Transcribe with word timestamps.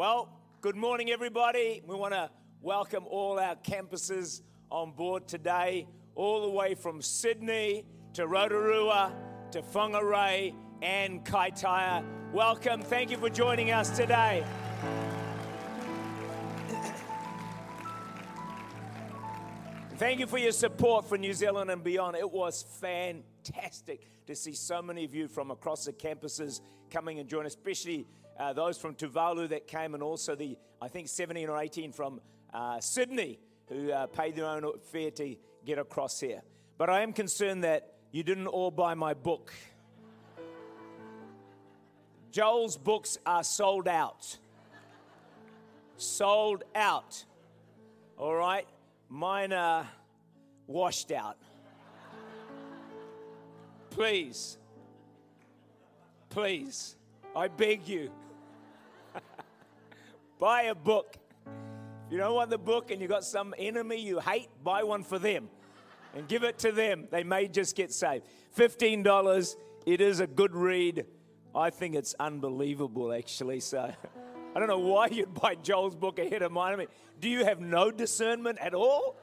Well, 0.00 0.30
good 0.62 0.76
morning, 0.76 1.10
everybody. 1.10 1.82
We 1.86 1.94
want 1.94 2.14
to 2.14 2.30
welcome 2.62 3.04
all 3.06 3.38
our 3.38 3.54
campuses 3.54 4.40
on 4.70 4.92
board 4.92 5.28
today, 5.28 5.88
all 6.14 6.40
the 6.40 6.48
way 6.48 6.74
from 6.74 7.02
Sydney 7.02 7.84
to 8.14 8.26
Rotorua 8.26 9.12
to 9.50 9.60
Whangarei 9.60 10.54
and 10.80 11.22
Kaitaia. 11.22 12.02
Welcome. 12.32 12.80
Thank 12.80 13.10
you 13.10 13.18
for 13.18 13.28
joining 13.28 13.72
us 13.72 13.94
today. 13.94 14.42
Thank 19.96 20.18
you 20.18 20.26
for 20.26 20.38
your 20.38 20.52
support 20.52 21.10
for 21.10 21.18
New 21.18 21.34
Zealand 21.34 21.70
and 21.70 21.84
beyond. 21.84 22.16
It 22.16 22.30
was 22.30 22.64
fantastic 22.80 24.06
to 24.26 24.34
see 24.34 24.54
so 24.54 24.80
many 24.80 25.04
of 25.04 25.14
you 25.14 25.28
from 25.28 25.50
across 25.50 25.84
the 25.84 25.92
campuses 25.92 26.62
coming 26.90 27.18
and 27.18 27.28
join, 27.28 27.44
especially 27.44 28.06
uh, 28.38 28.52
those 28.52 28.78
from 28.78 28.94
Tuvalu 28.94 29.48
that 29.50 29.66
came, 29.66 29.94
and 29.94 30.02
also 30.02 30.34
the, 30.34 30.56
I 30.80 30.88
think, 30.88 31.08
17 31.08 31.48
or 31.48 31.58
18 31.58 31.92
from 31.92 32.20
uh, 32.52 32.80
Sydney 32.80 33.38
who 33.68 33.92
uh, 33.92 34.06
paid 34.06 34.34
their 34.34 34.46
own 34.46 34.64
fare 34.92 35.10
to 35.12 35.36
get 35.64 35.78
across 35.78 36.20
here. 36.20 36.42
But 36.76 36.90
I 36.90 37.02
am 37.02 37.12
concerned 37.12 37.64
that 37.64 37.94
you 38.10 38.22
didn't 38.22 38.48
all 38.48 38.70
buy 38.70 38.94
my 38.94 39.14
book. 39.14 39.52
Joel's 42.32 42.76
books 42.76 43.18
are 43.24 43.44
sold 43.44 43.86
out. 43.88 44.38
Sold 45.96 46.64
out. 46.74 47.24
All 48.16 48.34
right? 48.34 48.66
Mine 49.08 49.52
are 49.52 49.86
washed 50.66 51.12
out. 51.12 51.36
Please, 53.90 54.56
please, 56.28 56.96
I 57.34 57.48
beg 57.48 57.86
you, 57.86 58.10
buy 60.38 60.62
a 60.62 60.74
book. 60.74 61.16
If 62.06 62.12
you 62.12 62.18
don't 62.18 62.34
want 62.34 62.50
the 62.50 62.58
book 62.58 62.90
and 62.90 63.00
you've 63.00 63.10
got 63.10 63.24
some 63.24 63.54
enemy 63.56 64.00
you 64.00 64.18
hate, 64.18 64.48
buy 64.64 64.82
one 64.82 65.04
for 65.04 65.18
them 65.18 65.48
and 66.14 66.26
give 66.26 66.42
it 66.42 66.58
to 66.60 66.72
them. 66.72 67.06
They 67.10 67.22
may 67.22 67.48
just 67.48 67.76
get 67.76 67.92
saved. 67.92 68.24
$15. 68.56 69.56
It 69.86 70.00
is 70.00 70.20
a 70.20 70.26
good 70.26 70.54
read. 70.54 71.06
I 71.54 71.70
think 71.70 71.94
it's 71.94 72.14
unbelievable, 72.18 73.12
actually. 73.12 73.60
So 73.60 73.92
I 74.54 74.58
don't 74.58 74.68
know 74.68 74.78
why 74.78 75.06
you'd 75.06 75.34
buy 75.34 75.54
Joel's 75.54 75.94
book 75.94 76.18
ahead 76.18 76.42
of 76.42 76.52
mine. 76.52 76.72
I 76.72 76.76
mean, 76.76 76.88
do 77.20 77.28
you 77.28 77.44
have 77.44 77.60
no 77.60 77.90
discernment 77.90 78.58
at 78.60 78.74
all? 78.74 79.16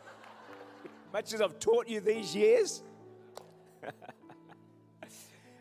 Much 1.14 1.33
as 1.33 1.42
I've 1.42 1.59
taught 1.59 1.88
you 1.88 1.99
these 1.99 2.36
years? 2.36 2.83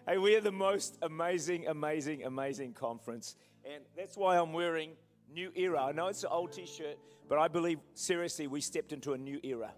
Hey, 0.06 0.18
we 0.18 0.36
are 0.36 0.40
the 0.40 0.52
most 0.52 0.98
amazing, 1.02 1.66
amazing, 1.66 2.24
amazing 2.24 2.72
conference. 2.72 3.36
And 3.64 3.82
that's 3.96 4.16
why 4.16 4.38
I'm 4.38 4.52
wearing 4.52 4.92
New 5.32 5.50
Era. 5.56 5.84
I 5.84 5.92
know 5.92 6.06
it's 6.06 6.22
an 6.22 6.30
old 6.30 6.52
t 6.52 6.64
shirt, 6.64 6.96
but 7.28 7.38
I 7.38 7.48
believe 7.48 7.78
seriously 7.94 8.46
we 8.46 8.60
stepped 8.60 8.92
into 8.92 9.14
a 9.14 9.18
new 9.18 9.40
era. 9.42 9.72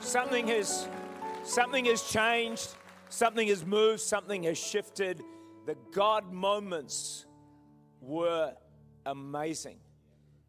Something 0.00 0.48
has, 0.48 0.88
something 1.42 1.84
has 1.86 2.02
changed, 2.02 2.74
something 3.10 3.48
has 3.48 3.64
moved, 3.64 4.00
something 4.00 4.44
has 4.44 4.56
shifted. 4.56 5.22
The 5.66 5.76
God 5.92 6.32
moments 6.32 7.26
were 8.00 8.54
amazing. 9.04 9.78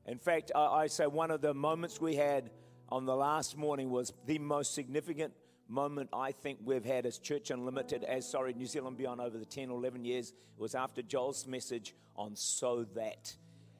In 0.05 0.19
fact, 0.19 0.51
I, 0.55 0.65
I 0.65 0.87
say 0.87 1.07
one 1.07 1.31
of 1.31 1.41
the 1.41 1.53
moments 1.53 1.99
we 1.99 2.15
had 2.15 2.49
on 2.89 3.05
the 3.05 3.15
last 3.15 3.57
morning 3.57 3.89
was 3.89 4.13
the 4.25 4.39
most 4.39 4.73
significant 4.73 5.33
moment 5.67 6.09
I 6.13 6.31
think 6.31 6.59
we've 6.63 6.85
had 6.85 7.05
as 7.05 7.17
Church 7.19 7.51
Unlimited, 7.51 8.03
as 8.03 8.29
sorry, 8.29 8.53
New 8.53 8.65
Zealand 8.65 8.97
Beyond 8.97 9.21
over 9.21 9.37
the 9.37 9.45
10 9.45 9.69
or 9.69 9.77
11 9.77 10.05
years. 10.05 10.33
Was 10.57 10.75
after 10.75 11.01
Joel's 11.01 11.45
message 11.45 11.93
on 12.15 12.35
So 12.35 12.85
That. 12.95 13.35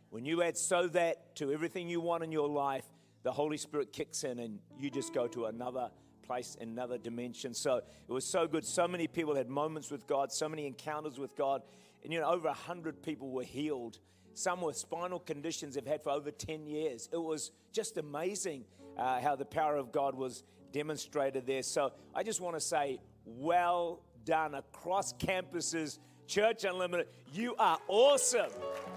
When 0.09 0.25
you 0.25 0.43
add 0.43 0.57
So 0.57 0.87
That 0.87 1.35
to 1.37 1.51
everything 1.51 1.89
you 1.89 2.01
want 2.01 2.23
in 2.23 2.31
your 2.31 2.47
life, 2.47 2.85
the 3.23 3.31
Holy 3.31 3.57
Spirit 3.57 3.91
kicks 3.91 4.23
in 4.23 4.39
and 4.39 4.59
you 4.79 4.89
just 4.89 5.13
go 5.13 5.27
to 5.27 5.45
another 5.45 5.89
place, 6.23 6.57
another 6.61 6.97
dimension. 6.97 7.53
So 7.53 7.77
it 7.77 8.11
was 8.11 8.25
so 8.25 8.47
good. 8.47 8.65
So 8.65 8.87
many 8.87 9.07
people 9.07 9.35
had 9.35 9.49
moments 9.49 9.89
with 9.89 10.05
God, 10.07 10.31
so 10.31 10.47
many 10.47 10.67
encounters 10.67 11.17
with 11.17 11.35
God. 11.35 11.61
And 12.03 12.13
you 12.13 12.19
know, 12.19 12.29
over 12.29 12.47
100 12.47 13.01
people 13.01 13.31
were 13.31 13.43
healed. 13.43 13.99
Some 14.33 14.61
with 14.61 14.77
spinal 14.77 15.19
conditions 15.19 15.75
have 15.75 15.87
had 15.87 16.03
for 16.03 16.11
over 16.11 16.29
10 16.29 16.67
years. 16.67 17.09
It 17.11 17.17
was 17.21 17.51
just 17.71 17.97
amazing 17.97 18.65
uh, 18.97 19.19
how 19.19 19.35
the 19.35 19.45
power 19.45 19.77
of 19.77 19.91
God 19.91 20.15
was 20.15 20.43
demonstrated 20.77 21.47
there. 21.47 21.63
So 21.63 21.91
I 22.13 22.21
just 22.21 22.39
want 22.39 22.55
to 22.55 22.61
say, 22.61 22.99
well 23.25 23.99
done 24.25 24.53
across 24.53 25.11
campuses, 25.13 25.97
Church 26.27 26.65
Unlimited. 26.65 27.07
You 27.33 27.55
are 27.57 27.79
awesome. 27.87 28.51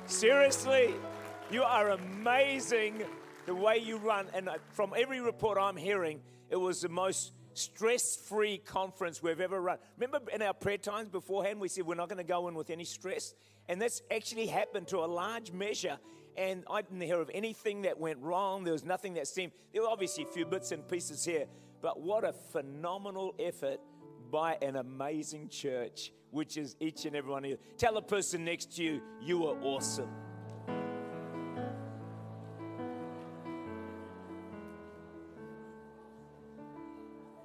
Seriously, 0.05 0.93
you 1.51 1.63
are 1.63 1.89
amazing 1.89 3.03
the 3.47 3.55
way 3.55 3.79
you 3.79 3.97
run. 3.97 4.27
And 4.35 4.51
from 4.73 4.93
every 4.95 5.23
report 5.23 5.57
I'm 5.59 5.77
hearing, 5.77 6.21
it 6.51 6.57
was 6.57 6.83
the 6.83 6.91
most 6.91 7.33
stress 7.55 8.15
free 8.15 8.59
conference 8.59 9.23
we've 9.23 9.41
ever 9.41 9.59
run. 9.59 9.79
Remember 9.99 10.31
in 10.31 10.43
our 10.43 10.53
prayer 10.53 10.77
times 10.77 11.09
beforehand, 11.09 11.61
we 11.61 11.69
said 11.69 11.87
we're 11.87 11.95
not 11.95 12.11
going 12.11 12.19
to 12.19 12.25
go 12.25 12.47
in 12.49 12.55
with 12.55 12.69
any 12.69 12.85
stress? 12.85 13.33
And 13.71 13.81
that's 13.81 14.03
actually 14.11 14.49
happened 14.49 14.89
to 14.89 14.99
a 14.99 15.07
large 15.07 15.51
measure 15.51 15.99
and 16.37 16.65
I 16.71 16.83
didn't 16.83 17.01
hear 17.01 17.21
of 17.21 17.31
anything 17.35 17.83
that 17.83 17.99
went 17.99 18.19
wrong. 18.21 18.65
There 18.65 18.73
was 18.73 18.85
nothing 18.85 19.15
that 19.15 19.27
seemed, 19.27 19.53
there 19.73 19.83
were 19.83 19.89
obviously 19.89 20.25
a 20.25 20.27
few 20.27 20.47
bits 20.47 20.73
and 20.73 20.87
pieces 20.89 21.25
here, 21.25 21.47
but 21.83 22.01
what 22.01 22.25
a 22.25 22.33
phenomenal 22.33 23.35
effort 23.39 23.81
by 24.31 24.57
an 24.63 24.77
amazing 24.77 25.49
church, 25.49 26.13
which 26.31 26.57
is 26.57 26.77
each 26.81 27.05
and 27.05 27.17
every 27.17 27.31
one 27.31 27.45
of 27.45 27.51
you. 27.51 27.59
Tell 27.79 27.95
the 27.95 28.03
person 28.03 28.45
next 28.45 28.77
to 28.77 28.83
you, 28.83 29.01
you 29.21 29.47
are 29.47 29.57
awesome. 29.63 30.11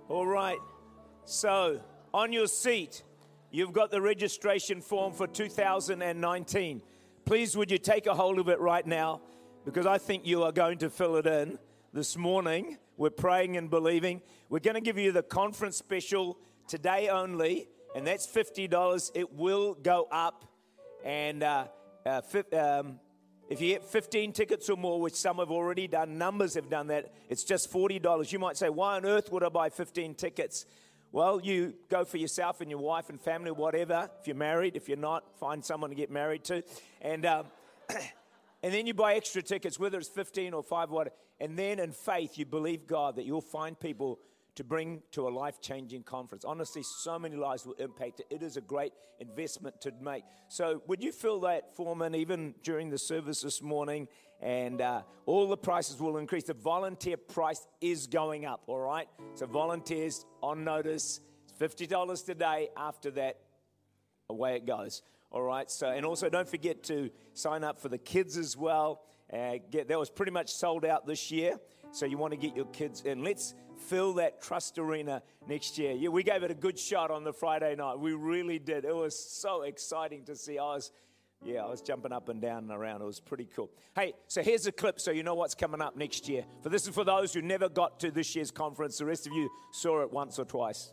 All 0.08 0.28
right, 0.28 0.60
so 1.26 1.82
on 2.14 2.32
your 2.32 2.48
seat, 2.48 3.04
you've 3.52 3.74
got 3.74 3.90
the 3.90 4.02
registration 4.02 4.82
form 4.82 5.14
for 5.14 5.28
2019. 5.28 6.82
Please, 7.26 7.58
would 7.58 7.72
you 7.72 7.80
take 7.80 8.06
a 8.06 8.14
hold 8.14 8.38
of 8.38 8.48
it 8.50 8.60
right 8.60 8.86
now? 8.86 9.22
Because 9.66 9.88
I 9.88 9.98
think 9.98 10.28
you 10.28 10.44
are 10.44 10.52
going 10.52 10.78
to 10.80 10.92
fill 10.92 11.16
it 11.16 11.26
in 11.26 11.58
this 11.92 12.16
morning. 12.16 12.78
We're 12.98 13.10
praying 13.10 13.58
and 13.58 13.70
believing. 13.70 14.22
We're 14.50 14.60
going 14.60 14.76
to 14.76 14.82
give 14.82 14.98
you 14.98 15.12
the 15.12 15.24
conference 15.24 15.76
special 15.78 16.38
today 16.68 17.10
only, 17.10 17.68
and 17.94 18.08
that's 18.08 18.26
$50. 18.26 19.12
It 19.14 19.34
will 19.34 19.74
go 19.74 20.08
up. 20.12 20.46
And 21.04 21.44
uh, 21.44 21.68
uh, 22.06 22.22
um, 22.58 23.00
if 23.50 23.60
you 23.60 23.74
get 23.74 23.84
15 23.84 24.32
tickets 24.32 24.70
or 24.70 24.78
more, 24.78 25.02
which 25.02 25.16
some 25.16 25.38
have 25.38 25.52
already 25.52 25.88
done, 25.88 26.18
numbers 26.18 26.54
have 26.54 26.70
done 26.70 26.88
that, 26.88 27.14
it's 27.30 27.44
just 27.44 27.72
$40. 27.72 28.32
You 28.32 28.40
might 28.40 28.56
say, 28.56 28.70
why 28.70 28.96
on 28.96 29.06
earth 29.06 29.32
would 29.32 29.44
I 29.44 29.50
buy 29.50 29.70
15 29.70 30.16
tickets? 30.16 30.66
Well, 31.12 31.42
you 31.42 31.74
go 31.90 32.06
for 32.06 32.18
yourself 32.18 32.62
and 32.62 32.70
your 32.70 32.80
wife 32.80 33.10
and 33.10 33.20
family, 33.20 33.52
whatever. 33.52 34.10
If 34.20 34.28
you're 34.28 34.36
married, 34.36 34.76
if 34.76 34.88
you're 34.88 34.98
not, 34.98 35.38
find 35.38 35.64
someone 35.64 35.90
to 35.90 35.96
get 35.96 36.10
married 36.10 36.44
to. 36.46 36.64
And, 37.02 37.26
um, 37.26 37.46
and 38.64 38.74
then 38.74 38.88
you 38.88 38.94
buy 38.94 39.16
extra 39.16 39.42
tickets, 39.42 39.78
whether 39.78 39.98
it's 39.98 40.10
15 40.10 40.54
or 40.54 40.64
5 40.64 40.92
or 40.92 40.94
whatever. 40.94 41.16
And 41.40 41.58
then 41.58 41.80
in 41.80 41.92
faith, 41.92 42.38
you 42.38 42.46
believe 42.46 42.88
God 42.88 43.18
that 43.18 43.26
you'll 43.26 43.42
find 43.42 43.80
people 43.80 44.20
to 44.56 44.64
bring 44.64 45.02
to 45.12 45.28
a 45.28 45.30
life 45.30 45.60
changing 45.60 46.04
conference. 46.04 46.46
Honestly, 46.46 46.82
so 46.82 47.20
many 47.20 47.36
lives 47.36 47.66
will 47.66 47.74
impact 47.74 48.22
it. 48.22 48.28
It 48.30 48.42
is 48.42 48.56
a 48.58 48.62
great 48.62 48.94
investment 49.20 49.82
to 49.82 49.92
make. 50.02 50.24
So, 50.48 50.82
would 50.88 51.04
you 51.04 51.12
fill 51.12 51.42
that 51.42 51.76
form 51.76 52.02
in 52.02 52.16
even 52.16 52.56
during 52.64 52.90
the 52.90 52.98
service 52.98 53.42
this 53.42 53.62
morning? 53.62 54.08
And 54.42 54.82
uh, 54.82 55.02
all 55.26 55.48
the 55.48 55.58
prices 55.58 56.00
will 56.00 56.18
increase. 56.18 56.44
The 56.44 56.54
volunteer 56.54 57.18
price 57.18 57.68
is 57.82 58.08
going 58.08 58.46
up, 58.46 58.64
all 58.68 58.80
right? 58.80 59.08
So, 59.34 59.46
volunteers 59.46 60.26
on 60.42 60.64
notice, 60.64 61.20
it's 61.44 61.76
$50 61.76 62.26
today. 62.26 62.70
After 62.78 63.12
that, 63.12 63.40
away 64.30 64.56
it 64.56 64.66
goes. 64.66 65.02
All 65.32 65.42
right. 65.42 65.70
So, 65.70 65.90
and 65.90 66.06
also 66.06 66.30
don't 66.30 66.48
forget 66.48 66.84
to 66.84 67.10
sign 67.34 67.64
up 67.64 67.80
for 67.80 67.90
the 67.90 67.98
kids 67.98 68.38
as 68.38 68.56
well. 68.56 69.02
Uh, 69.32 69.56
get, 69.72 69.88
that 69.88 70.00
was 70.00 70.10
pretty 70.10 70.32
much 70.32 70.54
sold 70.54 70.86
out 70.86 71.06
this 71.06 71.32
year. 71.32 71.58
So 71.92 72.06
you 72.06 72.18
want 72.18 72.32
to 72.32 72.38
get 72.38 72.56
your 72.56 72.66
kids 72.66 73.02
in. 73.02 73.24
Let's 73.24 73.54
fill 73.88 74.14
that 74.16 74.42
trust 74.42 74.78
arena 74.78 75.22
next 75.48 75.78
year. 75.78 75.94
Yeah, 75.94 76.10
we 76.10 76.24
gave 76.24 76.44
it 76.44 76.52
a 76.52 76.56
good 76.56 76.78
shot 76.78 77.12
on 77.12 77.24
the 77.24 77.34
Friday 77.34 77.76
night. 77.76 78.00
We 78.00 78.14
really 78.14 78.60
did. 78.60 78.86
It 78.86 78.96
was 78.96 79.18
so 79.18 79.62
exciting 79.62 80.24
to 80.26 80.36
see. 80.36 80.60
I 80.60 80.76
was, 80.76 80.92
yeah, 81.44 81.64
I 81.64 81.70
was 81.70 81.82
jumping 81.82 82.12
up 82.12 82.30
and 82.30 82.42
down 82.42 82.64
and 82.64 82.72
around. 82.72 83.02
It 83.02 83.06
was 83.06 83.20
pretty 83.20 83.48
cool. 83.56 83.70
Hey, 83.96 84.14
so 84.28 84.42
here's 84.42 84.68
a 84.68 84.72
clip 84.72 85.00
so 85.00 85.12
you 85.12 85.24
know 85.24 85.36
what's 85.36 85.56
coming 85.56 85.82
up 85.82 85.96
next 85.96 86.28
year. 86.28 86.44
For 86.62 86.70
this 86.70 86.88
is 86.88 86.94
for 86.94 87.04
those 87.04 87.34
who 87.34 87.42
never 87.42 87.70
got 87.70 88.00
to 88.02 88.12
this 88.12 88.36
year's 88.36 88.52
conference. 88.52 88.98
The 88.98 89.06
rest 89.06 89.26
of 89.28 89.34
you 89.34 89.50
saw 89.72 90.02
it 90.02 90.12
once 90.12 90.38
or 90.38 90.46
twice. 90.46 90.92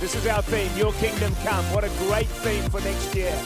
This 0.00 0.14
is 0.14 0.26
our 0.28 0.42
theme, 0.42 0.70
Your 0.76 0.92
Kingdom 0.94 1.34
Come. 1.44 1.64
What 1.74 1.84
a 1.84 1.90
great 2.06 2.28
theme 2.28 2.70
for 2.70 2.80
next 2.80 3.14
year. 3.14 3.36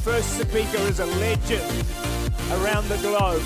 First 0.00 0.40
speaker 0.40 0.78
is 0.88 0.98
a 0.98 1.04
legend 1.04 1.84
around 2.52 2.88
the 2.88 2.96
globe. 3.02 3.42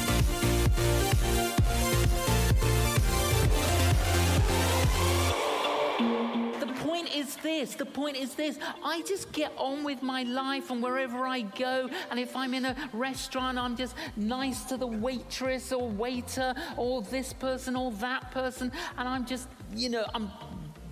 The 6.61 6.73
point 6.81 7.13
is 7.13 7.35
this. 7.37 7.75
The 7.75 7.85
point 7.85 8.17
is 8.17 8.35
this. 8.37 8.61
I 8.85 9.03
just 9.03 9.33
get 9.33 9.53
on 9.57 9.83
with 9.83 10.01
my 10.01 10.23
life 10.23 10.71
and 10.71 10.81
wherever 10.81 11.27
I 11.27 11.41
go. 11.41 11.91
And 12.13 12.21
if 12.21 12.37
I'm 12.37 12.55
in 12.55 12.67
a 12.67 12.77
restaurant, 12.93 13.59
I'm 13.59 13.77
just 13.77 13.97
nice 14.15 14.63
to 14.67 14.77
the 14.77 14.87
waitress 14.87 15.73
or 15.73 15.89
waiter 15.89 16.55
or 16.77 17.03
this 17.03 17.33
person 17.33 17.75
or 17.75 17.91
that 17.95 18.31
person. 18.31 18.71
And 18.97 19.09
I'm 19.09 19.27
just, 19.27 19.49
you 19.75 19.89
know, 19.89 20.05
I'm 20.15 20.31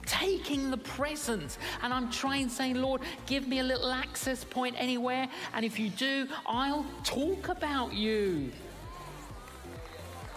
taking 0.07 0.71
the 0.71 0.77
presence 0.77 1.59
and 1.83 1.93
I'm 1.93 2.11
trying 2.11 2.49
saying, 2.49 2.77
Lord, 2.77 3.01
give 3.27 3.47
me 3.47 3.61
a 3.61 3.65
little 3.65 3.91
access 3.91 4.45
point 4.45 4.77
anywhere. 4.79 5.29
And 5.55 5.65
if 5.65 5.79
you 5.79 5.91
do, 5.91 6.27
I'll 6.47 6.87
talk 7.05 7.49
about 7.49 7.93
you. 7.95 8.51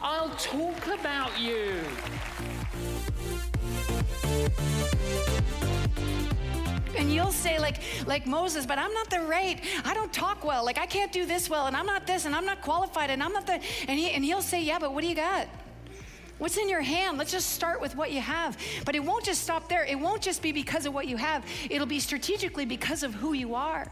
I'll 0.02 0.30
talk 0.36 0.88
about 0.88 1.40
you. 1.40 1.82
and 6.98 7.14
you'll 7.14 7.32
say 7.32 7.60
like 7.60 7.82
like 8.08 8.26
moses 8.26 8.66
but 8.66 8.78
i'm 8.78 8.94
not 8.94 9.10
the 9.10 9.20
right. 9.20 9.62
I 9.84 9.94
don't 9.94 10.14
talk 10.14 10.46
well. 10.46 10.64
Like 10.64 10.78
i 10.78 10.86
can't 10.86 11.12
do 11.12 11.26
this 11.26 11.50
well. 11.50 11.68
And 11.68 11.76
i'm 11.76 11.86
not 11.86 12.08
this. 12.08 12.26
And 12.26 12.36
i'm 12.36 12.46
not 12.46 12.62
qualified. 12.62 13.10
And 13.10 13.22
i'm 13.22 13.34
not 13.34 13.46
the 13.46 13.60
and, 13.88 14.00
he, 14.00 14.12
and 14.12 14.24
he'll 14.24 14.42
say 14.42 14.62
yeah 14.64 14.80
but 14.80 14.94
what 14.94 15.02
do 15.02 15.08
you 15.08 15.16
got 15.16 15.48
What's 16.38 16.58
in 16.58 16.68
your 16.68 16.82
hand? 16.82 17.18
Let's 17.18 17.32
just 17.32 17.52
start 17.52 17.80
with 17.80 17.96
what 17.96 18.12
you 18.12 18.20
have. 18.20 18.58
But 18.84 18.96
it 18.96 19.04
won't 19.04 19.24
just 19.24 19.42
stop 19.42 19.70
there. 19.70 19.86
It 19.86 19.98
won't 19.98 20.22
just 20.22 20.42
be 20.42 20.52
because 20.52 20.86
of 20.86 20.94
what 20.94 21.08
you 21.08 21.18
have, 21.18 21.46
it'll 21.70 21.88
be 21.88 22.00
strategically 22.00 22.66
because 22.66 23.04
of 23.04 23.14
who 23.14 23.34
you 23.34 23.56
are. 23.56 23.92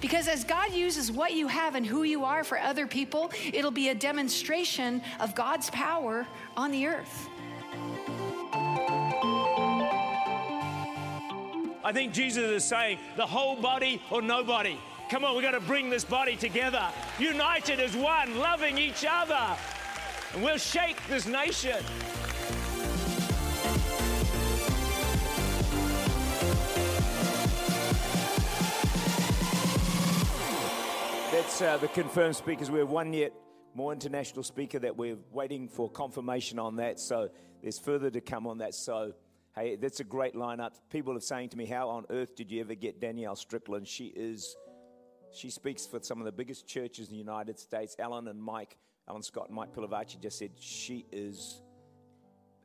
Because 0.00 0.28
as 0.28 0.44
God 0.44 0.72
uses 0.72 1.12
what 1.12 1.34
you 1.34 1.46
have 1.48 1.74
and 1.74 1.84
who 1.84 2.04
you 2.04 2.24
are 2.24 2.42
for 2.42 2.58
other 2.58 2.86
people, 2.86 3.30
it'll 3.52 3.70
be 3.70 3.90
a 3.90 3.94
demonstration 3.94 5.02
of 5.18 5.34
God's 5.34 5.68
power 5.70 6.26
on 6.56 6.70
the 6.70 6.86
earth. 6.86 7.28
I 11.82 11.92
think 11.92 12.12
Jesus 12.12 12.44
is 12.44 12.64
saying 12.64 12.98
the 13.16 13.26
whole 13.26 13.56
body 13.56 14.00
or 14.10 14.22
nobody. 14.22 14.78
Come 15.10 15.24
on, 15.24 15.34
we've 15.34 15.42
got 15.42 15.52
to 15.52 15.60
bring 15.60 15.90
this 15.90 16.04
body 16.04 16.36
together, 16.36 16.88
united 17.18 17.80
as 17.80 17.96
one, 17.96 18.38
loving 18.38 18.78
each 18.78 19.04
other. 19.08 19.56
And 20.34 20.42
we'll 20.44 20.58
shake 20.58 20.96
this 21.08 21.26
nation. 21.26 21.82
That's 31.32 31.62
uh, 31.62 31.78
the 31.78 31.88
confirmed 31.88 32.36
speakers. 32.36 32.70
We 32.70 32.78
have 32.78 32.90
one 32.90 33.12
yet 33.12 33.32
more 33.74 33.92
international 33.92 34.42
speaker 34.42 34.78
that 34.80 34.96
we're 34.96 35.16
waiting 35.32 35.68
for 35.68 35.90
confirmation 35.90 36.58
on 36.58 36.76
that. 36.76 37.00
So 37.00 37.30
there's 37.62 37.78
further 37.78 38.10
to 38.10 38.20
come 38.20 38.46
on 38.46 38.58
that. 38.58 38.74
So, 38.74 39.12
hey, 39.56 39.76
that's 39.76 40.00
a 40.00 40.04
great 40.04 40.34
lineup. 40.34 40.72
People 40.90 41.16
are 41.16 41.20
saying 41.20 41.50
to 41.50 41.56
me, 41.56 41.66
How 41.66 41.88
on 41.88 42.04
earth 42.10 42.36
did 42.36 42.50
you 42.50 42.60
ever 42.60 42.74
get 42.74 43.00
Danielle 43.00 43.36
Strickland? 43.36 43.88
She 43.88 44.06
is, 44.06 44.56
she 45.32 45.50
speaks 45.50 45.86
for 45.86 46.00
some 46.02 46.18
of 46.18 46.24
the 46.24 46.32
biggest 46.32 46.66
churches 46.66 47.08
in 47.08 47.14
the 47.14 47.18
United 47.18 47.58
States. 47.58 47.96
Alan 47.98 48.28
and 48.28 48.40
Mike 48.40 48.76
Alan 49.10 49.24
Scott 49.24 49.48
and 49.48 49.56
Mike 49.56 49.74
Pilavachi 49.74 50.20
just 50.20 50.38
said 50.38 50.52
she 50.56 51.04
is, 51.10 51.62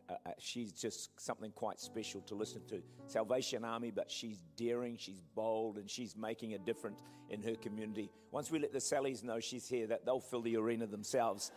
uh, 0.08 0.14
uh, 0.28 0.30
she's 0.38 0.72
just 0.72 1.10
something 1.20 1.50
quite 1.50 1.80
special 1.80 2.22
to 2.22 2.36
listen 2.36 2.62
to. 2.68 2.84
Salvation 3.08 3.66
Army, 3.66 3.90
but 3.90 4.12
she's 4.12 4.44
daring, 4.56 4.96
she's 4.96 5.24
bold, 5.34 5.80
and 5.80 5.90
she's 5.90 6.16
making 6.16 6.54
a 6.54 6.60
difference 6.60 7.02
in 7.32 7.42
her 7.42 7.56
community. 7.56 8.12
Once 8.30 8.52
we 8.52 8.60
let 8.60 8.72
the 8.72 8.78
Sallys 8.78 9.24
know 9.24 9.40
she's 9.40 9.68
here, 9.68 9.88
that 9.88 10.06
they'll 10.06 10.20
fill 10.20 10.44
the 10.44 10.56
arena 10.56 10.86
themselves. 10.86 11.52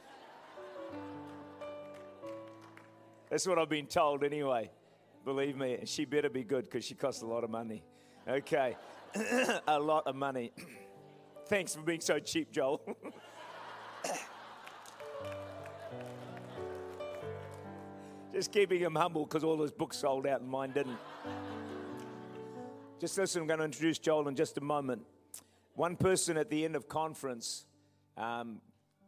That's 3.28 3.46
what 3.46 3.58
I've 3.58 3.68
been 3.68 3.88
told 3.88 4.24
anyway. 4.24 4.70
Believe 5.22 5.54
me, 5.54 5.74
and 5.74 5.86
she 5.86 6.06
better 6.06 6.30
be 6.30 6.44
good 6.44 6.64
because 6.64 6.86
she 6.86 6.94
costs 6.94 7.20
a 7.20 7.26
lot 7.26 7.44
of 7.44 7.50
money. 7.50 7.84
Okay, 8.26 8.74
a 9.68 9.78
lot 9.78 10.06
of 10.06 10.16
money. 10.16 10.50
Thanks 11.48 11.74
for 11.74 11.82
being 11.82 12.00
so 12.00 12.18
cheap, 12.18 12.50
Joel. 12.50 12.80
Just 18.38 18.52
keeping 18.52 18.78
him 18.78 18.94
humble 18.94 19.24
because 19.24 19.42
all 19.42 19.60
his 19.60 19.72
books 19.72 19.96
sold 19.96 20.24
out 20.24 20.42
and 20.42 20.48
mine 20.48 20.70
didn't. 20.70 20.96
Just 23.00 23.18
listen, 23.18 23.40
I'm 23.40 23.48
going 23.48 23.58
to 23.58 23.64
introduce 23.64 23.98
Joel 23.98 24.28
in 24.28 24.36
just 24.36 24.56
a 24.58 24.60
moment. 24.60 25.02
One 25.74 25.96
person 25.96 26.36
at 26.36 26.48
the 26.48 26.64
end 26.64 26.76
of 26.76 26.88
conference 26.88 27.66
um, 28.16 28.60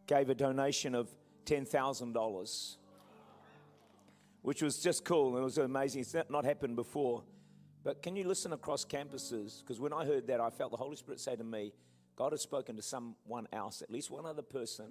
gave 0.09 0.31
a 0.31 0.35
donation 0.35 0.97
of 0.97 1.09
$10,000, 1.47 2.77
which 4.43 4.63
was 4.63 4.81
just 4.81 5.05
cool. 5.05 5.37
And 5.37 5.43
it 5.43 5.45
was 5.45 5.59
amazing. 5.59 6.01
It's 6.01 6.17
not 6.29 6.45
happened 6.45 6.75
before. 6.75 7.23
But 7.85 8.03
can 8.03 8.17
you 8.17 8.27
listen 8.27 8.53
across 8.53 8.85
campuses? 8.85 9.61
Because 9.61 9.79
when 9.79 9.93
I 9.93 10.05
heard 10.07 10.27
that, 10.27 10.41
I 10.41 10.51
felt 10.51 10.73
the 10.73 10.77
Holy 10.77 10.97
Spirit 10.97 11.21
say 11.21 11.37
to 11.37 11.45
me, 11.45 11.73
God 12.17 12.33
has 12.33 12.43
spoken 12.43 12.75
to 12.75 12.83
someone 12.83 13.47
else, 13.53 13.81
at 13.81 13.93
least 13.93 14.11
one 14.11 14.27
other 14.27 14.43
person, 14.43 14.87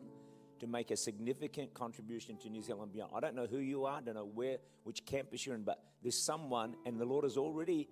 to 0.59 0.67
make 0.67 0.91
a 0.91 0.97
significant 0.97 1.73
contribution 1.73 2.37
to 2.37 2.49
New 2.49 2.61
Zealand 2.61 2.91
beyond. 2.91 3.11
I 3.15 3.19
don't 3.19 3.35
know 3.35 3.47
who 3.47 3.59
you 3.59 3.85
are, 3.85 3.97
I 3.97 4.01
don't 4.01 4.15
know 4.15 4.29
where, 4.33 4.57
which 4.83 5.05
campus 5.05 5.45
you're 5.45 5.55
in, 5.55 5.63
but 5.63 5.83
there's 6.01 6.21
someone, 6.21 6.75
and 6.85 6.99
the 6.99 7.05
Lord 7.05 7.23
has 7.23 7.37
already 7.37 7.89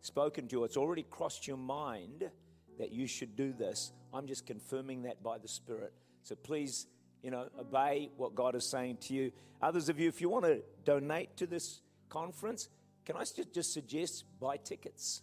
spoken 0.00 0.48
to 0.48 0.56
you. 0.56 0.64
It's 0.64 0.76
already 0.76 1.02
crossed 1.02 1.46
your 1.46 1.56
mind 1.56 2.30
that 2.78 2.92
you 2.92 3.06
should 3.06 3.36
do 3.36 3.52
this. 3.52 3.92
I'm 4.12 4.26
just 4.26 4.46
confirming 4.46 5.02
that 5.02 5.22
by 5.22 5.38
the 5.38 5.48
Spirit. 5.48 5.92
So 6.22 6.34
please, 6.34 6.86
you 7.22 7.30
know, 7.30 7.48
obey 7.58 8.10
what 8.16 8.34
God 8.34 8.54
is 8.54 8.68
saying 8.68 8.98
to 9.02 9.14
you. 9.14 9.32
Others 9.62 9.88
of 9.88 9.98
you, 9.98 10.08
if 10.08 10.20
you 10.20 10.28
want 10.28 10.44
to 10.44 10.62
donate 10.84 11.36
to 11.38 11.46
this 11.46 11.80
conference, 12.08 12.68
can 13.04 13.16
I 13.16 13.24
just 13.52 13.72
suggest 13.72 14.24
buy 14.40 14.56
tickets? 14.58 15.22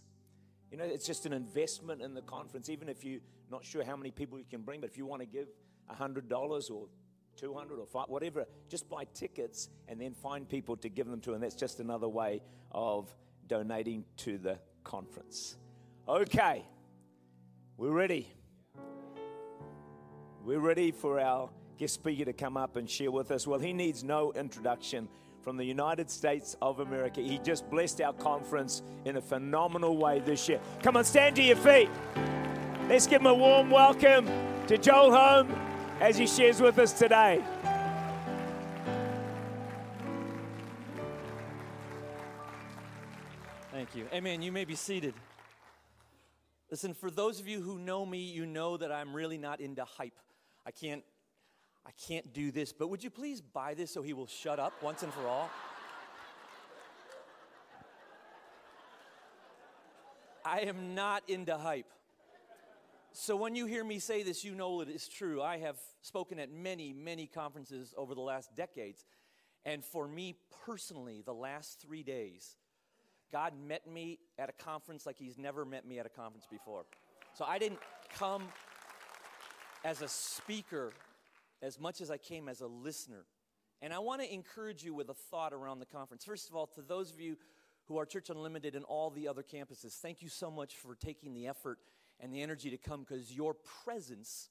You 0.70 0.78
know, 0.78 0.84
it's 0.84 1.06
just 1.06 1.26
an 1.26 1.32
investment 1.32 2.02
in 2.02 2.14
the 2.14 2.22
conference, 2.22 2.68
even 2.68 2.88
if 2.88 3.04
you're 3.04 3.20
not 3.50 3.64
sure 3.64 3.84
how 3.84 3.96
many 3.96 4.10
people 4.10 4.38
you 4.38 4.44
can 4.48 4.62
bring, 4.62 4.80
but 4.80 4.90
if 4.90 4.98
you 4.98 5.06
want 5.06 5.22
to 5.22 5.26
give 5.26 5.46
$100 5.90 6.70
or 6.70 6.88
200 7.36 7.78
or 7.78 7.86
five, 7.86 8.06
whatever, 8.08 8.46
just 8.68 8.88
buy 8.88 9.04
tickets 9.14 9.68
and 9.88 10.00
then 10.00 10.14
find 10.14 10.48
people 10.48 10.76
to 10.76 10.88
give 10.88 11.06
them 11.06 11.20
to. 11.20 11.34
And 11.34 11.42
that's 11.42 11.54
just 11.54 11.80
another 11.80 12.08
way 12.08 12.42
of 12.72 13.14
donating 13.48 14.04
to 14.18 14.38
the 14.38 14.58
conference. 14.82 15.56
Okay, 16.08 16.64
we're 17.76 17.90
ready. 17.90 18.28
We're 20.44 20.60
ready 20.60 20.90
for 20.90 21.18
our 21.18 21.48
guest 21.78 21.94
speaker 21.94 22.26
to 22.26 22.32
come 22.32 22.56
up 22.56 22.76
and 22.76 22.88
share 22.88 23.10
with 23.10 23.30
us. 23.30 23.46
Well, 23.46 23.58
he 23.58 23.72
needs 23.72 24.04
no 24.04 24.32
introduction 24.32 25.08
from 25.42 25.56
the 25.56 25.64
United 25.64 26.10
States 26.10 26.56
of 26.62 26.80
America. 26.80 27.20
He 27.20 27.38
just 27.38 27.68
blessed 27.70 28.00
our 28.00 28.12
conference 28.14 28.82
in 29.04 29.16
a 29.16 29.20
phenomenal 29.20 29.96
way 29.96 30.20
this 30.20 30.48
year. 30.48 30.60
Come 30.82 30.96
on, 30.96 31.04
stand 31.04 31.36
to 31.36 31.42
your 31.42 31.56
feet. 31.56 31.90
Let's 32.88 33.06
give 33.06 33.20
him 33.20 33.26
a 33.26 33.34
warm 33.34 33.70
welcome 33.70 34.26
to 34.66 34.78
Joel 34.78 35.12
Holm 35.12 35.73
as 36.00 36.16
he 36.16 36.26
shares 36.26 36.60
with 36.60 36.78
us 36.78 36.92
today. 36.92 37.42
Thank 43.72 43.94
you. 43.94 44.06
Amen. 44.12 44.42
You 44.42 44.52
may 44.52 44.64
be 44.64 44.74
seated. 44.74 45.14
Listen, 46.70 46.94
for 46.94 47.10
those 47.10 47.40
of 47.40 47.46
you 47.46 47.60
who 47.60 47.78
know 47.78 48.04
me, 48.06 48.18
you 48.18 48.46
know 48.46 48.76
that 48.76 48.90
I'm 48.90 49.14
really 49.14 49.38
not 49.38 49.60
into 49.60 49.84
hype. 49.84 50.18
I 50.66 50.70
can't 50.70 51.02
I 51.86 51.90
can't 52.08 52.32
do 52.32 52.50
this, 52.50 52.72
but 52.72 52.88
would 52.88 53.04
you 53.04 53.10
please 53.10 53.40
buy 53.40 53.74
this 53.74 53.90
so 53.90 54.00
he 54.00 54.14
will 54.14 54.26
shut 54.26 54.58
up 54.58 54.72
once 54.82 55.02
and 55.02 55.12
for 55.12 55.26
all? 55.26 55.50
I 60.44 60.60
am 60.60 60.94
not 60.94 61.22
into 61.28 61.56
hype. 61.56 61.92
So 63.16 63.36
when 63.36 63.54
you 63.54 63.66
hear 63.66 63.84
me 63.84 64.00
say 64.00 64.24
this, 64.24 64.42
you 64.42 64.56
know 64.56 64.80
it 64.80 64.88
is 64.88 65.06
true. 65.06 65.40
I 65.40 65.58
have 65.58 65.76
spoken 66.02 66.40
at 66.40 66.50
many, 66.50 66.92
many 66.92 67.28
conferences 67.28 67.94
over 67.96 68.12
the 68.12 68.20
last 68.20 68.56
decades. 68.56 69.04
And 69.64 69.84
for 69.84 70.08
me 70.08 70.34
personally, 70.66 71.22
the 71.24 71.32
last 71.32 71.80
three 71.80 72.02
days, 72.02 72.56
God 73.30 73.52
met 73.56 73.86
me 73.86 74.18
at 74.36 74.48
a 74.48 74.52
conference 74.52 75.06
like 75.06 75.16
He's 75.16 75.38
never 75.38 75.64
met 75.64 75.86
me 75.86 76.00
at 76.00 76.06
a 76.06 76.08
conference 76.08 76.44
before. 76.50 76.86
So 77.34 77.44
I 77.44 77.56
didn't 77.58 77.78
come 78.18 78.48
as 79.84 80.02
a 80.02 80.08
speaker 80.08 80.92
as 81.62 81.78
much 81.78 82.00
as 82.00 82.10
I 82.10 82.16
came 82.16 82.48
as 82.48 82.62
a 82.62 82.66
listener. 82.66 83.26
And 83.80 83.92
I 83.92 84.00
want 84.00 84.22
to 84.22 84.34
encourage 84.34 84.82
you 84.82 84.92
with 84.92 85.08
a 85.08 85.14
thought 85.14 85.52
around 85.52 85.78
the 85.78 85.86
conference. 85.86 86.24
First 86.24 86.50
of 86.50 86.56
all, 86.56 86.66
to 86.66 86.82
those 86.82 87.12
of 87.12 87.20
you 87.20 87.36
who 87.84 87.96
are 87.96 88.06
Church 88.06 88.28
Unlimited 88.28 88.74
and 88.74 88.84
all 88.86 89.10
the 89.10 89.28
other 89.28 89.44
campuses, 89.44 89.92
thank 90.00 90.20
you 90.20 90.28
so 90.28 90.50
much 90.50 90.74
for 90.74 90.96
taking 90.96 91.32
the 91.32 91.46
effort 91.46 91.78
and 92.20 92.32
the 92.32 92.42
energy 92.42 92.70
to 92.70 92.78
come 92.78 93.00
because 93.00 93.32
your 93.32 93.54
presence 93.84 94.50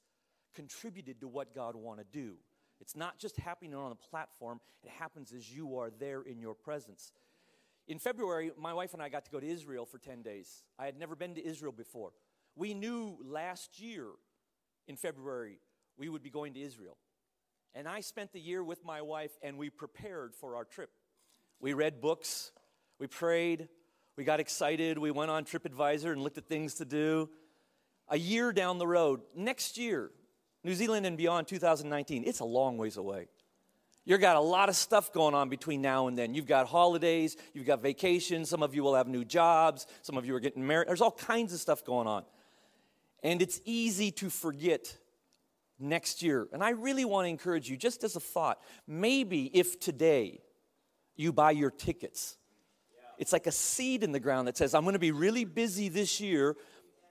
contributed 0.53 1.21
to 1.21 1.27
what 1.27 1.53
God 1.53 1.75
want 1.75 1.99
to 1.99 2.05
do. 2.05 2.35
It's 2.79 2.95
not 2.95 3.17
just 3.17 3.37
happening 3.37 3.73
on 3.73 3.91
a 3.91 3.95
platform, 3.95 4.59
it 4.83 4.89
happens 4.89 5.33
as 5.33 5.51
you 5.51 5.77
are 5.77 5.89
there 5.89 6.21
in 6.21 6.39
your 6.39 6.53
presence. 6.53 7.13
In 7.87 7.99
February, 7.99 8.51
my 8.57 8.73
wife 8.73 8.93
and 8.93 9.01
I 9.01 9.09
got 9.09 9.25
to 9.25 9.31
go 9.31 9.39
to 9.39 9.47
Israel 9.47 9.85
for 9.85 9.97
10 9.97 10.21
days. 10.21 10.63
I 10.79 10.85
had 10.85 10.97
never 10.97 11.15
been 11.15 11.35
to 11.35 11.45
Israel 11.45 11.71
before. 11.71 12.11
We 12.55 12.73
knew 12.73 13.17
last 13.23 13.79
year 13.79 14.07
in 14.87 14.95
February 14.95 15.59
we 15.97 16.09
would 16.09 16.23
be 16.23 16.29
going 16.29 16.53
to 16.53 16.61
Israel. 16.61 16.97
And 17.73 17.87
I 17.87 18.01
spent 18.01 18.31
the 18.31 18.39
year 18.39 18.63
with 18.63 18.85
my 18.85 19.01
wife 19.01 19.31
and 19.41 19.57
we 19.57 19.69
prepared 19.69 20.35
for 20.35 20.55
our 20.55 20.63
trip. 20.63 20.91
We 21.59 21.73
read 21.73 22.01
books, 22.01 22.51
we 22.99 23.07
prayed, 23.07 23.69
We 24.15 24.23
got 24.23 24.39
excited. 24.39 24.97
We 24.97 25.11
went 25.11 25.31
on 25.31 25.43
TripAdvisor 25.43 26.11
and 26.11 26.21
looked 26.21 26.37
at 26.37 26.47
things 26.47 26.75
to 26.75 26.85
do. 26.85 27.29
A 28.13 28.17
year 28.17 28.53
down 28.53 28.77
the 28.77 28.85
road, 28.85 29.21
next 29.35 29.75
year, 29.75 30.11
New 30.63 30.75
Zealand 30.75 31.07
and 31.07 31.17
beyond 31.17 31.47
2019, 31.47 32.25
it's 32.27 32.41
a 32.41 32.45
long 32.45 32.77
ways 32.77 32.97
away. 32.97 33.27
You've 34.05 34.21
got 34.21 34.35
a 34.35 34.39
lot 34.39 34.69
of 34.69 34.75
stuff 34.75 35.11
going 35.11 35.33
on 35.33 35.49
between 35.49 35.81
now 35.81 36.05
and 36.07 36.15
then. 36.15 36.35
You've 36.35 36.45
got 36.45 36.67
holidays, 36.67 37.35
you've 37.55 37.65
got 37.65 37.81
vacations, 37.81 38.51
some 38.51 38.61
of 38.61 38.75
you 38.75 38.83
will 38.83 38.93
have 38.93 39.07
new 39.07 39.25
jobs, 39.25 39.87
some 40.03 40.15
of 40.15 40.27
you 40.27 40.35
are 40.35 40.39
getting 40.39 40.67
married. 40.67 40.89
There's 40.89 41.01
all 41.01 41.09
kinds 41.09 41.53
of 41.53 41.59
stuff 41.59 41.83
going 41.83 42.05
on. 42.05 42.23
And 43.23 43.41
it's 43.41 43.59
easy 43.65 44.11
to 44.11 44.29
forget 44.29 44.95
next 45.79 46.21
year. 46.21 46.47
And 46.53 46.63
I 46.63 46.69
really 46.69 47.05
want 47.05 47.25
to 47.25 47.29
encourage 47.29 47.67
you, 47.67 47.77
just 47.77 48.03
as 48.03 48.15
a 48.15 48.19
thought, 48.19 48.61
maybe 48.85 49.49
if 49.57 49.79
today 49.79 50.41
you 51.15 51.33
buy 51.33 51.49
your 51.49 51.71
tickets, 51.71 52.37
it's 53.17 53.33
like 53.33 53.47
a 53.47 53.51
seed 53.51 54.03
in 54.03 54.11
the 54.11 54.19
ground 54.19 54.47
that 54.47 54.55
says, 54.55 54.75
I'm 54.75 54.83
going 54.83 54.93
to 54.93 54.99
be 54.99 55.11
really 55.11 55.45
busy 55.45 55.89
this 55.89 56.21
year, 56.21 56.55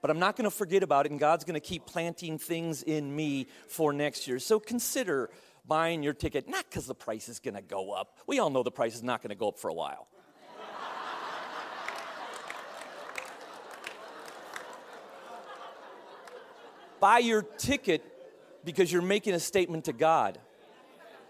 but 0.03 0.11
I'm 0.11 0.19
not 0.19 0.35
going 0.35 0.43
to 0.43 0.51
forget 0.51 0.83
about 0.83 1.05
it, 1.05 1.11
and 1.11 1.19
God's 1.19 1.45
going 1.45 1.53
to 1.53 1.61
keep 1.61 1.85
planting 1.85 2.37
things 2.37 2.83
in 2.83 3.15
me 3.15 3.47
for 3.69 3.93
next 3.93 4.27
year. 4.27 4.37
So 4.37 4.59
consider 4.59 5.29
buying 5.65 6.03
your 6.03 6.13
ticket, 6.13 6.49
not 6.49 6.65
because 6.69 6.87
the 6.87 6.93
price 6.93 7.29
is 7.29 7.39
going 7.39 7.53
to 7.53 7.61
go 7.61 7.91
up. 7.91 8.17
We 8.27 8.39
all 8.39 8.49
know 8.49 8.63
the 8.63 8.71
price 8.71 8.95
is 8.95 9.01
not 9.01 9.21
going 9.21 9.29
to 9.29 9.35
go 9.35 9.47
up 9.47 9.57
for 9.57 9.69
a 9.69 9.73
while. 9.73 10.09
Buy 16.99 17.19
your 17.19 17.43
ticket 17.43 18.03
because 18.65 18.91
you're 18.91 19.01
making 19.01 19.35
a 19.35 19.39
statement 19.39 19.85
to 19.85 19.93
God 19.93 20.37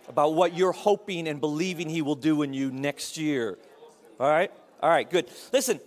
about 0.07 0.33
what 0.33 0.57
you're 0.57 0.71
hoping 0.71 1.27
and 1.27 1.39
believing 1.39 1.89
He 1.89 2.01
will 2.01 2.15
do 2.15 2.41
in 2.41 2.55
you 2.55 2.71
next 2.71 3.17
year. 3.17 3.59
All 4.19 4.27
right? 4.27 4.51
All 4.81 4.89
right, 4.89 5.07
good. 5.07 5.29
Listen, 5.51 5.79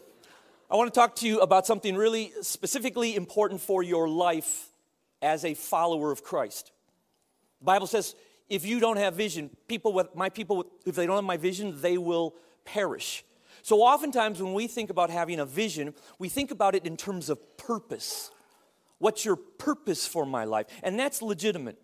I 0.69 0.75
want 0.75 0.93
to 0.93 0.99
talk 0.99 1.15
to 1.17 1.29
you 1.29 1.39
about 1.41 1.65
something 1.65 1.95
really 1.95 2.33
specifically 2.43 3.15
important 3.15 3.61
for 3.61 3.85
your 3.85 4.09
life 4.09 4.69
as 5.23 5.45
a 5.45 5.55
follower 5.55 6.11
of 6.11 6.25
Christ. 6.25 6.73
The 7.61 7.67
Bible 7.67 7.87
says 7.87 8.17
if 8.49 8.65
you 8.65 8.81
don't 8.81 8.97
have 8.97 9.15
vision, 9.15 9.51
people 9.69 9.93
with 9.93 10.15
my 10.15 10.29
people, 10.29 10.67
if 10.85 10.97
they 10.97 11.07
don't 11.07 11.17
have 11.17 11.25
my 11.25 11.37
vision, 11.37 11.81
they 11.81 11.99
will 11.99 12.35
perish. 12.65 13.25
So 13.63 13.83
oftentimes 13.83 14.43
when 14.43 14.55
we 14.55 14.67
think 14.67 14.91
about 14.91 15.11
having 15.11 15.39
a 15.39 15.47
vision, 15.47 15.95
we 16.19 16.29
think 16.29 16.51
about 16.51 16.75
it 16.75 16.85
in 16.85 16.97
terms 16.97 17.31
of 17.31 17.57
purpose. 17.57 18.31
What's 18.99 19.25
your 19.25 19.37
purpose 19.37 20.07
for 20.07 20.27
my 20.27 20.45
life? 20.45 20.67
And 20.83 20.99
that's 20.99 21.23
legitimate. 21.23 21.79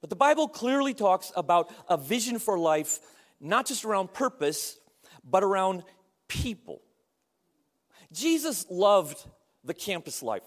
But 0.00 0.10
the 0.10 0.16
Bible 0.16 0.48
clearly 0.48 0.94
talks 0.94 1.30
about 1.36 1.72
a 1.88 1.96
vision 1.96 2.40
for 2.40 2.58
life, 2.58 2.98
not 3.40 3.66
just 3.66 3.84
around 3.84 4.12
purpose, 4.12 4.78
but 5.24 5.44
around 5.44 5.84
people. 6.26 6.82
Jesus 8.12 8.66
loved 8.70 9.26
the 9.64 9.74
campus 9.74 10.22
life. 10.22 10.44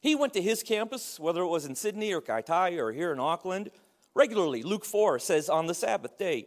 He 0.00 0.14
went 0.14 0.32
to 0.34 0.42
his 0.42 0.62
campus, 0.62 1.18
whether 1.18 1.42
it 1.42 1.48
was 1.48 1.64
in 1.64 1.74
Sydney 1.74 2.12
or 2.12 2.20
Kaitaia 2.20 2.78
or 2.78 2.92
here 2.92 3.12
in 3.12 3.18
Auckland 3.18 3.70
regularly. 4.14 4.62
Luke 4.62 4.84
4 4.84 5.18
says, 5.18 5.48
on 5.48 5.66
the 5.66 5.74
Sabbath 5.74 6.16
day, 6.18 6.46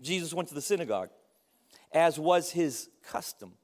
Jesus 0.00 0.32
went 0.32 0.48
to 0.48 0.54
the 0.54 0.60
synagogue, 0.60 1.10
as 1.92 2.18
was 2.18 2.50
his 2.50 2.88
custom. 3.02 3.54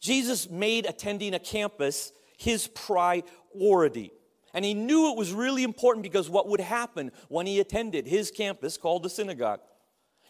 Jesus 0.00 0.50
made 0.50 0.86
attending 0.86 1.34
a 1.34 1.38
campus 1.38 2.12
his 2.36 2.66
priority. 2.68 4.12
And 4.54 4.64
he 4.64 4.74
knew 4.74 5.10
it 5.10 5.16
was 5.16 5.32
really 5.32 5.62
important 5.62 6.02
because 6.02 6.28
what 6.28 6.48
would 6.48 6.60
happen 6.60 7.12
when 7.28 7.46
he 7.46 7.60
attended 7.60 8.06
his 8.06 8.30
campus 8.30 8.76
called 8.76 9.02
the 9.02 9.10
synagogue. 9.10 9.60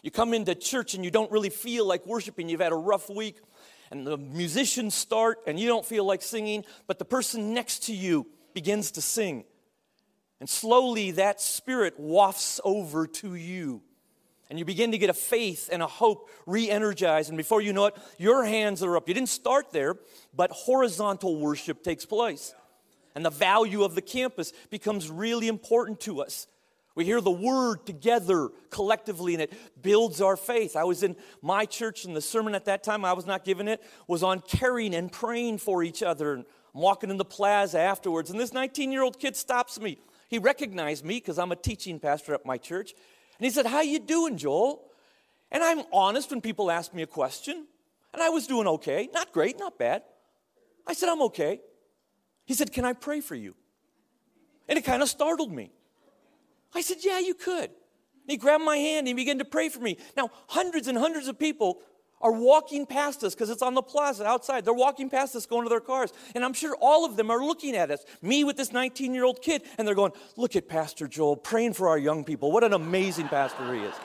You 0.01 0.11
come 0.11 0.33
into 0.33 0.53
church 0.53 0.93
and 0.93 1.03
you 1.03 1.11
don't 1.11 1.31
really 1.31 1.49
feel 1.49 1.85
like 1.85 2.05
worshiping, 2.05 2.49
you've 2.49 2.61
had 2.61 2.71
a 2.71 2.75
rough 2.75 3.09
week, 3.09 3.37
and 3.93 4.07
the 4.07 4.17
musicians 4.17 4.95
start 4.95 5.37
and 5.45 5.59
you 5.59 5.67
don't 5.67 5.85
feel 5.85 6.03
like 6.03 6.23
singing, 6.23 6.65
but 6.87 6.97
the 6.97 7.05
person 7.05 7.53
next 7.53 7.83
to 7.83 7.93
you 7.93 8.25
begins 8.55 8.89
to 8.89 9.03
sing. 9.03 9.43
And 10.39 10.49
slowly 10.49 11.11
that 11.11 11.39
spirit 11.39 11.99
wafts 11.99 12.59
over 12.63 13.05
to 13.05 13.35
you. 13.35 13.83
And 14.49 14.57
you 14.57 14.65
begin 14.65 14.91
to 14.93 14.97
get 14.97 15.11
a 15.11 15.13
faith 15.13 15.69
and 15.71 15.83
a 15.83 15.87
hope 15.87 16.31
re 16.47 16.71
energized. 16.71 17.29
And 17.29 17.37
before 17.37 17.61
you 17.61 17.71
know 17.71 17.85
it, 17.85 17.95
your 18.17 18.43
hands 18.43 18.81
are 18.81 18.97
up. 18.97 19.07
You 19.07 19.13
didn't 19.13 19.29
start 19.29 19.71
there, 19.71 19.95
but 20.33 20.49
horizontal 20.49 21.39
worship 21.39 21.83
takes 21.83 22.03
place. 22.03 22.55
And 23.13 23.23
the 23.23 23.29
value 23.29 23.83
of 23.83 23.93
the 23.93 24.01
campus 24.01 24.53
becomes 24.71 25.07
really 25.07 25.47
important 25.47 25.99
to 26.01 26.21
us. 26.21 26.47
We 26.95 27.05
hear 27.05 27.21
the 27.21 27.31
word 27.31 27.85
together 27.85 28.49
collectively, 28.69 29.33
and 29.33 29.41
it 29.41 29.53
builds 29.81 30.21
our 30.21 30.37
faith. 30.37 30.75
I 30.75 30.83
was 30.83 31.01
in 31.01 31.15
my 31.41 31.65
church, 31.65 32.05
and 32.05 32.15
the 32.15 32.21
sermon 32.21 32.53
at 32.53 32.65
that 32.65 32.83
time, 32.83 33.03
I 33.03 33.13
was 33.13 33.25
not 33.25 33.43
giving 33.43 33.67
it, 33.67 33.81
was 34.07 34.21
on 34.21 34.41
caring 34.41 34.93
and 34.93 35.11
praying 35.11 35.57
for 35.57 35.81
each 35.81 36.03
other. 36.03 36.33
And 36.33 36.45
I'm 36.75 36.81
walking 36.81 37.09
in 37.09 37.17
the 37.17 37.25
plaza 37.25 37.79
afterwards, 37.79 38.29
and 38.29 38.39
this 38.39 38.53
19 38.53 38.91
year 38.91 39.01
old 39.01 39.19
kid 39.19 39.35
stops 39.35 39.79
me. 39.79 39.97
He 40.29 40.37
recognized 40.37 41.03
me 41.03 41.15
because 41.15 41.39
I'm 41.39 41.51
a 41.51 41.55
teaching 41.55 41.99
pastor 41.99 42.33
at 42.33 42.45
my 42.45 42.57
church. 42.57 42.93
And 43.37 43.45
he 43.45 43.49
said, 43.49 43.65
How 43.65 43.81
you 43.81 43.99
doing, 43.99 44.37
Joel? 44.37 44.83
And 45.51 45.63
I'm 45.63 45.83
honest 45.91 46.31
when 46.31 46.41
people 46.41 46.71
ask 46.71 46.93
me 46.93 47.03
a 47.03 47.07
question. 47.07 47.67
And 48.13 48.21
I 48.21 48.29
was 48.29 48.47
doing 48.47 48.67
okay. 48.67 49.09
Not 49.11 49.31
great, 49.31 49.57
not 49.57 49.77
bad. 49.77 50.03
I 50.85 50.93
said, 50.93 51.09
I'm 51.09 51.21
okay. 51.23 51.61
He 52.45 52.53
said, 52.53 52.71
Can 52.71 52.85
I 52.85 52.93
pray 52.93 53.21
for 53.21 53.35
you? 53.35 53.55
And 54.67 54.77
it 54.77 54.85
kind 54.85 55.01
of 55.01 55.09
startled 55.09 55.51
me. 55.51 55.71
I 56.75 56.81
said, 56.81 56.97
Yeah, 57.01 57.19
you 57.19 57.33
could. 57.33 57.69
And 57.69 58.31
he 58.31 58.37
grabbed 58.37 58.63
my 58.63 58.77
hand 58.77 58.99
and 58.99 59.07
he 59.07 59.13
began 59.13 59.39
to 59.39 59.45
pray 59.45 59.69
for 59.69 59.79
me. 59.79 59.97
Now, 60.15 60.29
hundreds 60.47 60.87
and 60.87 60.97
hundreds 60.97 61.27
of 61.27 61.37
people 61.37 61.79
are 62.21 62.31
walking 62.31 62.85
past 62.85 63.21
us 63.25 63.35
because 63.35 63.49
it's 63.49 63.61
on 63.61 63.73
the 63.73 63.81
plaza 63.81 64.25
outside. 64.25 64.63
They're 64.63 64.73
walking 64.73 65.09
past 65.09 65.35
us 65.35 65.45
going 65.45 65.63
to 65.63 65.69
their 65.69 65.81
cars. 65.81 66.13
And 66.33 66.45
I'm 66.45 66.53
sure 66.53 66.75
all 66.79 67.05
of 67.05 67.17
them 67.17 67.29
are 67.29 67.43
looking 67.43 67.75
at 67.75 67.91
us, 67.91 68.05
me 68.21 68.45
with 68.45 68.55
this 68.55 68.71
19 68.71 69.13
year 69.13 69.25
old 69.25 69.41
kid, 69.41 69.63
and 69.77 69.85
they're 69.85 69.93
going, 69.93 70.13
Look 70.37 70.55
at 70.55 70.67
Pastor 70.67 71.07
Joel 71.07 71.35
praying 71.35 71.73
for 71.73 71.89
our 71.89 71.97
young 71.97 72.23
people. 72.23 72.51
What 72.51 72.63
an 72.63 72.73
amazing 72.73 73.27
pastor 73.27 73.73
he 73.73 73.81
is. 73.81 73.95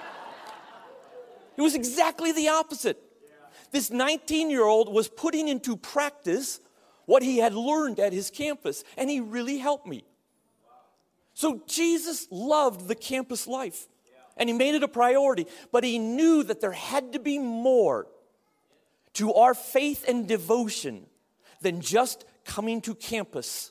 It 1.57 1.63
was 1.63 1.75
exactly 1.75 2.33
the 2.33 2.49
opposite. 2.49 3.03
This 3.71 3.91
19 3.91 4.51
year 4.51 4.65
old 4.65 4.93
was 4.93 5.09
putting 5.09 5.49
into 5.49 5.77
practice 5.77 6.61
what 7.07 7.23
he 7.23 7.39
had 7.39 7.55
learned 7.55 8.01
at 8.01 8.13
his 8.13 8.31
campus, 8.31 8.85
and 8.97 9.09
he 9.09 9.21
really 9.21 9.59
helped 9.59 9.87
me. 9.87 10.05
So 11.39 11.63
Jesus 11.69 12.27
loved 12.33 12.89
the 12.89 12.97
campus 12.97 13.47
life 13.47 13.87
and 14.37 14.49
he 14.49 14.53
made 14.53 14.75
it 14.75 14.83
a 14.83 14.89
priority. 14.89 15.47
But 15.71 15.85
he 15.85 16.01
knew 16.01 16.43
that 16.43 16.61
there 16.61 16.73
had 16.73 17.13
to 17.13 17.21
be 17.21 17.39
more 17.39 18.09
to 19.13 19.33
our 19.35 19.55
faith 19.55 20.05
and 20.09 20.27
devotion 20.27 21.07
than 21.61 21.81
just 21.81 22.25
coming 22.45 22.81
to 22.81 22.95
campus 22.97 23.71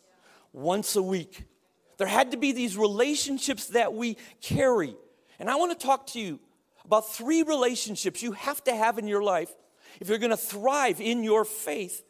once 0.53 0.95
a 0.95 1.01
week. 1.01 1.43
There 1.97 2.07
had 2.07 2.31
to 2.31 2.38
be 2.38 2.53
these 2.53 2.77
relationships 2.77 3.65
that 3.67 3.93
we 3.93 4.15
carry. 4.39 4.95
And 5.38 5.50
I 5.50 5.57
want 5.57 5.77
to 5.77 5.86
talk 5.86 6.07
to 6.12 6.21
you 6.21 6.39
about 6.86 7.12
three 7.12 7.43
relationships 7.43 8.24
you 8.24 8.31
have 8.31 8.63
to 8.63 8.74
have 8.74 8.97
in 8.97 9.09
your 9.09 9.24
life 9.24 9.51
if 10.00 10.07
you're 10.07 10.19
going 10.19 10.29
to 10.29 10.38
thrive 10.38 11.01
in 11.01 11.21
your 11.21 11.43
faith. 11.43 12.05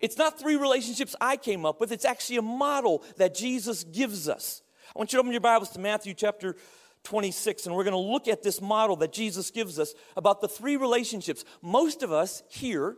It's 0.00 0.16
not 0.16 0.40
three 0.40 0.56
relationships 0.56 1.14
I 1.20 1.36
came 1.36 1.66
up 1.66 1.78
with, 1.78 1.92
it's 1.92 2.06
actually 2.06 2.38
a 2.38 2.42
model 2.42 3.04
that 3.18 3.34
Jesus 3.34 3.84
gives 3.84 4.30
us. 4.30 4.62
I 4.98 5.00
want 5.00 5.12
you 5.12 5.18
to 5.18 5.20
open 5.20 5.30
your 5.30 5.40
Bibles 5.40 5.70
to 5.70 5.78
Matthew 5.78 6.12
chapter 6.12 6.56
26, 7.04 7.66
and 7.66 7.76
we're 7.76 7.84
going 7.84 7.92
to 7.92 8.12
look 8.12 8.26
at 8.26 8.42
this 8.42 8.60
model 8.60 8.96
that 8.96 9.12
Jesus 9.12 9.52
gives 9.52 9.78
us 9.78 9.94
about 10.16 10.40
the 10.40 10.48
three 10.48 10.76
relationships. 10.76 11.44
Most 11.62 12.02
of 12.02 12.10
us 12.10 12.42
here 12.48 12.96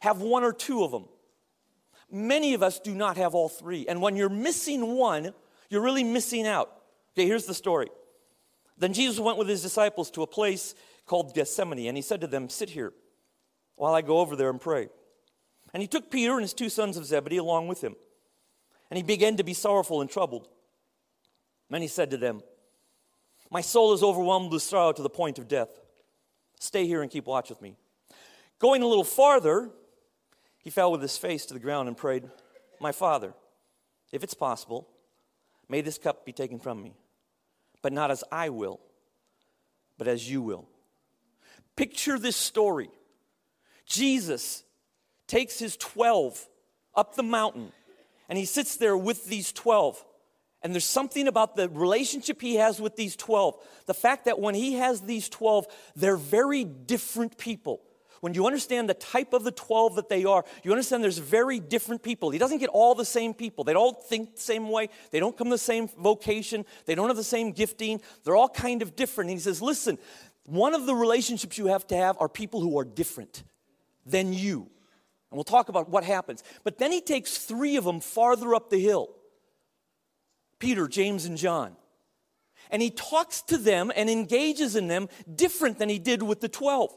have 0.00 0.20
one 0.22 0.42
or 0.42 0.52
two 0.52 0.82
of 0.82 0.90
them. 0.90 1.04
Many 2.10 2.54
of 2.54 2.64
us 2.64 2.80
do 2.80 2.96
not 2.96 3.16
have 3.16 3.36
all 3.36 3.48
three. 3.48 3.86
And 3.86 4.02
when 4.02 4.16
you're 4.16 4.28
missing 4.28 4.96
one, 4.96 5.32
you're 5.68 5.82
really 5.82 6.02
missing 6.02 6.48
out. 6.48 6.68
Okay, 7.14 7.28
here's 7.28 7.46
the 7.46 7.54
story. 7.54 7.90
Then 8.76 8.92
Jesus 8.92 9.20
went 9.20 9.38
with 9.38 9.46
his 9.46 9.62
disciples 9.62 10.10
to 10.10 10.22
a 10.22 10.26
place 10.26 10.74
called 11.06 11.32
Gethsemane, 11.32 11.86
and 11.86 11.96
he 11.96 12.02
said 12.02 12.22
to 12.22 12.26
them, 12.26 12.48
Sit 12.48 12.70
here 12.70 12.92
while 13.76 13.94
I 13.94 14.02
go 14.02 14.18
over 14.18 14.34
there 14.34 14.50
and 14.50 14.60
pray. 14.60 14.88
And 15.72 15.80
he 15.80 15.86
took 15.86 16.10
Peter 16.10 16.32
and 16.32 16.42
his 16.42 16.54
two 16.54 16.68
sons 16.68 16.96
of 16.96 17.06
Zebedee 17.06 17.36
along 17.36 17.68
with 17.68 17.84
him. 17.84 17.94
And 18.90 18.96
he 18.96 19.04
began 19.04 19.36
to 19.36 19.44
be 19.44 19.54
sorrowful 19.54 20.00
and 20.00 20.10
troubled. 20.10 20.48
He 21.70 21.88
said 21.88 22.10
to 22.10 22.16
them, 22.16 22.42
my 23.50 23.60
soul 23.60 23.92
is 23.92 24.02
overwhelmed 24.02 24.52
with 24.52 24.62
sorrow 24.62 24.92
to 24.92 25.02
the 25.02 25.10
point 25.10 25.38
of 25.38 25.48
death. 25.48 25.68
Stay 26.60 26.86
here 26.86 27.02
and 27.02 27.10
keep 27.10 27.26
watch 27.26 27.48
with 27.48 27.60
me. 27.60 27.74
Going 28.60 28.82
a 28.82 28.86
little 28.86 29.04
farther, 29.04 29.70
he 30.62 30.70
fell 30.70 30.92
with 30.92 31.02
his 31.02 31.16
face 31.16 31.46
to 31.46 31.54
the 31.54 31.60
ground 31.60 31.88
and 31.88 31.96
prayed, 31.96 32.30
My 32.80 32.92
Father, 32.92 33.34
if 34.12 34.22
it's 34.22 34.34
possible, 34.34 34.86
may 35.68 35.80
this 35.80 35.98
cup 35.98 36.24
be 36.24 36.32
taken 36.32 36.60
from 36.60 36.80
me, 36.80 36.94
but 37.82 37.92
not 37.92 38.10
as 38.10 38.22
I 38.30 38.50
will, 38.50 38.78
but 39.98 40.06
as 40.06 40.30
you 40.30 40.42
will. 40.42 40.68
Picture 41.74 42.18
this 42.18 42.36
story 42.36 42.90
Jesus 43.84 44.62
takes 45.26 45.58
his 45.58 45.76
12 45.76 46.46
up 46.94 47.16
the 47.16 47.24
mountain, 47.24 47.72
and 48.28 48.38
he 48.38 48.44
sits 48.44 48.76
there 48.76 48.96
with 48.96 49.26
these 49.26 49.50
12. 49.50 50.04
And 50.62 50.74
there's 50.74 50.84
something 50.84 51.26
about 51.26 51.56
the 51.56 51.68
relationship 51.68 52.40
he 52.40 52.56
has 52.56 52.80
with 52.80 52.96
these 52.96 53.16
12. 53.16 53.56
The 53.86 53.94
fact 53.94 54.26
that 54.26 54.38
when 54.38 54.54
he 54.54 54.74
has 54.74 55.00
these 55.00 55.28
12, 55.28 55.66
they're 55.96 56.16
very 56.16 56.64
different 56.64 57.38
people 57.38 57.80
when 58.20 58.34
you 58.34 58.46
understand 58.46 58.88
the 58.88 58.94
type 58.94 59.32
of 59.32 59.44
the 59.44 59.50
12 59.50 59.96
that 59.96 60.08
they 60.08 60.24
are, 60.24 60.44
you 60.62 60.70
understand 60.70 61.02
there's 61.02 61.18
very 61.18 61.58
different 61.58 62.02
people. 62.02 62.30
He 62.30 62.38
doesn't 62.38 62.58
get 62.58 62.68
all 62.68 62.94
the 62.94 63.04
same 63.04 63.34
people. 63.34 63.64
They 63.64 63.72
don't 63.72 64.00
think 64.02 64.36
the 64.36 64.42
same 64.42 64.68
way. 64.68 64.90
They 65.10 65.20
don't 65.20 65.36
come 65.36 65.48
the 65.48 65.58
same 65.58 65.88
vocation. 65.88 66.66
They 66.84 66.94
don't 66.94 67.08
have 67.08 67.16
the 67.16 67.24
same 67.24 67.52
gifting. 67.52 68.00
They're 68.24 68.36
all 68.36 68.48
kind 68.48 68.82
of 68.82 68.94
different. 68.94 69.30
And 69.30 69.38
he 69.38 69.42
says, 69.42 69.62
listen, 69.62 69.98
one 70.44 70.74
of 70.74 70.86
the 70.86 70.94
relationships 70.94 71.56
you 71.56 71.66
have 71.66 71.86
to 71.88 71.96
have 71.96 72.16
are 72.20 72.28
people 72.28 72.60
who 72.60 72.78
are 72.78 72.84
different 72.84 73.42
than 74.04 74.32
you. 74.32 74.68
And 75.30 75.36
we'll 75.36 75.44
talk 75.44 75.68
about 75.68 75.88
what 75.88 76.04
happens. 76.04 76.42
But 76.62 76.78
then 76.78 76.92
he 76.92 77.00
takes 77.00 77.38
three 77.38 77.76
of 77.76 77.84
them 77.84 78.00
farther 78.00 78.54
up 78.54 78.68
the 78.68 78.80
hill 78.80 79.10
Peter, 80.60 80.86
James, 80.86 81.24
and 81.24 81.36
John. 81.36 81.74
And 82.70 82.80
he 82.80 82.90
talks 82.90 83.42
to 83.42 83.58
them 83.58 83.90
and 83.96 84.08
engages 84.08 84.76
in 84.76 84.86
them 84.86 85.08
different 85.34 85.78
than 85.78 85.88
he 85.88 85.98
did 85.98 86.22
with 86.22 86.40
the 86.40 86.48
12. 86.48 86.96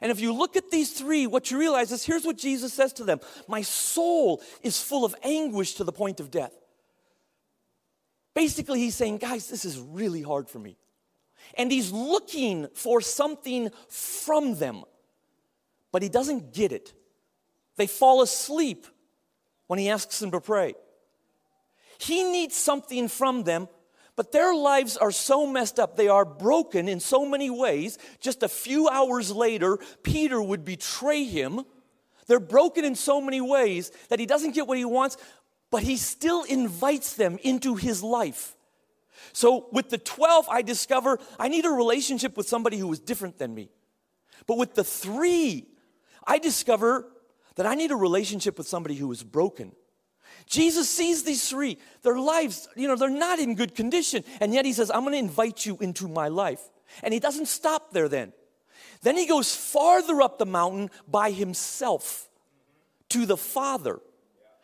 And 0.00 0.10
if 0.10 0.20
you 0.20 0.32
look 0.32 0.56
at 0.56 0.70
these 0.70 0.92
three, 0.92 1.26
what 1.26 1.50
you 1.50 1.58
realize 1.58 1.92
is 1.92 2.04
here's 2.04 2.24
what 2.24 2.38
Jesus 2.38 2.72
says 2.72 2.94
to 2.94 3.04
them 3.04 3.20
My 3.48 3.62
soul 3.62 4.42
is 4.62 4.80
full 4.80 5.04
of 5.04 5.14
anguish 5.22 5.74
to 5.74 5.84
the 5.84 5.92
point 5.92 6.20
of 6.20 6.30
death. 6.30 6.54
Basically, 8.34 8.80
he's 8.80 8.94
saying, 8.94 9.18
Guys, 9.18 9.48
this 9.48 9.64
is 9.64 9.78
really 9.78 10.22
hard 10.22 10.48
for 10.48 10.58
me. 10.58 10.76
And 11.54 11.70
he's 11.70 11.92
looking 11.92 12.68
for 12.74 13.00
something 13.00 13.70
from 13.88 14.56
them, 14.56 14.84
but 15.92 16.02
he 16.02 16.08
doesn't 16.08 16.52
get 16.52 16.72
it. 16.72 16.92
They 17.76 17.86
fall 17.86 18.22
asleep 18.22 18.86
when 19.66 19.78
he 19.78 19.90
asks 19.90 20.18
them 20.18 20.30
to 20.32 20.40
pray. 20.40 20.74
He 21.98 22.24
needs 22.24 22.56
something 22.56 23.08
from 23.08 23.44
them 23.44 23.68
but 24.16 24.32
their 24.32 24.54
lives 24.54 24.96
are 24.96 25.12
so 25.12 25.46
messed 25.46 25.78
up. 25.78 25.94
They 25.94 26.08
are 26.08 26.24
broken 26.24 26.88
in 26.88 27.00
so 27.00 27.26
many 27.26 27.50
ways. 27.50 27.98
Just 28.18 28.42
a 28.42 28.48
few 28.48 28.88
hours 28.88 29.30
later, 29.30 29.78
Peter 30.02 30.40
would 30.40 30.64
betray 30.64 31.24
him. 31.24 31.64
They're 32.26 32.40
broken 32.40 32.84
in 32.84 32.94
so 32.94 33.20
many 33.20 33.42
ways 33.42 33.92
that 34.08 34.18
he 34.18 34.24
doesn't 34.24 34.54
get 34.54 34.66
what 34.66 34.78
he 34.78 34.86
wants, 34.86 35.18
but 35.70 35.82
he 35.82 35.98
still 35.98 36.44
invites 36.44 37.12
them 37.12 37.38
into 37.42 37.76
his 37.76 38.02
life. 38.02 38.56
So 39.34 39.68
with 39.70 39.90
the 39.90 39.98
12, 39.98 40.48
I 40.48 40.62
discover 40.62 41.18
I 41.38 41.48
need 41.48 41.66
a 41.66 41.70
relationship 41.70 42.38
with 42.38 42.48
somebody 42.48 42.78
who 42.78 42.90
is 42.92 42.98
different 42.98 43.38
than 43.38 43.54
me. 43.54 43.68
But 44.46 44.56
with 44.56 44.74
the 44.74 44.84
three, 44.84 45.66
I 46.26 46.38
discover 46.38 47.06
that 47.56 47.66
I 47.66 47.74
need 47.74 47.90
a 47.90 47.96
relationship 47.96 48.56
with 48.56 48.66
somebody 48.66 48.94
who 48.94 49.12
is 49.12 49.22
broken 49.22 49.72
Jesus 50.46 50.88
sees 50.88 51.24
these 51.24 51.48
three. 51.48 51.78
Their 52.02 52.18
lives, 52.18 52.68
you 52.76 52.86
know, 52.86 52.96
they're 52.96 53.10
not 53.10 53.38
in 53.38 53.56
good 53.56 53.74
condition. 53.74 54.24
And 54.40 54.54
yet 54.54 54.64
he 54.64 54.72
says, 54.72 54.90
I'm 54.90 55.00
going 55.00 55.12
to 55.12 55.18
invite 55.18 55.66
you 55.66 55.76
into 55.80 56.08
my 56.08 56.28
life. 56.28 56.60
And 57.02 57.12
he 57.12 57.20
doesn't 57.20 57.46
stop 57.46 57.92
there 57.92 58.08
then. 58.08 58.32
Then 59.02 59.16
he 59.16 59.26
goes 59.26 59.54
farther 59.54 60.22
up 60.22 60.38
the 60.38 60.46
mountain 60.46 60.90
by 61.08 61.32
himself 61.32 62.28
to 63.10 63.26
the 63.26 63.36
Father. 63.36 64.00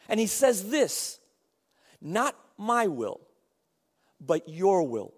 And 0.09 0.21
he 0.21 0.27
says 0.27 0.71
this 0.71 1.19
Not 2.01 2.37
my 2.57 2.87
will, 2.87 3.21
but 4.21 4.49
your 4.49 4.85
will. 4.85 5.13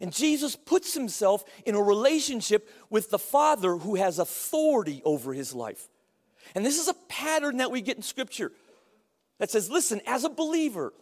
And 0.00 0.12
Jesus 0.12 0.56
puts 0.56 0.94
himself 0.94 1.44
in 1.64 1.74
a 1.74 1.82
relationship 1.82 2.68
with 2.90 3.10
the 3.10 3.18
Father 3.18 3.76
who 3.76 3.96
has 3.96 4.18
authority 4.18 5.02
over 5.04 5.32
his 5.32 5.54
life. 5.54 5.88
And 6.54 6.64
this 6.64 6.80
is 6.80 6.88
a 6.88 6.94
pattern 7.08 7.58
that 7.58 7.70
we 7.70 7.80
get 7.80 7.96
in 7.96 8.02
Scripture 8.02 8.52
that 9.38 9.50
says, 9.50 9.70
listen, 9.70 10.00
as 10.06 10.24
a 10.24 10.30
believer, 10.30 10.92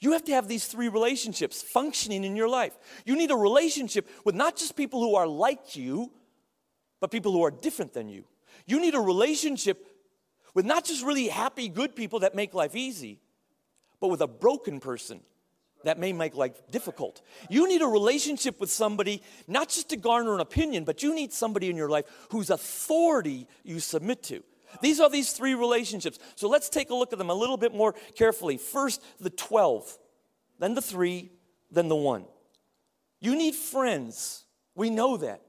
you 0.00 0.12
have 0.12 0.24
to 0.24 0.32
have 0.32 0.48
these 0.48 0.66
three 0.66 0.88
relationships 0.88 1.62
functioning 1.62 2.24
in 2.24 2.36
your 2.36 2.48
life. 2.48 2.76
You 3.04 3.16
need 3.16 3.30
a 3.30 3.36
relationship 3.36 4.08
with 4.24 4.34
not 4.34 4.56
just 4.56 4.76
people 4.76 5.00
who 5.00 5.16
are 5.16 5.26
like 5.26 5.76
you, 5.76 6.12
but 7.00 7.10
people 7.10 7.32
who 7.32 7.44
are 7.44 7.50
different 7.50 7.92
than 7.92 8.08
you. 8.08 8.24
You 8.66 8.80
need 8.80 8.94
a 8.94 9.00
relationship 9.00 9.86
with 10.54 10.64
not 10.64 10.84
just 10.84 11.04
really 11.04 11.28
happy, 11.28 11.68
good 11.68 11.96
people 11.96 12.20
that 12.20 12.34
make 12.34 12.54
life 12.54 12.76
easy, 12.76 13.20
but 14.00 14.08
with 14.08 14.20
a 14.20 14.28
broken 14.28 14.80
person 14.80 15.20
that 15.84 15.98
may 15.98 16.12
make 16.12 16.34
life 16.34 16.60
difficult. 16.70 17.22
You 17.48 17.68
need 17.68 17.82
a 17.82 17.86
relationship 17.86 18.60
with 18.60 18.70
somebody, 18.70 19.22
not 19.46 19.68
just 19.68 19.90
to 19.90 19.96
garner 19.96 20.34
an 20.34 20.40
opinion, 20.40 20.84
but 20.84 21.02
you 21.02 21.14
need 21.14 21.32
somebody 21.32 21.70
in 21.70 21.76
your 21.76 21.88
life 21.88 22.04
whose 22.30 22.50
authority 22.50 23.46
you 23.62 23.80
submit 23.80 24.22
to. 24.24 24.42
These 24.80 25.00
are 25.00 25.10
these 25.10 25.32
three 25.32 25.54
relationships. 25.54 26.18
So 26.36 26.48
let's 26.48 26.68
take 26.68 26.90
a 26.90 26.94
look 26.94 27.12
at 27.12 27.18
them 27.18 27.30
a 27.30 27.34
little 27.34 27.56
bit 27.56 27.74
more 27.74 27.94
carefully. 28.14 28.56
First, 28.58 29.02
the 29.20 29.30
12, 29.30 29.98
then 30.58 30.74
the 30.74 30.82
three, 30.82 31.30
then 31.70 31.88
the 31.88 31.96
one. 31.96 32.24
You 33.20 33.36
need 33.36 33.54
friends. 33.54 34.44
We 34.74 34.90
know 34.90 35.16
that. 35.16 35.42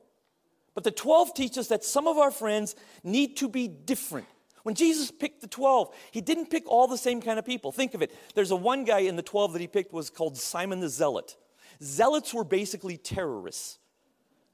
But 0.73 0.83
the 0.83 0.91
12 0.91 1.33
teach 1.33 1.57
us 1.57 1.67
that 1.67 1.83
some 1.83 2.07
of 2.07 2.17
our 2.17 2.31
friends 2.31 2.75
need 3.03 3.37
to 3.37 3.49
be 3.49 3.67
different. 3.67 4.27
When 4.63 4.75
Jesus 4.75 5.11
picked 5.11 5.41
the 5.41 5.47
12, 5.47 5.93
he 6.11 6.21
didn't 6.21 6.49
pick 6.49 6.67
all 6.67 6.87
the 6.87 6.97
same 6.97 7.21
kind 7.21 7.39
of 7.39 7.45
people. 7.45 7.71
Think 7.71 7.93
of 7.93 8.01
it. 8.01 8.13
There's 8.35 8.51
a 8.51 8.55
one 8.55 8.83
guy 8.83 8.99
in 8.99 9.15
the 9.15 9.21
12 9.21 9.53
that 9.53 9.61
he 9.61 9.67
picked 9.67 9.93
was 9.93 10.09
called 10.09 10.37
Simon 10.37 10.79
the 10.79 10.89
Zealot. 10.89 11.35
Zealots 11.81 12.33
were 12.33 12.43
basically 12.43 12.97
terrorists. 12.97 13.79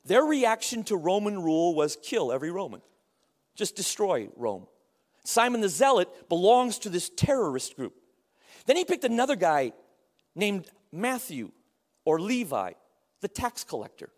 Their 0.05 0.23
reaction 0.23 0.83
to 0.85 0.95
Roman 0.95 1.41
rule 1.41 1.73
was 1.73 1.97
kill 2.01 2.31
every 2.31 2.51
Roman 2.51 2.81
just 3.55 3.75
destroy 3.75 4.29
Rome. 4.35 4.67
Simon 5.23 5.61
the 5.61 5.69
Zealot 5.69 6.29
belongs 6.29 6.77
to 6.79 6.89
this 6.89 7.09
terrorist 7.09 7.75
group. 7.75 7.93
Then 8.65 8.75
he 8.75 8.85
picked 8.85 9.03
another 9.03 9.35
guy 9.35 9.73
named 10.35 10.69
Matthew 10.91 11.51
or 12.03 12.19
Levi, 12.19 12.73
the 13.21 13.27
tax 13.27 13.63
collector. 13.63 14.09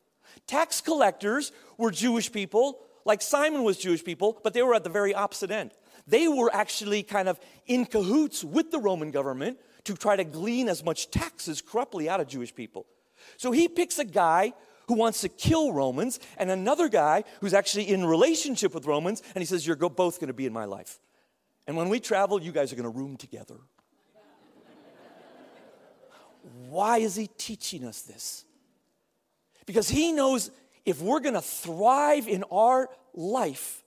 Tax 0.45 0.81
collectors 0.81 1.51
were 1.77 1.91
Jewish 1.91 2.31
people, 2.31 2.79
like 3.05 3.21
Simon 3.21 3.63
was 3.63 3.77
Jewish 3.77 4.03
people, 4.03 4.39
but 4.43 4.53
they 4.53 4.61
were 4.61 4.75
at 4.75 4.83
the 4.83 4.89
very 4.89 5.13
opposite 5.13 5.51
end. 5.51 5.71
They 6.05 6.27
were 6.27 6.53
actually 6.53 7.03
kind 7.03 7.29
of 7.29 7.39
in 7.65 7.85
cahoots 7.85 8.43
with 8.43 8.71
the 8.71 8.79
Roman 8.79 9.11
government 9.11 9.59
to 9.85 9.95
try 9.95 10.15
to 10.15 10.23
glean 10.23 10.67
as 10.67 10.83
much 10.83 11.09
taxes 11.09 11.61
corruptly 11.61 12.09
out 12.09 12.19
of 12.19 12.27
Jewish 12.27 12.53
people. 12.53 12.85
So 13.37 13.51
he 13.51 13.67
picks 13.67 13.99
a 13.99 14.05
guy 14.05 14.53
who 14.87 14.95
wants 14.95 15.21
to 15.21 15.29
kill 15.29 15.73
Romans, 15.73 16.19
and 16.37 16.49
another 16.49 16.89
guy 16.89 17.23
who's 17.41 17.53
actually 17.53 17.89
in 17.89 18.05
relationship 18.05 18.73
with 18.73 18.85
Romans, 18.85 19.21
and 19.35 19.41
he 19.41 19.45
says, 19.45 19.67
You're 19.67 19.75
both 19.75 20.19
going 20.19 20.27
to 20.27 20.33
be 20.33 20.45
in 20.45 20.53
my 20.53 20.65
life. 20.65 20.99
And 21.67 21.75
when 21.75 21.89
we 21.89 21.99
travel, 21.99 22.41
you 22.41 22.51
guys 22.51 22.71
are 22.71 22.77
going 22.77 22.91
to 22.91 22.97
room 22.97 23.17
together. 23.17 23.57
Why 26.69 26.99
is 26.99 27.15
he 27.15 27.27
teaching 27.27 27.83
us 27.83 28.01
this? 28.01 28.45
Because 29.65 29.89
he 29.89 30.13
knows 30.13 30.49
if 30.85 31.01
we're 31.01 31.19
going 31.19 31.33
to 31.33 31.41
thrive 31.41 32.27
in 32.27 32.43
our 32.49 32.89
life, 33.13 33.83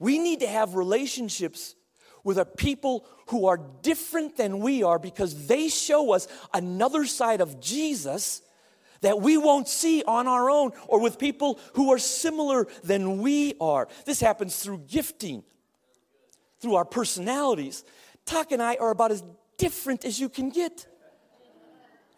we 0.00 0.18
need 0.18 0.40
to 0.40 0.48
have 0.48 0.74
relationships 0.74 1.76
with 2.24 2.38
a 2.38 2.44
people 2.44 3.06
who 3.28 3.46
are 3.46 3.60
different 3.82 4.36
than 4.36 4.58
we 4.58 4.82
are 4.82 4.98
because 4.98 5.46
they 5.46 5.68
show 5.68 6.12
us 6.12 6.26
another 6.52 7.04
side 7.04 7.40
of 7.40 7.60
Jesus 7.60 8.42
that 9.02 9.20
we 9.20 9.36
won't 9.36 9.68
see 9.68 10.02
on 10.04 10.26
our 10.26 10.48
own 10.48 10.72
or 10.88 11.00
with 11.00 11.18
people 11.18 11.60
who 11.74 11.92
are 11.92 11.98
similar 11.98 12.66
than 12.82 13.18
we 13.18 13.54
are. 13.60 13.88
This 14.06 14.20
happens 14.20 14.56
through 14.56 14.84
gifting, 14.88 15.44
through 16.60 16.76
our 16.76 16.84
personalities. 16.84 17.84
Tuck 18.24 18.50
and 18.52 18.62
I 18.62 18.76
are 18.76 18.90
about 18.90 19.10
as 19.10 19.22
different 19.58 20.04
as 20.04 20.18
you 20.18 20.28
can 20.28 20.48
get. 20.48 20.86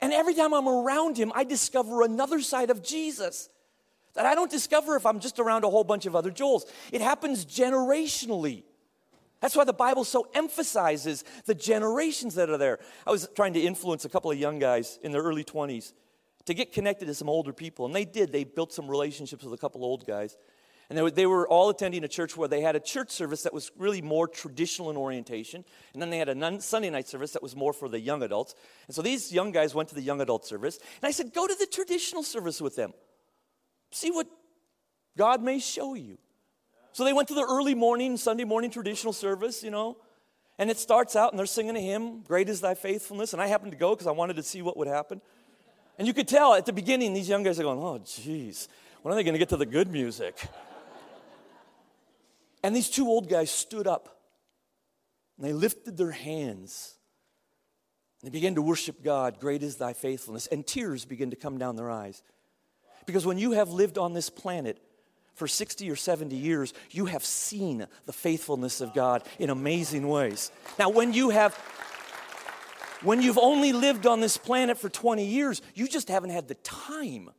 And 0.00 0.12
every 0.12 0.34
time 0.34 0.52
I'm 0.52 0.68
around 0.68 1.16
him, 1.16 1.32
I 1.34 1.44
discover 1.44 2.02
another 2.02 2.40
side 2.40 2.70
of 2.70 2.82
Jesus 2.82 3.48
that 4.14 4.26
I 4.26 4.34
don't 4.34 4.50
discover 4.50 4.96
if 4.96 5.06
I'm 5.06 5.18
just 5.18 5.40
around 5.40 5.64
a 5.64 5.70
whole 5.70 5.84
bunch 5.84 6.06
of 6.06 6.14
other 6.14 6.30
Joels. 6.30 6.62
It 6.92 7.00
happens 7.00 7.44
generationally. 7.44 8.62
That's 9.40 9.56
why 9.56 9.64
the 9.64 9.72
Bible 9.72 10.04
so 10.04 10.28
emphasizes 10.34 11.24
the 11.46 11.54
generations 11.54 12.34
that 12.36 12.48
are 12.48 12.58
there. 12.58 12.78
I 13.06 13.10
was 13.10 13.28
trying 13.34 13.54
to 13.54 13.60
influence 13.60 14.04
a 14.04 14.08
couple 14.08 14.30
of 14.30 14.38
young 14.38 14.58
guys 14.58 14.98
in 15.02 15.10
their 15.10 15.22
early 15.22 15.44
20s 15.44 15.92
to 16.46 16.54
get 16.54 16.72
connected 16.72 17.06
to 17.06 17.14
some 17.14 17.28
older 17.28 17.52
people. 17.52 17.86
And 17.86 17.94
they 17.94 18.04
did. 18.04 18.32
They 18.32 18.44
built 18.44 18.72
some 18.72 18.88
relationships 18.88 19.44
with 19.44 19.54
a 19.54 19.58
couple 19.58 19.84
old 19.84 20.06
guys. 20.06 20.36
And 20.90 20.98
they 20.98 21.02
were, 21.02 21.10
they 21.10 21.26
were 21.26 21.48
all 21.48 21.70
attending 21.70 22.04
a 22.04 22.08
church 22.08 22.36
where 22.36 22.48
they 22.48 22.60
had 22.60 22.76
a 22.76 22.80
church 22.80 23.10
service 23.10 23.42
that 23.42 23.54
was 23.54 23.70
really 23.78 24.02
more 24.02 24.28
traditional 24.28 24.90
in 24.90 24.96
orientation. 24.96 25.64
And 25.94 26.02
then 26.02 26.10
they 26.10 26.18
had 26.18 26.28
a 26.28 26.60
Sunday 26.60 26.90
night 26.90 27.08
service 27.08 27.32
that 27.32 27.42
was 27.42 27.56
more 27.56 27.72
for 27.72 27.88
the 27.88 27.98
young 27.98 28.22
adults. 28.22 28.54
And 28.86 28.94
so 28.94 29.00
these 29.00 29.32
young 29.32 29.50
guys 29.50 29.74
went 29.74 29.88
to 29.88 29.94
the 29.94 30.02
young 30.02 30.20
adult 30.20 30.44
service. 30.44 30.78
And 31.00 31.08
I 31.08 31.10
said, 31.10 31.32
go 31.32 31.46
to 31.46 31.54
the 31.58 31.66
traditional 31.66 32.22
service 32.22 32.60
with 32.60 32.76
them. 32.76 32.92
See 33.92 34.10
what 34.10 34.26
God 35.16 35.42
may 35.42 35.58
show 35.58 35.94
you. 35.94 36.18
So 36.92 37.04
they 37.04 37.12
went 37.12 37.28
to 37.28 37.34
the 37.34 37.44
early 37.44 37.74
morning, 37.74 38.16
Sunday 38.16 38.44
morning 38.44 38.70
traditional 38.70 39.12
service, 39.12 39.62
you 39.62 39.70
know. 39.70 39.96
And 40.58 40.70
it 40.70 40.78
starts 40.78 41.16
out 41.16 41.32
and 41.32 41.38
they're 41.38 41.46
singing 41.46 41.76
a 41.76 41.80
hymn, 41.80 42.20
Great 42.22 42.48
is 42.48 42.60
Thy 42.60 42.74
Faithfulness. 42.74 43.32
And 43.32 43.40
I 43.40 43.46
happened 43.46 43.72
to 43.72 43.78
go 43.78 43.94
because 43.94 44.06
I 44.06 44.12
wanted 44.12 44.36
to 44.36 44.42
see 44.42 44.62
what 44.62 44.76
would 44.76 44.86
happen. 44.86 45.20
And 45.98 46.06
you 46.08 46.14
could 46.14 46.28
tell 46.28 46.54
at 46.54 46.66
the 46.66 46.72
beginning, 46.72 47.14
these 47.14 47.28
young 47.28 47.42
guys 47.42 47.60
are 47.60 47.62
going, 47.62 47.78
oh, 47.78 48.00
geez, 48.04 48.68
when 49.02 49.12
are 49.12 49.16
they 49.16 49.22
going 49.22 49.34
to 49.34 49.38
get 49.38 49.50
to 49.50 49.56
the 49.56 49.66
good 49.66 49.90
music? 49.90 50.36
and 52.62 52.74
these 52.74 52.90
two 52.90 53.06
old 53.06 53.28
guys 53.28 53.50
stood 53.50 53.86
up 53.86 54.20
and 55.36 55.46
they 55.46 55.52
lifted 55.52 55.96
their 55.96 56.10
hands. 56.10 56.94
And 58.20 58.30
They 58.30 58.36
began 58.36 58.54
to 58.54 58.62
worship 58.62 59.02
God. 59.02 59.38
Great 59.40 59.62
is 59.62 59.76
thy 59.76 59.92
faithfulness. 59.92 60.46
And 60.46 60.66
tears 60.66 61.04
began 61.04 61.30
to 61.30 61.36
come 61.36 61.58
down 61.58 61.76
their 61.76 61.90
eyes. 61.90 62.22
Because 63.06 63.26
when 63.26 63.38
you 63.38 63.52
have 63.52 63.70
lived 63.70 63.98
on 63.98 64.14
this 64.14 64.30
planet 64.30 64.80
for 65.34 65.46
60 65.46 65.90
or 65.90 65.96
70 65.96 66.34
years, 66.34 66.72
you 66.90 67.06
have 67.06 67.24
seen 67.24 67.86
the 68.06 68.12
faithfulness 68.12 68.80
of 68.80 68.94
God 68.94 69.22
in 69.38 69.50
amazing 69.50 70.08
ways. 70.08 70.50
Now, 70.78 70.88
when 70.88 71.12
you 71.12 71.30
have 71.30 71.58
when 73.04 73.22
you've 73.22 73.38
only 73.38 73.72
lived 73.72 74.06
on 74.06 74.20
this 74.20 74.36
planet 74.36 74.78
for 74.78 74.88
20 74.88 75.24
years, 75.24 75.62
you 75.74 75.86
just 75.86 76.08
haven't 76.08 76.30
had 76.30 76.48
the 76.48 76.54
time 76.56 77.30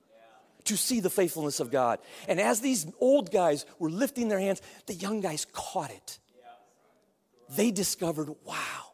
to 0.66 0.78
see 0.78 1.00
the 1.00 1.10
faithfulness 1.10 1.60
of 1.60 1.72
God. 1.72 2.00
And 2.28 2.40
as 2.40 2.60
these 2.60 2.88
old 3.00 3.32
guys 3.32 3.66
were 3.80 3.90
lifting 3.90 4.30
their 4.30 4.40
hands, 4.40 4.62
the 4.88 4.94
young 4.94 5.22
guys 5.22 5.46
caught 5.52 5.92
it. 5.92 6.20
They 7.56 7.70
discovered, 7.70 8.30
wow, 8.44 8.94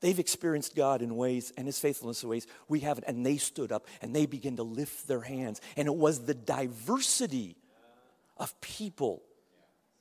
they've 0.00 0.18
experienced 0.18 0.76
God 0.76 1.02
in 1.02 1.16
ways 1.16 1.52
and 1.56 1.66
His 1.66 1.78
faithfulness 1.78 2.22
in 2.22 2.28
ways 2.28 2.46
we 2.68 2.80
haven't. 2.80 3.04
And 3.08 3.26
they 3.26 3.36
stood 3.36 3.72
up 3.72 3.86
and 4.00 4.14
they 4.14 4.26
began 4.26 4.56
to 4.56 4.62
lift 4.62 5.08
their 5.08 5.20
hands. 5.20 5.60
And 5.76 5.88
it 5.88 5.94
was 5.94 6.26
the 6.26 6.34
diversity 6.34 7.56
of 8.36 8.58
people 8.60 9.22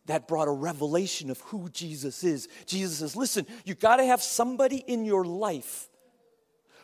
that 0.10 0.28
brought 0.28 0.48
a 0.48 0.52
revelation 0.52 1.30
of 1.30 1.40
who 1.42 1.70
Jesus 1.70 2.24
is. 2.24 2.48
Jesus 2.66 2.98
says, 2.98 3.16
listen, 3.16 3.46
you 3.64 3.76
got 3.76 3.98
to 3.98 4.06
have 4.06 4.24
somebody 4.24 4.78
in 4.78 5.06
your 5.06 5.24
life 5.24 5.88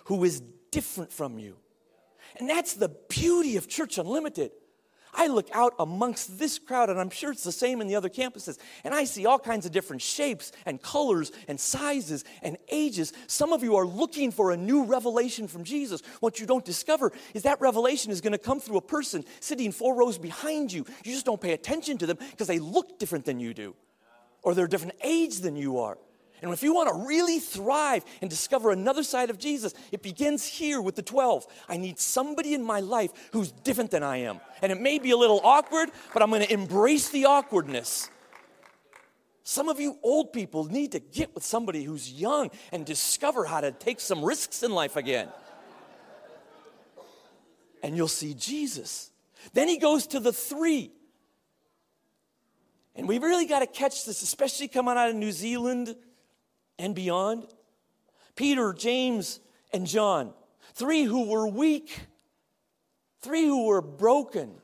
who 0.05 0.23
is 0.23 0.43
different 0.69 1.11
from 1.11 1.39
you. 1.39 1.57
And 2.37 2.47
that's 2.47 2.75
the 2.75 2.89
beauty 3.09 3.57
of 3.57 3.67
Church 3.67 3.97
Unlimited. 3.97 4.51
I 5.15 5.27
look 5.27 5.49
out 5.53 5.73
amongst 5.79 6.37
this 6.37 6.59
crowd, 6.59 6.89
and 6.89 6.99
I'm 6.99 7.09
sure 7.09 7.31
it's 7.31 7.43
the 7.43 7.51
same 7.51 7.81
in 7.81 7.87
the 7.87 7.95
other 7.95 8.09
campuses, 8.09 8.57
and 8.83 8.93
I 8.93 9.05
see 9.05 9.25
all 9.25 9.39
kinds 9.39 9.65
of 9.65 9.71
different 9.71 10.01
shapes 10.01 10.51
and 10.65 10.81
colors 10.81 11.31
and 11.47 11.59
sizes 11.59 12.25
and 12.41 12.57
ages. 12.71 13.13
Some 13.27 13.53
of 13.53 13.63
you 13.63 13.75
are 13.75 13.85
looking 13.85 14.31
for 14.31 14.51
a 14.51 14.57
new 14.57 14.83
revelation 14.83 15.47
from 15.47 15.63
Jesus. 15.63 16.01
What 16.19 16.39
you 16.39 16.45
don't 16.45 16.65
discover 16.65 17.11
is 17.33 17.43
that 17.43 17.61
revelation 17.61 18.11
is 18.11 18.21
going 18.21 18.33
to 18.33 18.37
come 18.37 18.59
through 18.59 18.77
a 18.77 18.81
person 18.81 19.23
sitting 19.39 19.71
four 19.71 19.95
rows 19.95 20.17
behind 20.17 20.71
you. 20.71 20.85
You 21.03 21.13
just 21.13 21.25
don't 21.25 21.41
pay 21.41 21.53
attention 21.53 21.97
to 21.99 22.05
them 22.05 22.17
because 22.31 22.47
they 22.47 22.59
look 22.59 22.99
different 22.99 23.25
than 23.25 23.39
you 23.39 23.53
do, 23.53 23.75
or 24.43 24.53
they're 24.53 24.65
a 24.65 24.69
different 24.69 24.95
age 25.03 25.39
than 25.39 25.55
you 25.55 25.79
are. 25.79 25.97
And 26.45 26.53
if 26.53 26.61
you 26.61 26.75
want 26.75 26.89
to 26.89 27.07
really 27.07 27.39
thrive 27.39 28.05
and 28.21 28.29
discover 28.29 28.69
another 28.69 29.01
side 29.01 29.31
of 29.31 29.39
Jesus, 29.39 29.73
it 29.91 30.03
begins 30.03 30.45
here 30.45 30.79
with 30.79 30.93
the 30.95 31.01
12. 31.01 31.47
I 31.67 31.77
need 31.77 31.97
somebody 31.97 32.53
in 32.53 32.63
my 32.63 32.81
life 32.81 33.11
who's 33.31 33.51
different 33.51 33.89
than 33.89 34.03
I 34.03 34.17
am. 34.17 34.39
And 34.61 34.71
it 34.71 34.79
may 34.79 34.99
be 34.99 35.09
a 35.09 35.17
little 35.17 35.41
awkward, 35.43 35.89
but 36.13 36.21
I'm 36.21 36.29
going 36.29 36.45
to 36.45 36.53
embrace 36.53 37.09
the 37.09 37.25
awkwardness. 37.25 38.11
Some 39.41 39.69
of 39.69 39.79
you 39.79 39.97
old 40.03 40.33
people 40.33 40.65
need 40.65 40.91
to 40.91 40.99
get 40.99 41.33
with 41.33 41.43
somebody 41.43 41.83
who's 41.83 42.11
young 42.13 42.51
and 42.71 42.85
discover 42.85 43.45
how 43.45 43.61
to 43.61 43.71
take 43.71 43.99
some 43.99 44.23
risks 44.23 44.61
in 44.61 44.71
life 44.71 44.97
again. 44.97 45.29
And 47.81 47.97
you'll 47.97 48.07
see 48.07 48.35
Jesus. 48.35 49.09
Then 49.53 49.67
he 49.67 49.79
goes 49.79 50.05
to 50.07 50.19
the 50.19 50.31
three. 50.31 50.91
And 52.95 53.07
we 53.07 53.17
really 53.17 53.47
got 53.47 53.61
to 53.61 53.67
catch 53.67 54.05
this, 54.05 54.21
especially 54.21 54.67
coming 54.67 54.95
out 54.95 55.09
of 55.09 55.15
New 55.15 55.31
Zealand 55.31 55.95
and 56.77 56.95
beyond. 56.95 57.47
Peter, 58.35 58.73
James, 58.73 59.39
and 59.73 59.87
John, 59.87 60.33
three 60.73 61.03
who 61.03 61.29
were 61.29 61.47
weak, 61.47 61.99
three 63.21 63.45
who 63.45 63.65
were 63.65 63.81
broken. 63.81 64.55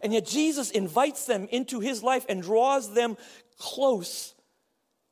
And 0.00 0.12
yet 0.12 0.26
Jesus 0.26 0.70
invites 0.70 1.26
them 1.26 1.48
into 1.50 1.80
his 1.80 2.02
life 2.02 2.24
and 2.28 2.42
draws 2.42 2.92
them 2.94 3.16
close. 3.58 4.34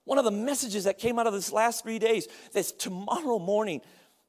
One 0.05 0.19
of 0.19 0.25
the 0.25 0.31
messages 0.31 0.85
that 0.85 0.99
came 0.99 1.19
out 1.19 1.27
of 1.27 1.35
this 1.35 1.53
last 1.53 1.83
three 1.83 1.99
days 1.99 2.27
that's 2.53 2.73
tomorrow 2.73 3.39
morning, 3.39 3.83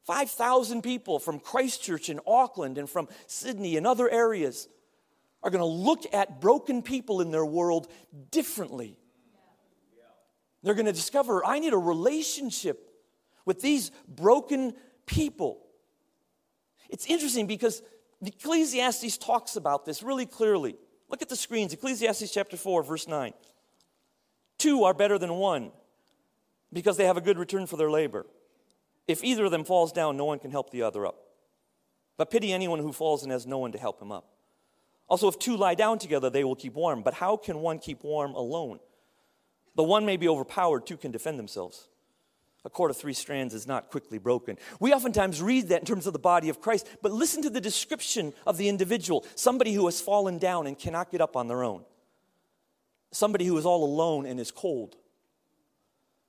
5,000 0.05 0.81
people 0.81 1.19
from 1.19 1.39
Christchurch 1.39 2.09
and 2.09 2.19
Auckland 2.27 2.77
and 2.77 2.89
from 2.89 3.07
Sydney 3.27 3.77
and 3.77 3.87
other 3.87 4.09
areas 4.09 4.67
are 5.41 5.49
going 5.49 5.61
to 5.61 5.65
look 5.65 6.03
at 6.13 6.41
broken 6.41 6.81
people 6.81 7.21
in 7.21 7.31
their 7.31 7.45
world 7.45 7.87
differently. 8.29 8.98
They're 10.63 10.73
going 10.73 10.85
to 10.85 10.93
discover 10.93 11.45
I 11.45 11.59
need 11.59 11.73
a 11.73 11.77
relationship 11.77 12.89
with 13.45 13.61
these 13.61 13.91
broken 14.07 14.73
people. 15.05 15.65
It's 16.89 17.05
interesting 17.05 17.47
because 17.47 17.81
Ecclesiastes 18.23 19.17
talks 19.17 19.55
about 19.55 19.85
this 19.85 20.03
really 20.03 20.25
clearly. 20.25 20.75
Look 21.09 21.21
at 21.21 21.29
the 21.29 21.35
screens 21.35 21.73
Ecclesiastes 21.73 22.31
chapter 22.31 22.57
4, 22.57 22.83
verse 22.83 23.07
9. 23.07 23.33
Two 24.57 24.83
are 24.83 24.93
better 24.93 25.17
than 25.17 25.33
one 25.35 25.71
because 26.71 26.97
they 26.97 27.05
have 27.05 27.17
a 27.17 27.21
good 27.21 27.39
return 27.39 27.65
for 27.65 27.77
their 27.77 27.89
labor. 27.89 28.25
If 29.07 29.23
either 29.23 29.45
of 29.45 29.51
them 29.51 29.63
falls 29.63 29.91
down, 29.91 30.17
no 30.17 30.25
one 30.25 30.39
can 30.39 30.51
help 30.51 30.69
the 30.69 30.83
other 30.83 31.05
up. 31.05 31.15
But 32.17 32.29
pity 32.29 32.51
anyone 32.51 32.79
who 32.79 32.91
falls 32.91 33.23
and 33.23 33.31
has 33.31 33.47
no 33.47 33.57
one 33.57 33.71
to 33.71 33.77
help 33.77 34.01
him 34.01 34.11
up. 34.11 34.27
Also, 35.07 35.27
if 35.27 35.39
two 35.39 35.57
lie 35.57 35.73
down 35.73 35.97
together, 35.97 36.29
they 36.29 36.43
will 36.43 36.55
keep 36.55 36.73
warm. 36.73 37.01
But 37.01 37.15
how 37.15 37.37
can 37.37 37.59
one 37.59 37.79
keep 37.79 38.03
warm 38.03 38.33
alone? 38.35 38.79
The 39.79 39.83
one 39.83 40.05
may 40.05 40.17
be 40.17 40.27
overpowered, 40.27 40.85
two 40.85 40.97
can 40.97 41.11
defend 41.11 41.39
themselves. 41.39 41.87
A 42.65 42.69
cord 42.69 42.91
of 42.91 42.97
three 42.97 43.13
strands 43.13 43.53
is 43.53 43.65
not 43.65 43.89
quickly 43.89 44.17
broken. 44.17 44.57
We 44.81 44.91
oftentimes 44.91 45.41
read 45.41 45.69
that 45.69 45.79
in 45.79 45.85
terms 45.85 46.05
of 46.05 46.11
the 46.11 46.19
body 46.19 46.49
of 46.49 46.59
Christ, 46.59 46.85
but 47.01 47.13
listen 47.13 47.41
to 47.43 47.49
the 47.49 47.61
description 47.61 48.33
of 48.45 48.57
the 48.57 48.67
individual 48.67 49.25
somebody 49.35 49.71
who 49.71 49.85
has 49.85 50.01
fallen 50.01 50.37
down 50.37 50.67
and 50.67 50.77
cannot 50.77 51.11
get 51.11 51.21
up 51.21 51.37
on 51.37 51.47
their 51.47 51.63
own, 51.63 51.85
somebody 53.11 53.45
who 53.45 53.57
is 53.57 53.65
all 53.65 53.85
alone 53.85 54.25
and 54.25 54.37
is 54.37 54.51
cold, 54.51 54.97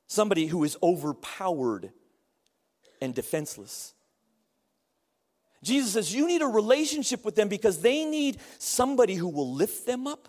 somebody 0.07 0.47
who 0.47 0.63
is 0.63 0.77
overpowered 0.81 1.91
and 3.03 3.17
defenseless. 3.17 3.95
Jesus 5.65 5.95
says, 5.95 6.15
You 6.15 6.29
need 6.29 6.43
a 6.43 6.47
relationship 6.47 7.25
with 7.25 7.35
them 7.35 7.49
because 7.49 7.83
they 7.83 8.05
need 8.05 8.39
somebody 8.59 9.15
who 9.15 9.27
will 9.27 9.53
lift 9.53 9.87
them 9.87 10.07
up, 10.07 10.29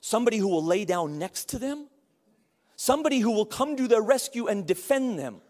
somebody 0.00 0.36
who 0.36 0.46
will 0.46 0.64
lay 0.64 0.84
down 0.84 1.18
next 1.18 1.48
to 1.48 1.58
them, 1.58 1.88
somebody 2.76 3.20
who 3.20 3.32
will 3.32 3.46
come 3.46 3.76
to 3.76 3.88
their 3.88 4.02
rescue 4.02 4.46
and 4.46 4.66
defend 4.66 5.18
them. 5.18 5.40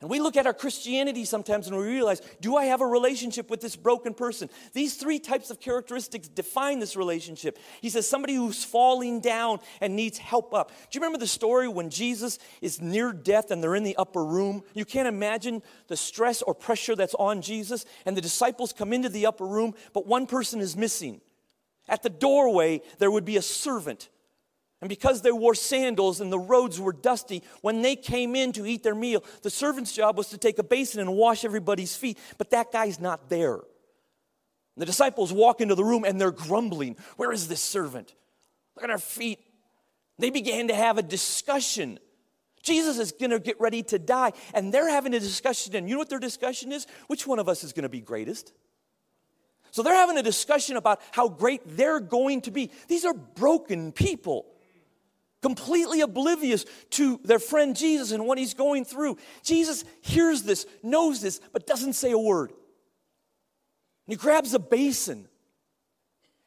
And 0.00 0.10
we 0.10 0.18
look 0.18 0.36
at 0.36 0.46
our 0.46 0.52
Christianity 0.52 1.24
sometimes 1.24 1.68
and 1.68 1.76
we 1.76 1.84
realize, 1.84 2.20
do 2.40 2.56
I 2.56 2.64
have 2.64 2.80
a 2.80 2.86
relationship 2.86 3.48
with 3.48 3.60
this 3.60 3.76
broken 3.76 4.14
person? 4.14 4.50
These 4.72 4.96
three 4.96 5.20
types 5.20 5.48
of 5.48 5.60
characteristics 5.60 6.26
define 6.26 6.80
this 6.80 6.96
relationship. 6.96 7.56
He 7.80 7.88
says, 7.88 8.08
somebody 8.08 8.34
who's 8.34 8.64
falling 8.64 9.20
down 9.20 9.60
and 9.80 9.94
needs 9.94 10.18
help 10.18 10.54
up. 10.54 10.70
Do 10.70 10.98
you 10.98 11.00
remember 11.00 11.20
the 11.20 11.28
story 11.28 11.68
when 11.68 11.88
Jesus 11.88 12.40
is 12.60 12.80
near 12.80 13.12
death 13.12 13.52
and 13.52 13.62
they're 13.62 13.76
in 13.76 13.84
the 13.84 13.94
upper 13.94 14.24
room? 14.24 14.64
You 14.74 14.84
can't 14.84 15.06
imagine 15.06 15.62
the 15.86 15.96
stress 15.96 16.42
or 16.42 16.52
pressure 16.52 16.96
that's 16.96 17.14
on 17.14 17.40
Jesus. 17.40 17.84
And 18.04 18.16
the 18.16 18.20
disciples 18.20 18.72
come 18.72 18.92
into 18.92 19.08
the 19.08 19.26
upper 19.26 19.46
room, 19.46 19.72
but 19.92 20.04
one 20.04 20.26
person 20.26 20.58
is 20.58 20.76
missing. 20.76 21.20
At 21.88 22.02
the 22.02 22.10
doorway, 22.10 22.82
there 22.98 23.12
would 23.12 23.24
be 23.24 23.36
a 23.36 23.42
servant 23.42 24.08
and 24.82 24.88
because 24.88 25.22
they 25.22 25.30
wore 25.30 25.54
sandals 25.54 26.20
and 26.20 26.32
the 26.32 26.40
roads 26.40 26.80
were 26.80 26.92
dusty, 26.92 27.44
when 27.60 27.82
they 27.82 27.94
came 27.94 28.34
in 28.34 28.50
to 28.54 28.66
eat 28.66 28.82
their 28.82 28.96
meal, 28.96 29.22
the 29.42 29.48
servant's 29.48 29.92
job 29.92 30.18
was 30.18 30.30
to 30.30 30.38
take 30.38 30.58
a 30.58 30.64
basin 30.64 31.00
and 31.00 31.14
wash 31.14 31.44
everybody's 31.44 31.94
feet. 31.94 32.18
But 32.36 32.50
that 32.50 32.72
guy's 32.72 32.98
not 32.98 33.28
there. 33.28 33.60
The 34.76 34.84
disciples 34.84 35.32
walk 35.32 35.60
into 35.60 35.76
the 35.76 35.84
room 35.84 36.02
and 36.02 36.20
they're 36.20 36.32
grumbling. 36.32 36.96
Where 37.16 37.30
is 37.30 37.46
this 37.46 37.60
servant? 37.60 38.12
Look 38.74 38.82
at 38.82 38.90
our 38.90 38.98
feet. 38.98 39.38
They 40.18 40.30
began 40.30 40.66
to 40.66 40.74
have 40.74 40.98
a 40.98 41.02
discussion. 41.02 42.00
Jesus 42.64 42.98
is 42.98 43.12
going 43.12 43.30
to 43.30 43.38
get 43.38 43.60
ready 43.60 43.84
to 43.84 44.00
die. 44.00 44.32
And 44.52 44.74
they're 44.74 44.90
having 44.90 45.14
a 45.14 45.20
discussion. 45.20 45.76
And 45.76 45.88
you 45.88 45.94
know 45.94 46.00
what 46.00 46.10
their 46.10 46.18
discussion 46.18 46.72
is? 46.72 46.88
Which 47.06 47.24
one 47.24 47.38
of 47.38 47.48
us 47.48 47.62
is 47.62 47.72
going 47.72 47.84
to 47.84 47.88
be 47.88 48.00
greatest? 48.00 48.52
So 49.70 49.84
they're 49.84 49.94
having 49.94 50.18
a 50.18 50.24
discussion 50.24 50.76
about 50.76 51.00
how 51.12 51.28
great 51.28 51.60
they're 51.64 52.00
going 52.00 52.40
to 52.42 52.50
be. 52.50 52.72
These 52.88 53.04
are 53.04 53.14
broken 53.14 53.92
people 53.92 54.46
completely 55.42 56.00
oblivious 56.00 56.64
to 56.90 57.20
their 57.24 57.38
friend 57.38 57.76
Jesus 57.76 58.12
and 58.12 58.24
what 58.24 58.38
he's 58.38 58.54
going 58.54 58.84
through. 58.84 59.18
Jesus 59.42 59.84
hears 60.00 60.44
this, 60.44 60.64
knows 60.82 61.20
this, 61.20 61.40
but 61.52 61.66
doesn't 61.66 61.94
say 61.94 62.12
a 62.12 62.18
word. 62.18 62.50
And 62.50 62.58
he 64.12 64.16
grabs 64.16 64.54
a 64.54 64.58
basin 64.58 65.28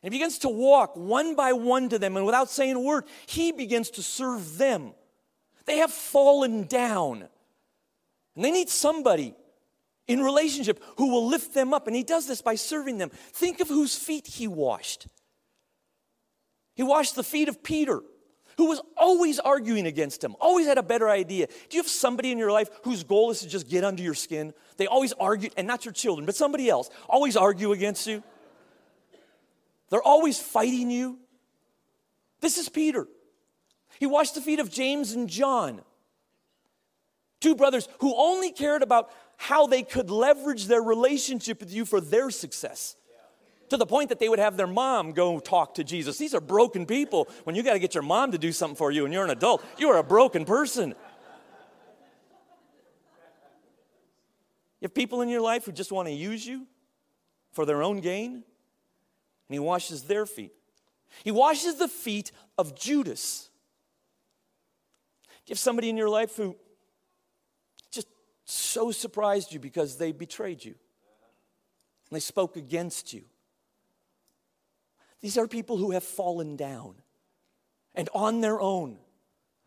and 0.05 0.13
he 0.13 0.19
begins 0.19 0.37
to 0.39 0.49
walk 0.49 0.95
one 0.95 1.35
by 1.35 1.53
one 1.53 1.89
to 1.89 1.97
them, 1.97 2.15
and 2.15 2.27
without 2.27 2.47
saying 2.47 2.75
a 2.75 2.79
word, 2.79 3.05
he 3.25 3.51
begins 3.51 3.89
to 3.89 4.03
serve 4.03 4.59
them. 4.59 4.93
They 5.65 5.77
have 5.77 5.91
fallen 5.91 6.67
down, 6.67 7.27
and 8.35 8.45
they 8.45 8.51
need 8.51 8.69
somebody 8.69 9.33
in 10.07 10.21
relationship 10.21 10.79
who 10.97 11.09
will 11.09 11.25
lift 11.25 11.55
them 11.55 11.73
up, 11.73 11.87
and 11.87 11.95
he 11.95 12.03
does 12.03 12.27
this 12.27 12.39
by 12.39 12.53
serving 12.53 12.99
them. 12.99 13.09
Think 13.09 13.59
of 13.61 13.67
whose 13.67 13.97
feet 13.97 14.27
he 14.27 14.47
washed. 14.47 15.07
He 16.75 16.83
washed 16.83 17.15
the 17.15 17.23
feet 17.23 17.49
of 17.49 17.63
Peter 17.63 18.03
who 18.57 18.67
was 18.67 18.81
always 18.97 19.39
arguing 19.39 19.85
against 19.85 20.23
him, 20.23 20.35
always 20.39 20.67
had 20.67 20.77
a 20.77 20.83
better 20.83 21.09
idea. 21.09 21.47
Do 21.47 21.77
you 21.77 21.83
have 21.83 21.89
somebody 21.89 22.31
in 22.31 22.37
your 22.37 22.51
life 22.51 22.69
whose 22.83 23.03
goal 23.03 23.31
is 23.31 23.41
to 23.41 23.47
just 23.47 23.69
get 23.69 23.83
under 23.83 24.01
your 24.01 24.13
skin? 24.13 24.53
They 24.77 24.87
always 24.87 25.13
argue, 25.13 25.49
and 25.57 25.67
not 25.67 25.85
your 25.85 25.93
children, 25.93 26.25
but 26.25 26.35
somebody 26.35 26.69
else, 26.69 26.89
always 27.09 27.35
argue 27.35 27.71
against 27.71 28.07
you. 28.07 28.23
They're 29.89 30.01
always 30.01 30.39
fighting 30.39 30.89
you. 30.89 31.19
This 32.41 32.57
is 32.57 32.69
Peter. 32.69 33.07
He 33.99 34.05
washed 34.05 34.35
the 34.35 34.41
feet 34.41 34.59
of 34.59 34.69
James 34.69 35.13
and 35.13 35.29
John, 35.29 35.81
two 37.39 37.55
brothers 37.55 37.87
who 37.99 38.13
only 38.15 38.51
cared 38.51 38.83
about 38.83 39.09
how 39.37 39.67
they 39.67 39.83
could 39.83 40.09
leverage 40.09 40.65
their 40.65 40.81
relationship 40.81 41.59
with 41.59 41.71
you 41.71 41.85
for 41.85 42.01
their 42.01 42.29
success. 42.29 42.95
To 43.69 43.77
the 43.77 43.85
point 43.85 44.09
that 44.09 44.19
they 44.19 44.29
would 44.29 44.39
have 44.39 44.57
their 44.57 44.67
mom 44.67 45.11
go 45.11 45.39
talk 45.39 45.75
to 45.75 45.83
Jesus. 45.83 46.17
These 46.17 46.33
are 46.35 46.41
broken 46.41 46.85
people. 46.85 47.27
When 47.43 47.55
you 47.55 47.63
got 47.63 47.73
to 47.73 47.79
get 47.79 47.93
your 47.93 48.03
mom 48.03 48.31
to 48.31 48.37
do 48.37 48.51
something 48.51 48.75
for 48.75 48.91
you 48.91 49.05
and 49.05 49.13
you're 49.13 49.23
an 49.23 49.31
adult, 49.31 49.63
you 49.77 49.89
are 49.89 49.97
a 49.97 50.03
broken 50.03 50.45
person. 50.45 50.95
You 54.79 54.87
have 54.87 54.93
people 54.93 55.21
in 55.21 55.29
your 55.29 55.41
life 55.41 55.65
who 55.65 55.71
just 55.71 55.91
want 55.91 56.07
to 56.07 56.13
use 56.13 56.45
you 56.45 56.67
for 57.53 57.65
their 57.65 57.81
own 57.81 58.01
gain, 58.01 58.33
and 58.33 58.43
he 59.49 59.59
washes 59.59 60.03
their 60.03 60.25
feet. 60.25 60.51
He 61.23 61.31
washes 61.31 61.75
the 61.75 61.87
feet 61.87 62.31
of 62.57 62.77
Judas. 62.77 63.49
You 65.47 65.53
have 65.53 65.59
somebody 65.59 65.89
in 65.89 65.97
your 65.97 66.09
life 66.09 66.35
who 66.35 66.55
just 67.91 68.07
so 68.43 68.91
surprised 68.91 69.53
you 69.53 69.59
because 69.59 69.97
they 69.97 70.11
betrayed 70.11 70.63
you? 70.65 70.75
And 72.09 72.15
they 72.15 72.19
spoke 72.19 72.55
against 72.55 73.13
you. 73.13 73.23
These 75.25 75.39
are 75.39 75.47
people 75.47 75.77
who 75.77 75.89
have 75.89 76.03
fallen 76.03 76.55
down 76.55 76.93
and 77.95 78.07
on 78.13 78.41
their 78.41 78.61
own. 78.61 78.99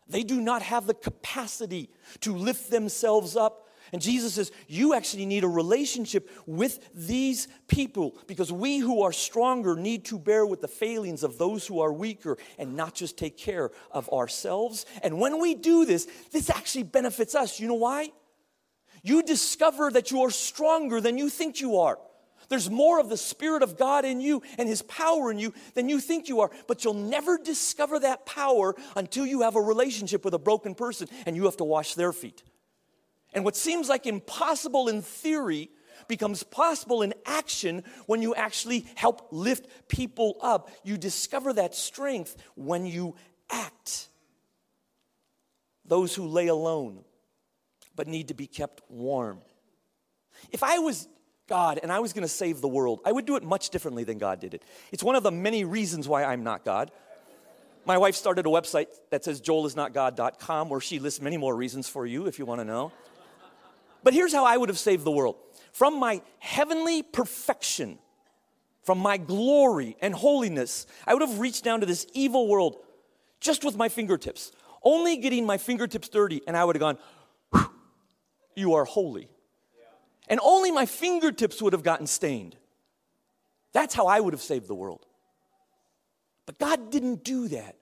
They 0.07 0.23
do 0.23 0.39
not 0.39 0.61
have 0.61 0.87
the 0.87 0.93
capacity 0.93 1.89
to 2.21 2.33
lift 2.33 2.71
themselves 2.71 3.35
up. 3.35 3.67
And 3.91 4.01
Jesus 4.01 4.35
says, 4.35 4.53
You 4.69 4.93
actually 4.93 5.25
need 5.25 5.43
a 5.43 5.49
relationship 5.49 6.29
with 6.45 6.89
these 6.95 7.49
people 7.67 8.15
because 8.25 8.53
we 8.53 8.77
who 8.77 9.01
are 9.01 9.11
stronger 9.11 9.75
need 9.75 10.05
to 10.05 10.17
bear 10.17 10.45
with 10.45 10.61
the 10.61 10.69
failings 10.69 11.23
of 11.23 11.37
those 11.37 11.67
who 11.67 11.81
are 11.81 11.91
weaker 11.91 12.37
and 12.57 12.77
not 12.77 12.95
just 12.95 13.17
take 13.17 13.37
care 13.37 13.69
of 13.91 14.07
ourselves. 14.13 14.85
And 15.03 15.19
when 15.19 15.41
we 15.41 15.55
do 15.55 15.83
this, 15.83 16.07
this 16.31 16.49
actually 16.49 16.83
benefits 16.83 17.35
us. 17.35 17.59
You 17.59 17.67
know 17.67 17.73
why? 17.73 18.13
You 19.03 19.23
discover 19.23 19.91
that 19.91 20.09
you 20.09 20.21
are 20.21 20.31
stronger 20.31 21.01
than 21.01 21.17
you 21.17 21.27
think 21.27 21.59
you 21.59 21.79
are. 21.79 21.99
There's 22.49 22.69
more 22.69 22.99
of 22.99 23.09
the 23.09 23.17
Spirit 23.17 23.61
of 23.63 23.77
God 23.77 24.05
in 24.05 24.19
you 24.19 24.41
and 24.57 24.67
His 24.67 24.81
power 24.81 25.31
in 25.31 25.37
you 25.39 25.53
than 25.75 25.87
you 25.87 25.99
think 25.99 26.27
you 26.27 26.41
are, 26.41 26.51
but 26.67 26.83
you'll 26.83 26.95
never 26.95 27.37
discover 27.37 27.99
that 27.99 28.25
power 28.25 28.75
until 28.95 29.25
you 29.25 29.41
have 29.41 29.55
a 29.55 29.61
relationship 29.61 30.25
with 30.25 30.33
a 30.33 30.39
broken 30.39 30.75
person 30.75 31.07
and 31.25 31.35
you 31.35 31.45
have 31.45 31.57
to 31.57 31.63
wash 31.63 31.93
their 31.93 32.11
feet. 32.11 32.43
And 33.33 33.45
what 33.45 33.55
seems 33.55 33.87
like 33.87 34.07
impossible 34.07 34.87
in 34.87 35.03
theory 35.03 35.69
becomes 36.07 36.41
possible 36.41 37.03
in 37.03 37.13
action 37.25 37.83
when 38.07 38.21
you 38.21 38.33
actually 38.33 38.87
help 38.95 39.27
lift 39.31 39.87
people 39.87 40.37
up. 40.41 40.71
You 40.83 40.97
discover 40.97 41.53
that 41.53 41.75
strength 41.75 42.35
when 42.55 42.85
you 42.85 43.15
act. 43.51 44.07
Those 45.85 46.15
who 46.15 46.27
lay 46.27 46.47
alone 46.47 47.03
but 47.95 48.07
need 48.07 48.29
to 48.29 48.33
be 48.33 48.47
kept 48.47 48.81
warm. 48.89 49.41
If 50.51 50.63
I 50.63 50.79
was 50.79 51.07
God 51.49 51.79
and 51.83 51.91
I 51.91 51.99
was 51.99 52.13
going 52.13 52.21
to 52.21 52.29
save 52.29 52.61
the 52.61 52.67
world, 52.67 53.01
I 53.03 53.11
would 53.11 53.25
do 53.25 53.35
it 53.35 53.43
much 53.43 53.71
differently 53.71 54.05
than 54.05 54.17
God 54.17 54.39
did 54.39 54.53
it. 54.53 54.63
It's 54.91 55.03
one 55.03 55.15
of 55.15 55.23
the 55.23 55.31
many 55.31 55.65
reasons 55.65 56.07
why 56.07 56.23
I'm 56.23 56.43
not 56.43 56.63
God. 56.63 56.91
My 57.85 57.97
wife 57.97 58.15
started 58.15 58.45
a 58.45 58.49
website 58.49 58.87
that 59.09 59.23
says 59.25 59.41
joelisnotgod.com 59.41 60.69
where 60.69 60.79
she 60.79 60.99
lists 60.99 61.21
many 61.21 61.37
more 61.37 61.55
reasons 61.55 61.89
for 61.89 62.05
you 62.05 62.27
if 62.27 62.39
you 62.39 62.45
want 62.45 62.61
to 62.61 62.65
know. 62.65 62.91
But 64.03 64.13
here's 64.13 64.31
how 64.31 64.45
I 64.45 64.55
would 64.55 64.69
have 64.69 64.79
saved 64.79 65.03
the 65.03 65.11
world 65.11 65.35
from 65.73 65.99
my 65.99 66.21
heavenly 66.39 67.03
perfection, 67.03 67.99
from 68.83 68.99
my 68.99 69.17
glory 69.17 69.97
and 70.01 70.13
holiness, 70.13 70.87
I 71.05 71.13
would 71.13 71.21
have 71.21 71.39
reached 71.39 71.63
down 71.63 71.79
to 71.81 71.85
this 71.85 72.05
evil 72.13 72.47
world 72.47 72.77
just 73.39 73.63
with 73.63 73.75
my 73.75 73.89
fingertips, 73.89 74.51
only 74.83 75.17
getting 75.17 75.45
my 75.45 75.57
fingertips 75.57 76.09
dirty, 76.09 76.41
and 76.47 76.55
I 76.55 76.63
would 76.63 76.75
have 76.75 76.81
gone, 76.81 76.97
You 78.55 78.75
are 78.75 78.85
holy 78.85 79.29
and 80.29 80.39
only 80.43 80.71
my 80.71 80.85
fingertips 80.85 81.61
would 81.61 81.73
have 81.73 81.83
gotten 81.83 82.07
stained. 82.07 82.55
That's 83.73 83.93
how 83.93 84.07
I 84.07 84.19
would 84.19 84.33
have 84.33 84.41
saved 84.41 84.67
the 84.67 84.75
world. 84.75 85.05
But 86.45 86.59
God 86.59 86.91
didn't 86.91 87.23
do 87.23 87.47
that. 87.49 87.75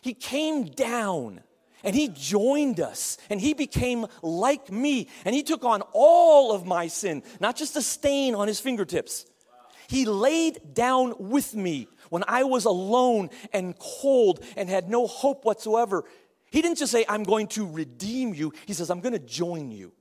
He 0.00 0.14
came 0.14 0.64
down 0.64 1.40
and 1.82 1.94
He 1.94 2.08
joined 2.08 2.80
us 2.80 3.18
and 3.30 3.40
He 3.40 3.54
became 3.54 4.06
like 4.22 4.70
me 4.70 5.08
and 5.24 5.34
He 5.34 5.42
took 5.42 5.64
on 5.64 5.82
all 5.92 6.52
of 6.52 6.66
my 6.66 6.88
sin, 6.88 7.22
not 7.40 7.56
just 7.56 7.76
a 7.76 7.82
stain 7.82 8.34
on 8.34 8.48
His 8.48 8.60
fingertips. 8.60 9.26
He 9.86 10.04
laid 10.04 10.74
down 10.74 11.14
with 11.18 11.54
me 11.54 11.88
when 12.10 12.24
I 12.26 12.44
was 12.44 12.64
alone 12.64 13.30
and 13.52 13.78
cold 13.78 14.42
and 14.56 14.68
had 14.68 14.88
no 14.88 15.06
hope 15.06 15.44
whatsoever. 15.44 16.04
He 16.50 16.62
didn't 16.62 16.78
just 16.78 16.92
say, 16.92 17.04
I'm 17.08 17.22
going 17.22 17.48
to 17.48 17.66
redeem 17.66 18.34
you, 18.34 18.52
He 18.66 18.72
says, 18.72 18.90
I'm 18.90 19.00
going 19.00 19.12
to 19.12 19.18
join 19.18 19.70
you. 19.70 19.92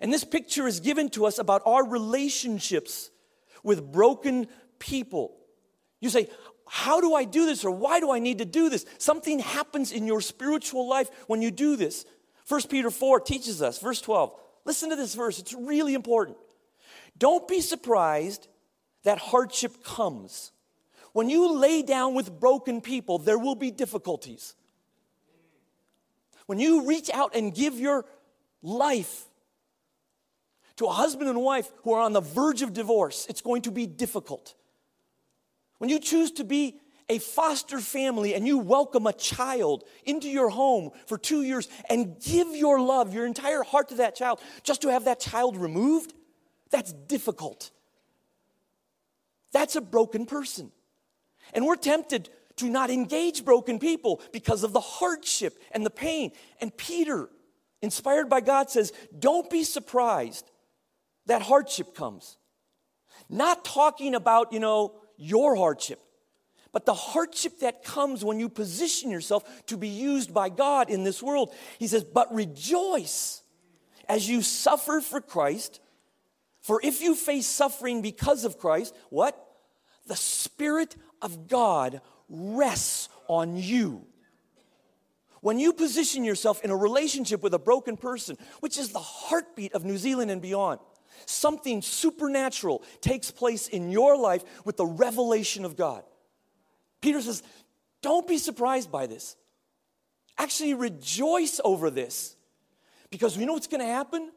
And 0.00 0.12
this 0.12 0.24
picture 0.24 0.66
is 0.66 0.80
given 0.80 1.08
to 1.10 1.26
us 1.26 1.38
about 1.38 1.62
our 1.64 1.86
relationships 1.86 3.10
with 3.62 3.92
broken 3.92 4.46
people. 4.78 5.36
You 6.00 6.10
say, 6.10 6.28
How 6.68 7.00
do 7.00 7.14
I 7.14 7.24
do 7.24 7.46
this? 7.46 7.64
Or 7.64 7.70
why 7.70 8.00
do 8.00 8.10
I 8.10 8.18
need 8.18 8.38
to 8.38 8.44
do 8.44 8.68
this? 8.68 8.84
Something 8.98 9.38
happens 9.38 9.92
in 9.92 10.06
your 10.06 10.20
spiritual 10.20 10.88
life 10.88 11.08
when 11.26 11.42
you 11.42 11.50
do 11.50 11.76
this. 11.76 12.04
1 12.48 12.62
Peter 12.68 12.90
4 12.90 13.20
teaches 13.20 13.62
us, 13.62 13.78
verse 13.78 14.00
12. 14.00 14.32
Listen 14.64 14.90
to 14.90 14.96
this 14.96 15.14
verse, 15.14 15.38
it's 15.38 15.54
really 15.54 15.94
important. 15.94 16.36
Don't 17.18 17.48
be 17.48 17.60
surprised 17.60 18.48
that 19.04 19.18
hardship 19.18 19.82
comes. 19.84 20.52
When 21.12 21.30
you 21.30 21.56
lay 21.56 21.82
down 21.82 22.14
with 22.14 22.38
broken 22.38 22.80
people, 22.80 23.18
there 23.18 23.38
will 23.38 23.54
be 23.54 23.70
difficulties. 23.70 24.54
When 26.46 26.58
you 26.58 26.86
reach 26.86 27.10
out 27.10 27.34
and 27.34 27.54
give 27.54 27.80
your 27.80 28.04
life 28.62 29.24
to 30.76 30.86
a 30.86 30.92
husband 30.92 31.28
and 31.28 31.40
wife 31.40 31.70
who 31.82 31.92
are 31.92 32.00
on 32.00 32.12
the 32.12 32.20
verge 32.20 32.62
of 32.62 32.72
divorce, 32.72 33.26
it's 33.28 33.40
going 33.40 33.62
to 33.62 33.70
be 33.70 33.86
difficult. 33.86 34.54
When 35.78 35.90
you 35.90 35.98
choose 35.98 36.30
to 36.32 36.44
be 36.44 36.80
a 37.08 37.18
foster 37.18 37.78
family 37.78 38.34
and 38.34 38.46
you 38.46 38.58
welcome 38.58 39.06
a 39.06 39.12
child 39.12 39.84
into 40.04 40.28
your 40.28 40.48
home 40.48 40.90
for 41.06 41.16
two 41.16 41.42
years 41.42 41.68
and 41.88 42.20
give 42.20 42.48
your 42.48 42.80
love, 42.80 43.14
your 43.14 43.26
entire 43.26 43.62
heart 43.62 43.90
to 43.90 43.94
that 43.96 44.16
child, 44.16 44.40
just 44.62 44.82
to 44.82 44.90
have 44.90 45.04
that 45.04 45.20
child 45.20 45.56
removed, 45.56 46.14
that's 46.70 46.92
difficult. 46.92 47.70
That's 49.52 49.76
a 49.76 49.80
broken 49.80 50.26
person. 50.26 50.72
And 51.54 51.64
we're 51.64 51.76
tempted 51.76 52.28
to 52.56 52.68
not 52.68 52.90
engage 52.90 53.44
broken 53.44 53.78
people 53.78 54.20
because 54.32 54.64
of 54.64 54.72
the 54.72 54.80
hardship 54.80 55.58
and 55.72 55.86
the 55.86 55.90
pain. 55.90 56.32
And 56.60 56.76
Peter, 56.76 57.28
inspired 57.82 58.28
by 58.28 58.40
God, 58.40 58.68
says, 58.68 58.92
Don't 59.16 59.48
be 59.48 59.62
surprised 59.62 60.50
that 61.26 61.42
hardship 61.42 61.94
comes. 61.94 62.36
Not 63.28 63.64
talking 63.64 64.14
about, 64.14 64.52
you 64.52 64.60
know, 64.60 64.94
your 65.16 65.56
hardship, 65.56 66.00
but 66.72 66.86
the 66.86 66.94
hardship 66.94 67.60
that 67.60 67.82
comes 67.82 68.24
when 68.24 68.38
you 68.38 68.48
position 68.48 69.10
yourself 69.10 69.44
to 69.66 69.76
be 69.76 69.88
used 69.88 70.32
by 70.32 70.48
God 70.48 70.90
in 70.90 71.04
this 71.04 71.22
world. 71.22 71.52
He 71.78 71.86
says, 71.86 72.04
But 72.04 72.34
rejoice 72.34 73.42
as 74.08 74.28
you 74.28 74.42
suffer 74.42 75.00
for 75.00 75.20
Christ. 75.20 75.80
For 76.60 76.80
if 76.82 77.00
you 77.00 77.14
face 77.14 77.46
suffering 77.46 78.02
because 78.02 78.44
of 78.44 78.58
Christ, 78.58 78.94
what? 79.10 79.40
The 80.06 80.16
Spirit 80.16 80.96
of 81.22 81.48
God 81.48 82.00
rests 82.28 83.08
on 83.28 83.56
you. 83.56 84.04
When 85.40 85.58
you 85.60 85.72
position 85.72 86.24
yourself 86.24 86.62
in 86.64 86.70
a 86.70 86.76
relationship 86.76 87.42
with 87.42 87.54
a 87.54 87.58
broken 87.58 87.96
person, 87.96 88.36
which 88.60 88.78
is 88.78 88.90
the 88.90 88.98
heartbeat 88.98 89.74
of 89.74 89.84
New 89.84 89.96
Zealand 89.96 90.30
and 90.30 90.42
beyond, 90.42 90.80
something 91.24 91.82
supernatural 91.82 92.82
takes 93.00 93.30
place 93.30 93.68
in 93.68 93.90
your 93.90 94.16
life 94.16 94.44
with 94.64 94.76
the 94.76 94.86
revelation 94.86 95.64
of 95.64 95.76
God. 95.76 96.02
Peter 97.00 97.20
says, 97.20 97.42
Don't 98.02 98.26
be 98.26 98.38
surprised 98.38 98.90
by 98.90 99.06
this. 99.06 99.36
Actually, 100.38 100.74
rejoice 100.74 101.60
over 101.64 101.90
this. 101.90 102.36
Because 103.10 103.36
you 103.36 103.46
know 103.46 103.54
what's 103.54 103.68
going 103.68 103.80
to 103.80 103.86
happen? 103.86 104.30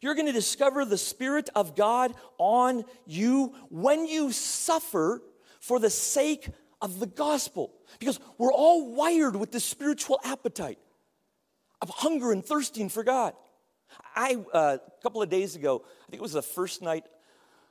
You're 0.00 0.14
going 0.14 0.26
to 0.26 0.32
discover 0.32 0.84
the 0.84 0.98
Spirit 0.98 1.48
of 1.54 1.74
God 1.74 2.14
on 2.38 2.84
you 3.06 3.54
when 3.70 4.06
you 4.06 4.32
suffer 4.32 5.22
for 5.60 5.80
the 5.80 5.90
sake 5.90 6.48
of 6.80 7.00
the 7.00 7.06
gospel. 7.06 7.72
Because 7.98 8.20
we're 8.36 8.52
all 8.52 8.94
wired 8.94 9.36
with 9.36 9.50
this 9.52 9.64
spiritual 9.64 10.20
appetite 10.24 10.78
of 11.80 11.88
hunger 11.90 12.32
and 12.32 12.44
thirsting 12.44 12.88
for 12.88 13.02
God. 13.02 13.34
I, 14.14 14.36
uh, 14.52 14.78
a 14.84 15.02
couple 15.02 15.22
of 15.22 15.28
days 15.28 15.56
ago, 15.56 15.82
I 15.84 16.10
think 16.10 16.20
it 16.20 16.22
was 16.22 16.32
the 16.32 16.42
first 16.42 16.82
night 16.82 17.04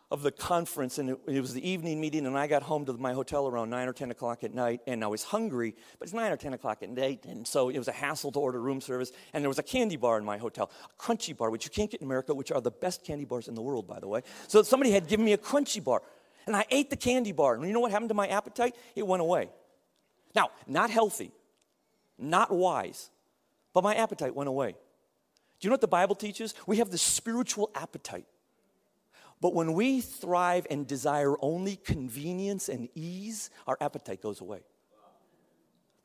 of 0.10 0.22
the 0.22 0.32
conference, 0.32 1.00
and 1.00 1.10
it, 1.10 1.20
it, 1.28 1.42
was 1.42 1.54
the 1.54 1.70
evening 1.70 2.00
meeting, 2.00 2.26
and 2.26 2.38
I 2.38 2.48
got 2.48 2.64
home 2.64 2.86
to 2.86 2.94
my 2.94 3.12
hotel 3.12 3.46
around 3.46 3.70
9 3.70 3.88
or 3.90 3.94
10 3.94 4.10
o'clock 4.12 4.44
at 4.46 4.54
night, 4.54 4.80
and 4.88 5.04
I 5.04 5.08
was 5.08 5.24
hungry, 5.24 5.76
but 6.00 6.08
it's 6.08 6.14
9 6.14 6.32
or 6.32 6.38
10 6.38 6.54
o'clock 6.54 6.82
at 6.82 6.90
night, 6.90 7.26
and 7.26 7.46
so 7.46 7.68
it 7.68 7.78
was 7.78 7.90
a 7.90 7.94
hassle 7.94 8.32
to 8.32 8.40
order 8.40 8.62
room 8.62 8.80
service, 8.80 9.12
and 9.34 9.44
there 9.44 9.50
was 9.50 9.60
a 9.60 9.64
candy 9.64 9.98
bar 9.98 10.18
in 10.18 10.24
my 10.24 10.38
hotel, 10.38 10.72
a 10.86 11.02
Crunchie 11.02 11.36
bar, 11.36 11.50
which 11.50 11.66
you 11.66 11.72
can't 11.72 11.92
get 11.92 12.00
in 12.00 12.08
America, 12.08 12.34
which 12.34 12.54
are 12.54 12.62
the 12.62 12.72
best 12.72 13.04
candy 13.04 13.26
bars 13.26 13.50
in 13.50 13.56
the 13.56 13.62
world, 13.62 13.86
by 13.86 14.00
the 14.00 14.08
way. 14.08 14.22
So 14.48 14.64
somebody 14.64 14.92
had 14.92 15.08
given 15.08 15.26
me 15.26 15.34
a 15.34 15.38
Crunchie 15.38 15.84
bar, 15.84 16.02
and 16.46 16.56
I 16.56 16.66
ate 16.72 16.90
the 16.90 16.96
candy 16.96 17.34
bar, 17.34 17.56
and 17.56 17.68
you 17.68 17.74
know 17.74 17.82
what 17.82 17.92
happened 17.92 18.10
to 18.10 18.16
my 18.16 18.28
appetite? 18.30 18.76
It 18.96 19.06
went 19.06 19.22
away. 19.22 19.50
Now, 20.34 20.52
not 20.68 20.90
healthy, 20.90 21.32
not 22.18 22.50
wise, 22.50 23.10
but 23.74 23.84
my 23.84 23.96
appetite 23.96 24.34
went 24.34 24.48
away. 24.48 24.76
Do 25.60 25.66
you 25.66 25.70
know 25.70 25.74
what 25.74 25.82
the 25.82 25.88
Bible 25.88 26.16
teaches? 26.16 26.54
We 26.66 26.78
have 26.78 26.92
the 26.92 26.98
spiritual 26.98 27.72
appetite. 27.76 28.28
But 29.40 29.54
when 29.54 29.74
we 29.74 30.02
thrive 30.02 30.66
and 30.70 30.88
desire 30.88 31.36
only 31.42 31.76
convenience 31.76 32.70
and 32.70 32.90
ease, 32.96 33.50
our 33.68 33.78
appetite 33.80 34.22
goes 34.22 34.42
away. 34.42 34.62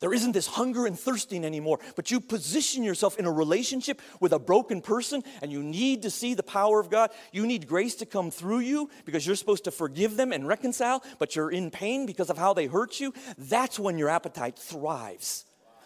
There 0.01 0.13
isn't 0.13 0.33
this 0.33 0.49
hunger 0.49 0.85
and 0.85 0.99
thirsting 0.99 1.45
anymore, 1.45 1.79
but 1.95 2.11
you 2.11 2.21
position 2.21 2.83
yourself 2.83 3.21
in 3.21 3.25
a 3.25 3.31
relationship 3.31 4.03
with 4.19 4.33
a 4.33 4.39
broken 4.39 4.81
person 4.81 5.23
and 5.41 5.53
you 5.53 5.63
need 5.63 6.03
to 6.03 6.11
see 6.11 6.35
the 6.35 6.43
power 6.43 6.81
of 6.81 6.91
God. 6.91 7.13
You 7.31 7.47
need 7.47 7.69
grace 7.69 7.95
to 7.97 8.07
come 8.07 8.33
through 8.33 8.61
you 8.61 8.91
because 9.05 9.25
you're 9.25 9.37
supposed 9.37 9.63
to 9.65 9.71
forgive 9.71 10.17
them 10.17 10.33
and 10.33 10.49
reconcile, 10.49 11.05
but 11.21 11.37
you're 11.37 11.53
in 11.53 11.71
pain 11.71 12.05
because 12.05 12.31
of 12.31 12.37
how 12.37 12.53
they 12.53 12.67
hurt 12.67 12.99
you. 12.99 13.15
That's 13.39 13.79
when 13.79 13.97
your 13.97 14.09
appetite 14.09 14.59
thrives. 14.59 15.45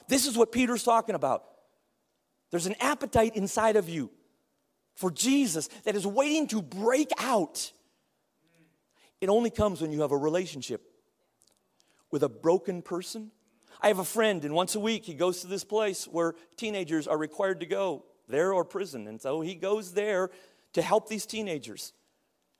This 0.08 0.26
is 0.26 0.34
what 0.34 0.50
Peter's 0.50 0.82
talking 0.82 1.14
about. 1.14 1.44
There's 2.56 2.66
an 2.66 2.76
appetite 2.80 3.36
inside 3.36 3.76
of 3.76 3.88
you 3.88 4.10
for 4.94 5.10
Jesus 5.10 5.68
that 5.84 5.94
is 5.94 6.06
waiting 6.06 6.46
to 6.48 6.62
break 6.62 7.10
out. 7.18 7.70
It 9.20 9.28
only 9.28 9.50
comes 9.50 9.82
when 9.82 9.92
you 9.92 10.00
have 10.00 10.12
a 10.12 10.16
relationship 10.16 10.82
with 12.10 12.22
a 12.22 12.28
broken 12.28 12.80
person 12.82 13.30
I 13.80 13.88
have 13.88 13.98
a 13.98 14.04
friend, 14.04 14.44
and 14.44 14.54
once 14.54 14.74
a 14.74 14.80
week 14.80 15.04
he 15.04 15.14
goes 15.14 15.40
to 15.40 15.46
this 15.46 15.64
place 15.64 16.06
where 16.06 16.34
teenagers 16.56 17.06
are 17.06 17.18
required 17.18 17.60
to 17.60 17.66
go, 17.66 18.04
there 18.28 18.52
or 18.52 18.64
prison. 18.64 19.06
And 19.06 19.20
so 19.20 19.40
he 19.40 19.54
goes 19.54 19.92
there 19.92 20.30
to 20.72 20.82
help 20.82 21.08
these 21.08 21.26
teenagers. 21.26 21.92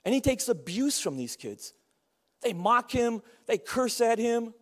And 0.04 0.14
he 0.14 0.20
takes 0.20 0.48
abuse 0.48 1.00
from 1.00 1.16
these 1.16 1.36
kids. 1.36 1.72
They 2.42 2.52
mock 2.52 2.90
him, 2.90 3.22
they 3.46 3.58
curse 3.58 4.00
at 4.00 4.18
him, 4.18 4.52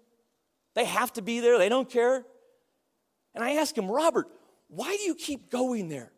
they 0.74 0.84
have 0.84 1.12
to 1.14 1.22
be 1.22 1.40
there, 1.40 1.58
they 1.58 1.68
don't 1.68 1.90
care. 1.90 2.24
And 3.34 3.42
I 3.42 3.54
ask 3.54 3.76
him, 3.76 3.90
Robert, 3.90 4.28
why 4.74 4.96
do 4.96 5.02
you 5.02 5.14
keep 5.14 5.50
going 5.50 5.88
there? 5.88 6.10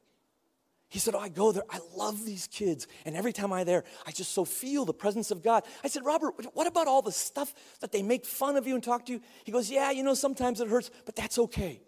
He 0.88 1.00
said, 1.00 1.14
oh, 1.14 1.18
I 1.18 1.28
go 1.28 1.50
there. 1.50 1.64
I 1.68 1.80
love 1.96 2.24
these 2.24 2.46
kids. 2.46 2.86
And 3.04 3.16
every 3.16 3.32
time 3.32 3.52
I'm 3.52 3.66
there, 3.66 3.82
I 4.06 4.12
just 4.12 4.32
so 4.32 4.44
feel 4.44 4.84
the 4.84 4.94
presence 4.94 5.30
of 5.30 5.42
God. 5.42 5.64
I 5.82 5.88
said, 5.88 6.04
Robert, 6.04 6.34
what 6.54 6.66
about 6.66 6.86
all 6.86 7.02
the 7.02 7.12
stuff 7.12 7.52
that 7.80 7.90
they 7.90 8.02
make 8.02 8.24
fun 8.24 8.56
of 8.56 8.66
you 8.66 8.74
and 8.74 8.82
talk 8.82 9.04
to 9.06 9.12
you? 9.12 9.20
He 9.44 9.50
goes, 9.50 9.68
Yeah, 9.68 9.90
you 9.90 10.04
know, 10.04 10.14
sometimes 10.14 10.60
it 10.60 10.68
hurts, 10.68 10.90
but 11.04 11.16
that's 11.16 11.38
okay. 11.38 11.80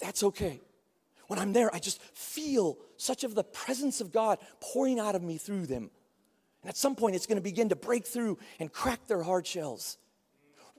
That's 0.00 0.22
okay. 0.22 0.60
When 1.26 1.38
I'm 1.38 1.52
there, 1.52 1.72
I 1.74 1.78
just 1.78 2.00
feel 2.14 2.78
such 2.96 3.22
of 3.22 3.34
the 3.34 3.44
presence 3.44 4.00
of 4.00 4.12
God 4.12 4.38
pouring 4.60 4.98
out 4.98 5.14
of 5.14 5.22
me 5.22 5.36
through 5.36 5.66
them. 5.66 5.90
And 6.62 6.70
at 6.70 6.76
some 6.76 6.96
point, 6.96 7.16
it's 7.16 7.26
going 7.26 7.36
to 7.36 7.42
begin 7.42 7.68
to 7.68 7.76
break 7.76 8.06
through 8.06 8.38
and 8.58 8.72
crack 8.72 9.06
their 9.06 9.22
hard 9.22 9.46
shells. 9.46 9.98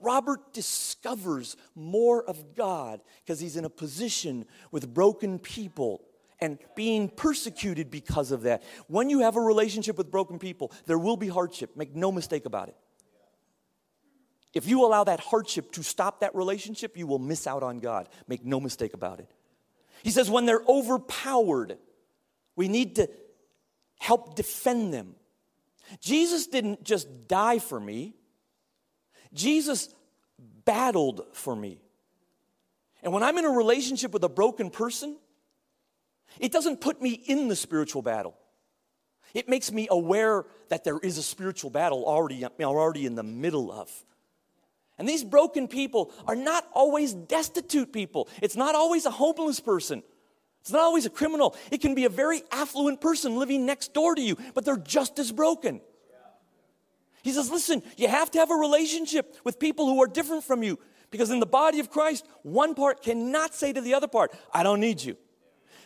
Robert 0.00 0.52
discovers 0.52 1.56
more 1.74 2.24
of 2.24 2.54
God 2.54 3.00
because 3.22 3.40
he's 3.40 3.56
in 3.56 3.64
a 3.64 3.70
position 3.70 4.46
with 4.70 4.92
broken 4.92 5.38
people 5.38 6.02
and 6.40 6.58
being 6.74 7.08
persecuted 7.08 7.90
because 7.90 8.30
of 8.30 8.42
that. 8.42 8.62
When 8.88 9.10
you 9.10 9.20
have 9.20 9.36
a 9.36 9.40
relationship 9.40 9.98
with 9.98 10.10
broken 10.10 10.38
people, 10.38 10.72
there 10.86 10.98
will 10.98 11.16
be 11.16 11.28
hardship. 11.28 11.76
Make 11.76 11.94
no 11.94 12.10
mistake 12.10 12.46
about 12.46 12.68
it. 12.68 12.76
If 14.52 14.66
you 14.66 14.84
allow 14.84 15.04
that 15.04 15.20
hardship 15.20 15.70
to 15.72 15.82
stop 15.82 16.20
that 16.20 16.34
relationship, 16.34 16.96
you 16.96 17.06
will 17.06 17.18
miss 17.18 17.46
out 17.46 17.62
on 17.62 17.78
God. 17.78 18.08
Make 18.26 18.44
no 18.44 18.58
mistake 18.58 18.94
about 18.94 19.20
it. 19.20 19.30
He 20.02 20.10
says, 20.10 20.30
when 20.30 20.46
they're 20.46 20.62
overpowered, 20.66 21.78
we 22.56 22.68
need 22.68 22.96
to 22.96 23.08
help 23.98 24.34
defend 24.34 24.92
them. 24.92 25.14
Jesus 26.00 26.46
didn't 26.46 26.84
just 26.84 27.28
die 27.28 27.58
for 27.58 27.78
me, 27.78 28.14
Jesus 29.32 29.88
battled 30.64 31.22
for 31.32 31.54
me. 31.54 31.80
And 33.02 33.12
when 33.12 33.22
I'm 33.22 33.38
in 33.38 33.44
a 33.44 33.50
relationship 33.50 34.12
with 34.12 34.24
a 34.24 34.28
broken 34.28 34.70
person, 34.70 35.16
it 36.38 36.52
doesn't 36.52 36.80
put 36.80 37.00
me 37.00 37.12
in 37.12 37.48
the 37.48 37.56
spiritual 37.56 38.02
battle. 38.02 38.36
It 39.32 39.48
makes 39.48 39.70
me 39.72 39.86
aware 39.90 40.44
that 40.68 40.84
there 40.84 40.98
is 40.98 41.18
a 41.18 41.22
spiritual 41.22 41.70
battle 41.70 42.04
already, 42.04 42.44
already 42.44 43.06
in 43.06 43.14
the 43.14 43.22
middle 43.22 43.70
of. 43.70 43.90
And 44.98 45.08
these 45.08 45.24
broken 45.24 45.66
people 45.66 46.12
are 46.26 46.36
not 46.36 46.66
always 46.74 47.14
destitute 47.14 47.92
people. 47.92 48.28
It's 48.42 48.56
not 48.56 48.74
always 48.74 49.06
a 49.06 49.10
homeless 49.10 49.60
person. 49.60 50.02
It's 50.60 50.72
not 50.72 50.82
always 50.82 51.06
a 51.06 51.10
criminal. 51.10 51.56
It 51.70 51.80
can 51.80 51.94
be 51.94 52.04
a 52.04 52.10
very 52.10 52.42
affluent 52.52 53.00
person 53.00 53.38
living 53.38 53.64
next 53.64 53.94
door 53.94 54.14
to 54.14 54.20
you, 54.20 54.36
but 54.52 54.64
they're 54.64 54.76
just 54.76 55.18
as 55.18 55.32
broken. 55.32 55.80
He 57.22 57.32
says, 57.32 57.50
listen, 57.50 57.82
you 57.96 58.08
have 58.08 58.30
to 58.32 58.38
have 58.38 58.50
a 58.50 58.54
relationship 58.54 59.36
with 59.44 59.58
people 59.58 59.86
who 59.86 60.02
are 60.02 60.06
different 60.06 60.44
from 60.44 60.62
you 60.62 60.78
because 61.10 61.30
in 61.30 61.40
the 61.40 61.46
body 61.46 61.80
of 61.80 61.90
Christ, 61.90 62.26
one 62.42 62.74
part 62.74 63.02
cannot 63.02 63.54
say 63.54 63.72
to 63.72 63.80
the 63.80 63.94
other 63.94 64.08
part, 64.08 64.32
I 64.52 64.62
don't 64.62 64.80
need 64.80 65.02
you. 65.02 65.16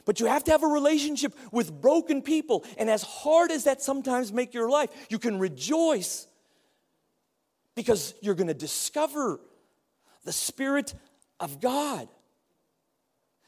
But 0.05 0.21
you 0.21 0.27
have 0.27 0.45
to 0.45 0.51
have 0.51 0.63
a 0.63 0.69
relationship 0.69 1.35
with 1.51 1.81
broken 1.81 2.21
people. 2.21 2.65
And 2.77 2.91
as 2.91 3.03
hard 3.03 3.51
as 3.51 3.65
that 3.65 3.81
sometimes 3.81 4.33
make 4.33 4.53
your 4.53 4.69
life, 4.69 4.91
you 5.09 5.19
can 5.19 5.39
rejoice 5.39 6.27
because 7.75 8.15
you're 8.21 8.35
going 8.35 8.49
to 8.49 8.55
discover 8.55 9.41
the 10.25 10.33
Spirit 10.33 10.95
of 11.41 11.61
God. 11.61 12.09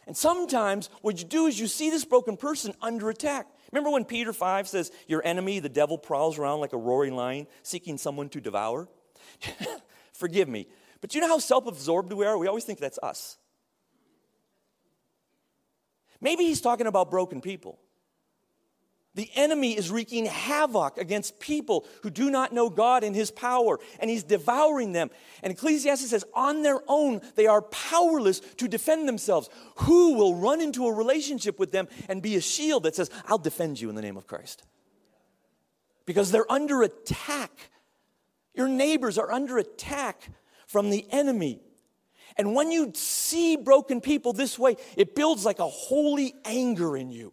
And 0.06 0.16
sometimes 0.16 0.88
what 1.02 1.18
you 1.18 1.24
do 1.24 1.46
is 1.46 1.58
you 1.60 1.66
see 1.66 1.90
this 1.90 2.04
broken 2.04 2.36
person 2.36 2.74
under 2.80 3.10
attack. 3.10 3.46
Remember 3.72 3.90
when 3.90 4.04
Peter 4.04 4.32
5 4.32 4.68
says, 4.68 4.90
Your 5.06 5.24
enemy, 5.24 5.58
the 5.58 5.68
devil, 5.68 5.98
prowls 5.98 6.38
around 6.38 6.60
like 6.60 6.72
a 6.72 6.78
roaring 6.78 7.14
lion, 7.14 7.46
seeking 7.62 7.98
someone 7.98 8.28
to 8.30 8.40
devour? 8.40 8.88
Forgive 10.12 10.48
me. 10.48 10.68
But 11.00 11.14
you 11.14 11.20
know 11.20 11.28
how 11.28 11.38
self 11.38 11.66
absorbed 11.66 12.12
we 12.12 12.24
are? 12.24 12.38
We 12.38 12.46
always 12.46 12.64
think 12.64 12.78
that's 12.78 12.98
us. 13.02 13.38
Maybe 16.20 16.44
he's 16.44 16.60
talking 16.60 16.86
about 16.86 17.10
broken 17.10 17.40
people. 17.40 17.78
The 19.16 19.30
enemy 19.34 19.76
is 19.76 19.90
wreaking 19.90 20.26
havoc 20.26 20.98
against 20.98 21.40
people 21.40 21.86
who 22.02 22.10
do 22.10 22.30
not 22.30 22.52
know 22.52 22.68
God 22.68 23.02
and 23.02 23.16
his 23.16 23.30
power, 23.30 23.80
and 23.98 24.10
he's 24.10 24.22
devouring 24.22 24.92
them. 24.92 25.10
And 25.42 25.52
Ecclesiastes 25.52 26.10
says, 26.10 26.24
on 26.34 26.62
their 26.62 26.80
own, 26.86 27.22
they 27.34 27.46
are 27.46 27.62
powerless 27.62 28.40
to 28.58 28.68
defend 28.68 29.08
themselves. 29.08 29.48
Who 29.76 30.14
will 30.14 30.34
run 30.34 30.60
into 30.60 30.86
a 30.86 30.92
relationship 30.92 31.58
with 31.58 31.72
them 31.72 31.88
and 32.10 32.20
be 32.20 32.36
a 32.36 32.42
shield 32.42 32.82
that 32.82 32.94
says, 32.94 33.10
I'll 33.26 33.38
defend 33.38 33.80
you 33.80 33.88
in 33.88 33.94
the 33.94 34.02
name 34.02 34.18
of 34.18 34.26
Christ? 34.26 34.62
Because 36.04 36.30
they're 36.30 36.52
under 36.52 36.82
attack. 36.82 37.50
Your 38.54 38.68
neighbors 38.68 39.16
are 39.16 39.32
under 39.32 39.56
attack 39.56 40.28
from 40.66 40.90
the 40.90 41.06
enemy. 41.10 41.62
And 42.36 42.54
when 42.54 42.70
you 42.70 42.92
see 42.94 43.56
broken 43.56 44.02
people 44.02 44.34
this 44.34 44.58
way, 44.58 44.76
it 44.94 45.14
builds 45.14 45.46
like 45.46 45.58
a 45.58 45.66
holy 45.66 46.34
anger 46.44 46.98
in 46.98 47.10
you. 47.10 47.32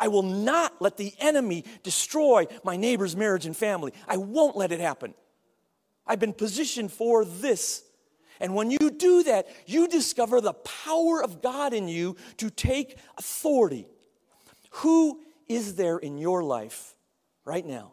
I 0.00 0.08
will 0.08 0.22
not 0.22 0.80
let 0.80 0.96
the 0.96 1.12
enemy 1.20 1.64
destroy 1.82 2.46
my 2.64 2.76
neighbor's 2.78 3.14
marriage 3.14 3.44
and 3.44 3.54
family. 3.54 3.92
I 4.08 4.16
won't 4.16 4.56
let 4.56 4.72
it 4.72 4.80
happen. 4.80 5.14
I've 6.06 6.18
been 6.18 6.32
positioned 6.32 6.90
for 6.90 7.26
this. 7.26 7.84
And 8.40 8.54
when 8.54 8.70
you 8.70 8.90
do 8.90 9.22
that, 9.24 9.46
you 9.66 9.86
discover 9.86 10.40
the 10.40 10.54
power 10.54 11.22
of 11.22 11.42
God 11.42 11.74
in 11.74 11.86
you 11.86 12.16
to 12.38 12.48
take 12.48 12.96
authority. 13.18 13.86
Who 14.70 15.20
is 15.46 15.74
there 15.74 15.98
in 15.98 16.16
your 16.16 16.42
life 16.42 16.94
right 17.44 17.66
now 17.66 17.92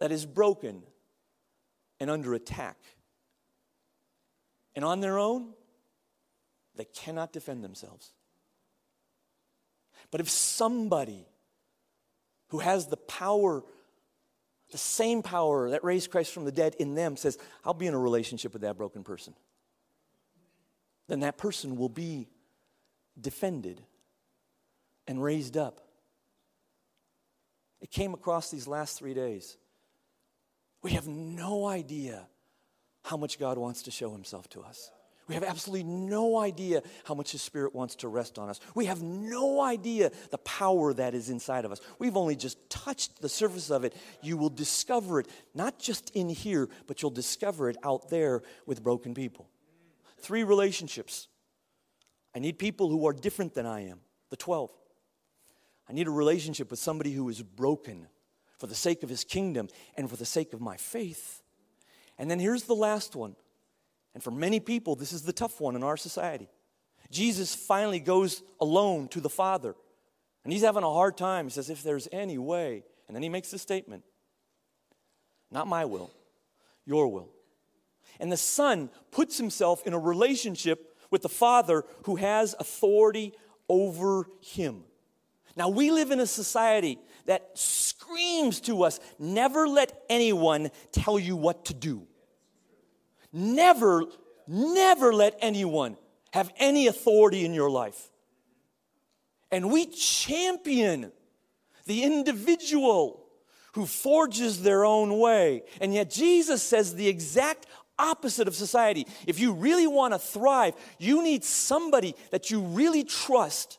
that 0.00 0.10
is 0.10 0.24
broken 0.24 0.82
and 2.00 2.08
under 2.08 2.32
attack? 2.32 2.78
And 4.74 4.86
on 4.86 5.00
their 5.00 5.18
own, 5.18 5.52
they 6.76 6.86
cannot 6.86 7.34
defend 7.34 7.62
themselves. 7.62 8.12
But 10.10 10.20
if 10.20 10.30
somebody 10.30 11.26
who 12.48 12.58
has 12.58 12.86
the 12.86 12.96
power, 12.96 13.64
the 14.70 14.78
same 14.78 15.22
power 15.22 15.70
that 15.70 15.84
raised 15.84 16.10
Christ 16.10 16.32
from 16.32 16.44
the 16.44 16.52
dead 16.52 16.76
in 16.78 16.94
them 16.94 17.16
says, 17.16 17.38
I'll 17.64 17.74
be 17.74 17.86
in 17.86 17.94
a 17.94 17.98
relationship 17.98 18.52
with 18.52 18.62
that 18.62 18.76
broken 18.76 19.02
person, 19.02 19.34
then 21.08 21.20
that 21.20 21.38
person 21.38 21.76
will 21.76 21.88
be 21.88 22.28
defended 23.20 23.82
and 25.06 25.22
raised 25.22 25.56
up. 25.56 25.80
It 27.80 27.90
came 27.90 28.14
across 28.14 28.50
these 28.50 28.66
last 28.66 28.98
three 28.98 29.14
days. 29.14 29.56
We 30.82 30.92
have 30.92 31.06
no 31.06 31.66
idea 31.66 32.26
how 33.02 33.16
much 33.16 33.38
God 33.38 33.58
wants 33.58 33.82
to 33.82 33.90
show 33.90 34.10
himself 34.10 34.48
to 34.50 34.62
us. 34.62 34.90
We 35.28 35.34
have 35.34 35.42
absolutely 35.42 35.84
no 35.84 36.38
idea 36.38 36.82
how 37.04 37.14
much 37.14 37.32
His 37.32 37.42
Spirit 37.42 37.74
wants 37.74 37.96
to 37.96 38.08
rest 38.08 38.38
on 38.38 38.48
us. 38.48 38.60
We 38.76 38.84
have 38.84 39.02
no 39.02 39.60
idea 39.60 40.12
the 40.30 40.38
power 40.38 40.92
that 40.94 41.14
is 41.14 41.30
inside 41.30 41.64
of 41.64 41.72
us. 41.72 41.80
We've 41.98 42.16
only 42.16 42.36
just 42.36 42.70
touched 42.70 43.20
the 43.20 43.28
surface 43.28 43.70
of 43.70 43.82
it. 43.82 43.94
You 44.22 44.36
will 44.36 44.50
discover 44.50 45.20
it, 45.20 45.28
not 45.52 45.80
just 45.80 46.10
in 46.10 46.28
here, 46.28 46.68
but 46.86 47.02
you'll 47.02 47.10
discover 47.10 47.68
it 47.68 47.76
out 47.82 48.08
there 48.08 48.42
with 48.66 48.84
broken 48.84 49.14
people. 49.14 49.48
Three 50.18 50.44
relationships. 50.44 51.26
I 52.34 52.38
need 52.38 52.58
people 52.58 52.88
who 52.88 53.06
are 53.08 53.12
different 53.12 53.54
than 53.54 53.66
I 53.66 53.88
am, 53.88 54.00
the 54.30 54.36
12. 54.36 54.70
I 55.88 55.92
need 55.92 56.06
a 56.06 56.12
relationship 56.12 56.70
with 56.70 56.78
somebody 56.78 57.12
who 57.12 57.28
is 57.28 57.42
broken 57.42 58.06
for 58.58 58.68
the 58.68 58.74
sake 58.74 59.02
of 59.02 59.08
His 59.08 59.24
kingdom 59.24 59.68
and 59.96 60.08
for 60.08 60.16
the 60.16 60.24
sake 60.24 60.52
of 60.52 60.60
my 60.60 60.76
faith. 60.76 61.42
And 62.16 62.30
then 62.30 62.38
here's 62.38 62.64
the 62.64 62.74
last 62.74 63.16
one. 63.16 63.34
And 64.16 64.22
for 64.22 64.30
many 64.30 64.60
people, 64.60 64.94
this 64.94 65.12
is 65.12 65.24
the 65.24 65.32
tough 65.34 65.60
one 65.60 65.76
in 65.76 65.82
our 65.82 65.98
society. 65.98 66.48
Jesus 67.10 67.54
finally 67.54 68.00
goes 68.00 68.42
alone 68.58 69.08
to 69.08 69.20
the 69.20 69.28
Father. 69.28 69.74
And 70.42 70.54
he's 70.54 70.62
having 70.62 70.84
a 70.84 70.90
hard 70.90 71.18
time. 71.18 71.44
He 71.44 71.50
says, 71.50 71.68
If 71.68 71.82
there's 71.82 72.08
any 72.10 72.38
way. 72.38 72.82
And 73.06 73.14
then 73.14 73.22
he 73.22 73.28
makes 73.28 73.50
the 73.50 73.58
statement 73.58 74.04
Not 75.50 75.66
my 75.66 75.84
will, 75.84 76.10
your 76.86 77.08
will. 77.08 77.28
And 78.18 78.32
the 78.32 78.38
son 78.38 78.88
puts 79.10 79.36
himself 79.36 79.86
in 79.86 79.92
a 79.92 79.98
relationship 79.98 80.96
with 81.10 81.20
the 81.20 81.28
father 81.28 81.84
who 82.04 82.16
has 82.16 82.54
authority 82.58 83.34
over 83.68 84.30
him. 84.40 84.84
Now, 85.56 85.68
we 85.68 85.90
live 85.90 86.10
in 86.10 86.20
a 86.20 86.26
society 86.26 86.98
that 87.26 87.50
screams 87.52 88.60
to 88.60 88.84
us 88.84 88.98
never 89.18 89.68
let 89.68 90.04
anyone 90.08 90.70
tell 90.90 91.18
you 91.18 91.36
what 91.36 91.66
to 91.66 91.74
do. 91.74 92.06
Never, 93.36 94.04
never 94.48 95.12
let 95.12 95.36
anyone 95.42 95.98
have 96.32 96.50
any 96.56 96.86
authority 96.86 97.44
in 97.44 97.52
your 97.52 97.68
life. 97.68 98.10
And 99.50 99.70
we 99.70 99.84
champion 99.84 101.12
the 101.84 102.02
individual 102.02 103.26
who 103.74 103.84
forges 103.84 104.62
their 104.62 104.86
own 104.86 105.18
way. 105.18 105.64
And 105.82 105.92
yet, 105.92 106.08
Jesus 106.08 106.62
says 106.62 106.94
the 106.94 107.08
exact 107.08 107.66
opposite 107.98 108.48
of 108.48 108.54
society. 108.54 109.06
If 109.26 109.38
you 109.38 109.52
really 109.52 109.86
want 109.86 110.14
to 110.14 110.18
thrive, 110.18 110.72
you 110.98 111.22
need 111.22 111.44
somebody 111.44 112.16
that 112.30 112.50
you 112.50 112.62
really 112.62 113.04
trust, 113.04 113.78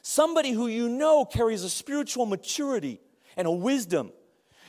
somebody 0.00 0.52
who 0.52 0.68
you 0.68 0.88
know 0.88 1.26
carries 1.26 1.64
a 1.64 1.70
spiritual 1.70 2.24
maturity 2.24 2.98
and 3.36 3.46
a 3.46 3.52
wisdom. 3.52 4.10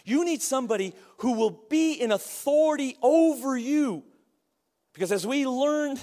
You 0.06 0.24
need 0.24 0.41
somebody 0.41 0.93
who 1.18 1.34
will 1.34 1.49
be 1.70 1.93
in 1.93 2.12
authority 2.12 2.95
over 3.01 3.58
you. 3.58 4.03
Because 4.93 5.12
as 5.12 5.28
we 5.28 5.45
learned 5.45 6.01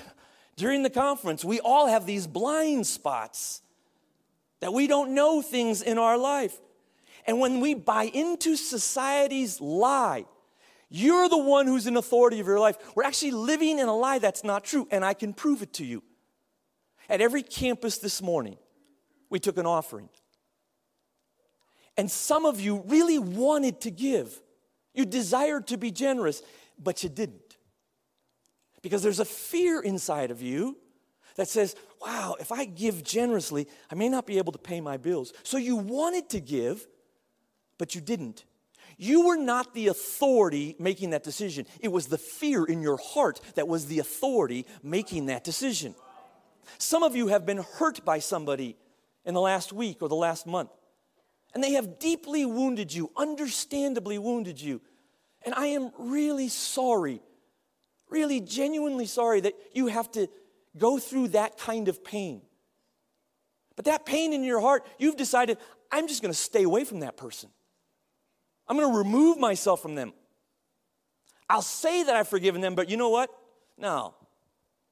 during 0.57 0.83
the 0.83 0.91
conference, 0.91 1.45
we 1.45 1.61
all 1.61 1.87
have 1.87 2.05
these 2.05 2.27
blind 2.27 2.87
spots 2.87 3.63
that 4.61 4.73
we 4.73 4.87
don't 4.87 5.15
know 5.15 5.41
things 5.41 5.83
in 5.83 5.99
our 5.99 6.19
life. 6.19 6.61
And 7.27 7.39
when 7.39 7.61
we 7.61 7.75
buy 7.75 8.05
into 8.05 8.57
society's 8.57 9.61
lie, 9.61 10.27
you're 10.91 11.29
the 11.29 11.39
one 11.39 11.67
who's 11.67 11.87
in 11.87 11.97
authority 11.97 12.41
of 12.41 12.47
your 12.47 12.61
life. 12.61 12.77
We're 12.95 13.05
actually 13.05 13.31
living 13.31 13.79
in 13.79 13.89
a 13.89 13.97
lie 13.97 14.19
that's 14.19 14.45
not 14.45 14.65
true, 14.65 14.87
and 14.91 15.05
I 15.05 15.15
can 15.15 15.33
prove 15.33 15.63
it 15.63 15.73
to 15.75 15.85
you. 15.85 16.03
At 17.09 17.21
every 17.21 17.43
campus 17.43 17.99
this 17.99 18.21
morning, 18.21 18.57
we 19.31 19.39
took 19.39 19.57
an 19.57 19.67
offering. 19.67 20.09
And 21.97 22.11
some 22.11 22.47
of 22.47 22.61
you 22.61 22.83
really 22.87 23.19
wanted 23.19 23.81
to 23.83 23.91
give. 23.91 24.41
You 24.95 25.05
desired 25.05 25.67
to 25.69 25.77
be 25.77 25.91
generous, 25.91 26.43
but 26.79 27.03
you 27.03 27.09
didn't. 27.09 27.57
Because 28.83 29.03
there's 29.03 29.21
a 29.21 29.25
fear 29.25 29.81
inside 29.81 30.31
of 30.31 30.43
you 30.43 30.77
that 31.37 31.49
says, 31.49 31.77
wow, 32.01 32.37
if 32.41 32.53
I 32.53 32.65
give 32.65 33.03
generously, 33.03 33.69
I 33.91 33.95
may 33.95 34.09
not 34.09 34.27
be 34.27 34.39
able 34.39 34.53
to 34.53 34.59
pay 34.59 34.81
my 34.81 34.97
bills. 34.97 35.33
So 35.43 35.57
you 35.57 35.77
wanted 35.77 36.29
to 36.31 36.41
give, 36.41 36.87
but 37.79 37.95
you 37.95 38.01
didn't. 38.01 38.45
You 38.99 39.27
were 39.27 39.37
not 39.37 39.75
the 39.75 39.89
authority 39.89 40.77
making 40.79 41.11
that 41.11 41.25
decision. 41.25 41.67
It 41.81 41.89
was 41.89 42.07
the 42.07 42.19
fear 42.19 42.65
in 42.65 42.83
your 42.83 42.99
heart 42.99 43.41
that 43.55 43.69
was 43.69 43.87
the 43.87 43.99
authority 43.99 44.67
making 44.83 45.27
that 45.27 45.45
decision. 45.45 45.95
Some 46.79 47.03
of 47.03 47.17
you 47.17 47.29
have 47.29 47.47
been 47.47 47.65
hurt 47.79 48.05
by 48.05 48.19
somebody 48.19 48.77
in 49.25 49.35
the 49.35 49.41
last 49.41 49.73
week 49.73 50.03
or 50.03 50.09
the 50.09 50.15
last 50.15 50.47
month, 50.47 50.71
and 51.55 51.63
they 51.63 51.73
have 51.73 51.99
deeply 51.99 52.45
wounded 52.45 52.93
you, 52.93 53.11
understandably 53.17 54.19
wounded 54.19 54.61
you. 54.61 54.81
And 55.45 55.55
I 55.55 55.67
am 55.67 55.91
really 55.99 56.49
sorry, 56.49 57.21
really 58.09 58.41
genuinely 58.41 59.07
sorry 59.07 59.41
that 59.41 59.55
you 59.73 59.89
have 59.89 60.11
to 60.13 60.29
go 60.77 60.99
through 60.99 61.29
that 61.29 61.59
kind 61.59 61.89
of 61.89 62.03
pain. 62.05 62.43
But 63.77 63.87
that 63.87 64.07
pain 64.07 64.33
in 64.33 64.45
your 64.45 64.61
heart, 64.61 64.87
you've 64.99 65.17
decided, 65.17 65.59
I'm 65.91 66.09
just 66.09 66.23
to 66.33 66.39
stay 66.39 66.63
away 66.63 66.85
from 66.85 67.01
that 67.01 67.17
person. 67.17 67.51
I'm 68.69 68.77
to 68.93 68.99
remove 68.99 69.39
myself 69.39 69.83
from 69.83 69.95
them. 69.95 70.13
I'll 71.49 71.63
say 71.63 72.05
that 72.05 72.15
I've 72.15 72.29
forgiven 72.29 72.61
them, 72.61 72.75
but 72.75 72.89
you 72.89 72.97
know 72.97 73.11
what? 73.11 73.31
No. 73.77 74.15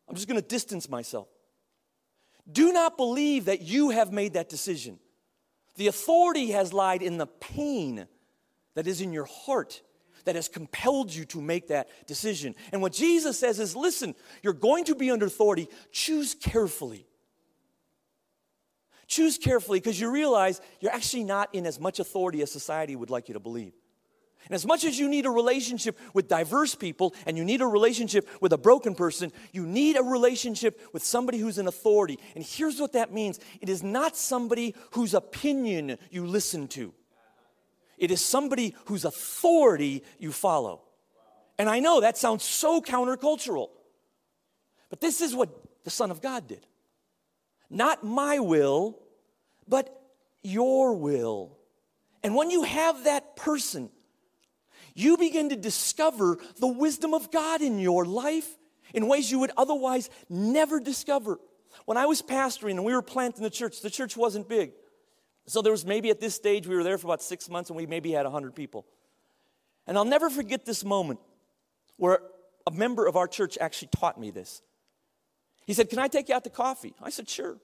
I'm 0.09 0.15
just 0.15 0.27
to 0.41 0.47
distance 0.47 0.89
myself. 0.89 1.29
Do 2.51 2.73
not 2.73 2.97
believe 2.97 3.47
that 3.47 3.63
you 3.63 3.91
have 3.91 4.13
made 4.13 4.35
that 4.35 4.49
decision. 4.49 4.99
The 5.81 5.87
authority 5.87 6.51
has 6.51 6.75
lied 6.75 7.01
in 7.01 7.17
the 7.17 7.27
pain 7.27 8.07
that 8.75 8.87
is 8.87 9.01
in 9.01 9.15
your 9.15 9.25
heart 9.25 9.81
that 10.27 10.35
has 10.35 10.47
compelled 10.47 11.11
you 11.11 11.25
to 11.25 11.41
make 11.41 11.69
that 11.69 11.89
decision. 12.07 12.55
And 12.71 12.83
what 12.83 12.93
Jesus 12.93 13.39
says 13.39 13.59
is 13.59 13.75
listen, 13.75 14.15
you're 14.43 14.53
going 14.53 14.85
to 14.85 14.95
be 14.95 15.11
under 15.11 15.25
authority, 15.25 15.71
choose 15.91 16.35
carefully. 16.35 17.07
Choose 19.07 19.39
carefully 19.39 19.81
because 19.81 19.99
you 19.99 20.11
realize 20.11 20.61
you're 20.81 20.93
actually 20.93 21.25
not 21.25 21.55
in 21.55 21.65
as 21.65 21.81
much 21.81 21.99
authority 21.99 22.43
as 22.43 22.53
society 22.53 22.95
would 22.95 23.09
like 23.09 23.29
you 23.29 23.33
to 23.33 23.41
believe. 23.41 23.73
And 24.47 24.55
as 24.55 24.67
much 24.67 24.85
as 24.85 24.99
you 24.99 25.09
need 25.09 25.27
a 25.27 25.31
relationship 25.31 25.99
with 26.15 26.29
diverse 26.29 26.75
people 26.75 27.15
and 27.27 27.37
you 27.37 27.45
need 27.45 27.61
a 27.61 27.67
relationship 27.67 28.29
with 28.41 28.53
a 28.53 28.59
broken 28.59 28.95
person, 28.95 29.33
you 29.53 29.67
need 29.67 29.97
a 29.97 30.03
relationship 30.03 30.81
with 30.93 31.05
somebody 31.05 31.39
who's 31.39 31.59
an 31.59 31.69
authority. 31.69 32.19
And 32.35 32.45
here's 32.45 32.81
what 32.81 32.95
that 32.95 33.13
means 33.13 33.39
it 33.61 33.69
is 33.69 33.83
not 33.83 34.17
somebody 34.17 34.75
whose 34.93 35.15
opinion 35.15 35.99
you 36.11 36.27
listen 36.27 36.69
to, 36.69 36.93
it 37.99 38.11
is 38.11 38.25
somebody 38.25 38.75
whose 38.87 39.05
authority 39.05 40.03
you 40.19 40.33
follow. 40.33 40.83
And 41.59 41.69
I 41.69 41.81
know 41.81 42.01
that 42.01 42.17
sounds 42.17 42.43
so 42.43 42.81
countercultural, 42.81 43.69
but 44.89 45.01
this 45.01 45.21
is 45.21 45.35
what 45.35 45.51
the 45.85 45.91
Son 45.91 46.11
of 46.11 46.23
God 46.23 46.49
did. 46.49 46.67
Not 47.69 48.03
my 48.03 48.39
will, 48.39 48.99
but 49.69 49.95
your 50.43 50.95
will. 50.95 51.59
And 52.23 52.35
when 52.35 52.51
you 52.51 52.63
have 52.65 53.05
that 53.05 53.37
person, 53.37 53.91
you 55.01 55.17
begin 55.17 55.49
to 55.51 55.57
discover 55.57 56.39
the 56.59 56.67
wisdom 56.67 57.15
of 57.15 57.31
God 57.31 57.63
in 57.63 57.79
your 57.79 58.05
life 58.05 58.49
in 58.95 59.07
ways 59.07 59.31
you 59.31 59.39
would 59.41 59.53
otherwise 59.57 60.11
never 60.29 60.81
discover. 60.81 61.39
When 61.85 61.97
I 61.97 62.07
was 62.07 62.23
pastoring 62.23 62.73
and 62.73 62.85
we 62.85 62.95
were 62.95 63.03
planting 63.03 63.43
the 63.43 63.51
church, 63.51 63.81
the 63.81 63.91
church 63.91 64.17
wasn't 64.17 64.49
big. 64.49 64.73
So 65.47 65.63
there 65.63 65.73
was 65.73 65.85
maybe 65.85 66.11
at 66.11 66.21
this 66.21 66.35
stage, 66.35 66.67
we 66.67 66.77
were 66.77 66.85
there 66.85 66.99
for 66.99 67.07
about 67.07 67.23
six 67.23 67.49
months 67.49 67.71
and 67.71 67.77
we 67.77 67.87
maybe 67.87 68.13
had 68.13 68.25
100 68.25 68.55
people. 68.55 68.87
And 69.87 69.97
I'll 69.97 70.05
never 70.05 70.31
forget 70.31 70.65
this 70.65 70.85
moment 70.85 71.21
where 71.97 72.21
a 72.67 72.71
member 72.71 73.07
of 73.07 73.17
our 73.17 73.27
church 73.27 73.59
actually 73.61 73.89
taught 73.89 74.21
me 74.21 74.31
this. 74.31 74.63
He 75.67 75.75
said, 75.75 75.89
Can 75.89 75.99
I 75.99 76.09
take 76.09 76.29
you 76.29 76.35
out 76.35 76.45
to 76.45 76.51
coffee? 76.51 76.95
I 77.03 77.11
said, 77.11 77.29
Sure. 77.29 77.59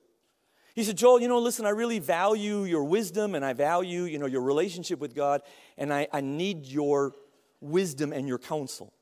He 0.74 0.84
said, 0.84 0.96
Joel, 0.98 1.22
you 1.22 1.28
know, 1.28 1.38
listen, 1.38 1.64
I 1.64 1.70
really 1.70 2.00
value 2.00 2.64
your 2.64 2.84
wisdom 2.84 3.34
and 3.34 3.42
I 3.42 3.54
value, 3.54 4.02
you 4.02 4.18
know, 4.18 4.26
your 4.26 4.42
relationship 4.42 4.98
with 4.98 5.14
God, 5.14 5.40
and 5.78 5.92
I, 5.92 6.06
I 6.12 6.20
need 6.20 6.66
your 6.66 7.14
wisdom 7.60 8.12
and 8.12 8.28
your 8.28 8.38
counsel. 8.38 8.92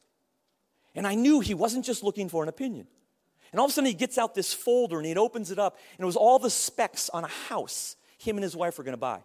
And 0.94 1.06
I 1.06 1.14
knew 1.14 1.40
he 1.40 1.54
wasn't 1.54 1.84
just 1.84 2.02
looking 2.02 2.28
for 2.28 2.42
an 2.42 2.48
opinion. 2.48 2.86
And 3.52 3.60
all 3.60 3.66
of 3.66 3.70
a 3.70 3.74
sudden, 3.74 3.86
he 3.86 3.94
gets 3.94 4.18
out 4.18 4.34
this 4.34 4.52
folder 4.52 4.98
and 4.98 5.06
he 5.06 5.16
opens 5.16 5.50
it 5.50 5.58
up, 5.58 5.78
and 5.96 6.04
it 6.04 6.06
was 6.06 6.16
all 6.16 6.38
the 6.38 6.50
specs 6.50 7.08
on 7.08 7.24
a 7.24 7.28
house 7.28 7.96
him 8.24 8.36
and 8.36 8.42
his 8.42 8.56
wife 8.56 8.78
were 8.78 8.84
going 8.84 8.94
to 8.94 8.98
buy. 8.98 9.20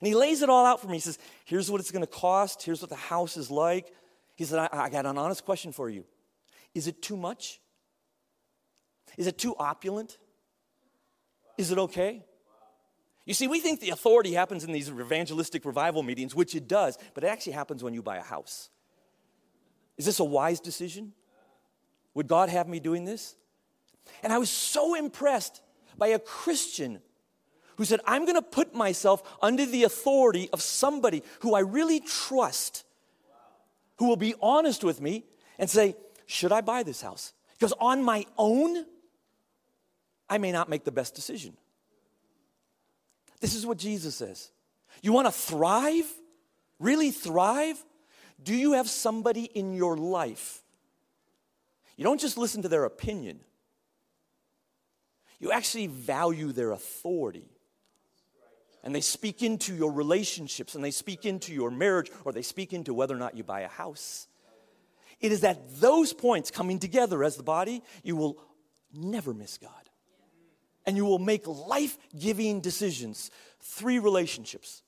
And 0.00 0.06
he 0.06 0.14
lays 0.14 0.42
it 0.42 0.50
all 0.50 0.66
out 0.66 0.80
for 0.80 0.88
me. 0.88 0.94
He 0.94 1.00
says, 1.00 1.18
Here's 1.44 1.70
what 1.70 1.80
it's 1.80 1.90
going 1.90 2.04
to 2.04 2.10
cost. 2.10 2.62
Here's 2.62 2.80
what 2.80 2.90
the 2.90 2.96
house 2.96 3.36
is 3.36 3.50
like. 3.50 3.92
He 4.34 4.44
said, 4.44 4.58
I, 4.58 4.68
I 4.72 4.88
got 4.90 5.06
an 5.06 5.16
honest 5.16 5.44
question 5.44 5.72
for 5.72 5.88
you. 5.88 6.04
Is 6.74 6.86
it 6.86 7.00
too 7.00 7.16
much? 7.16 7.60
Is 9.16 9.26
it 9.26 9.38
too 9.38 9.56
opulent? 9.56 10.18
Is 11.56 11.70
it 11.70 11.78
okay? 11.78 12.22
You 13.26 13.34
see, 13.34 13.48
we 13.48 13.58
think 13.58 13.80
the 13.80 13.90
authority 13.90 14.32
happens 14.32 14.62
in 14.62 14.70
these 14.70 14.88
evangelistic 14.88 15.64
revival 15.64 16.04
meetings, 16.04 16.34
which 16.34 16.54
it 16.54 16.68
does, 16.68 16.96
but 17.12 17.24
it 17.24 17.26
actually 17.26 17.52
happens 17.52 17.82
when 17.82 17.92
you 17.92 18.00
buy 18.00 18.16
a 18.16 18.22
house. 18.22 18.70
Is 19.98 20.06
this 20.06 20.20
a 20.20 20.24
wise 20.24 20.60
decision? 20.60 21.12
Would 22.14 22.28
God 22.28 22.48
have 22.48 22.68
me 22.68 22.78
doing 22.78 23.04
this? 23.04 23.34
And 24.22 24.32
I 24.32 24.38
was 24.38 24.48
so 24.48 24.94
impressed 24.94 25.60
by 25.98 26.08
a 26.08 26.20
Christian 26.20 27.00
who 27.76 27.84
said, 27.84 28.00
I'm 28.06 28.24
going 28.24 28.36
to 28.36 28.42
put 28.42 28.74
myself 28.74 29.22
under 29.42 29.66
the 29.66 29.82
authority 29.82 30.48
of 30.52 30.62
somebody 30.62 31.22
who 31.40 31.54
I 31.54 31.60
really 31.60 32.00
trust, 32.00 32.84
who 33.96 34.06
will 34.06 34.16
be 34.16 34.34
honest 34.40 34.84
with 34.84 35.00
me 35.00 35.24
and 35.58 35.68
say, 35.68 35.96
Should 36.26 36.52
I 36.52 36.60
buy 36.60 36.84
this 36.84 37.02
house? 37.02 37.32
Because 37.58 37.74
on 37.80 38.02
my 38.02 38.24
own, 38.38 38.86
I 40.28 40.38
may 40.38 40.52
not 40.52 40.68
make 40.68 40.84
the 40.84 40.92
best 40.92 41.14
decision. 41.14 41.56
This 43.40 43.54
is 43.54 43.66
what 43.66 43.78
Jesus 43.78 44.14
says. 44.14 44.50
You 45.02 45.12
want 45.12 45.26
to 45.26 45.32
thrive? 45.32 46.06
Really 46.78 47.10
thrive? 47.10 47.82
Do 48.42 48.54
you 48.54 48.72
have 48.72 48.88
somebody 48.88 49.44
in 49.44 49.74
your 49.74 49.96
life? 49.96 50.62
You 51.96 52.04
don't 52.04 52.20
just 52.20 52.36
listen 52.36 52.62
to 52.62 52.68
their 52.68 52.84
opinion, 52.84 53.40
you 55.38 55.52
actually 55.52 55.86
value 55.86 56.52
their 56.52 56.72
authority. 56.72 57.50
And 58.82 58.94
they 58.94 59.00
speak 59.00 59.42
into 59.42 59.74
your 59.74 59.90
relationships 59.90 60.76
and 60.76 60.84
they 60.84 60.92
speak 60.92 61.26
into 61.26 61.52
your 61.52 61.72
marriage 61.72 62.08
or 62.24 62.30
they 62.30 62.42
speak 62.42 62.72
into 62.72 62.94
whether 62.94 63.16
or 63.16 63.18
not 63.18 63.36
you 63.36 63.42
buy 63.42 63.62
a 63.62 63.68
house. 63.68 64.28
It 65.20 65.32
is 65.32 65.42
at 65.42 65.80
those 65.80 66.12
points 66.12 66.52
coming 66.52 66.78
together 66.78 67.24
as 67.24 67.34
the 67.36 67.42
body, 67.42 67.82
you 68.04 68.14
will 68.14 68.38
never 68.94 69.34
miss 69.34 69.58
God 69.58 69.85
and 70.86 70.96
you 70.96 71.04
will 71.04 71.18
make 71.18 71.46
life 71.46 71.98
giving 72.18 72.60
decisions. 72.60 73.30
Three 73.60 73.98
relationships. 73.98 74.82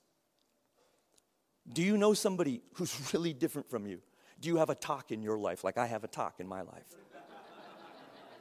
Do 1.71 1.83
you 1.83 1.97
know 1.97 2.15
somebody 2.15 2.63
who's 2.75 2.95
really 3.13 3.33
different 3.33 3.69
from 3.69 3.87
you? 3.87 4.01
Do 4.41 4.49
you 4.49 4.57
have 4.57 4.71
a 4.71 4.75
talk 4.75 5.11
in 5.11 5.23
your 5.23 5.39
life 5.39 5.65
like 5.65 5.77
I 5.77 5.87
have 5.87 6.05
a 6.05 6.09
talk 6.09 6.41
in 6.41 6.47
my 6.47 6.63
life? 6.63 6.87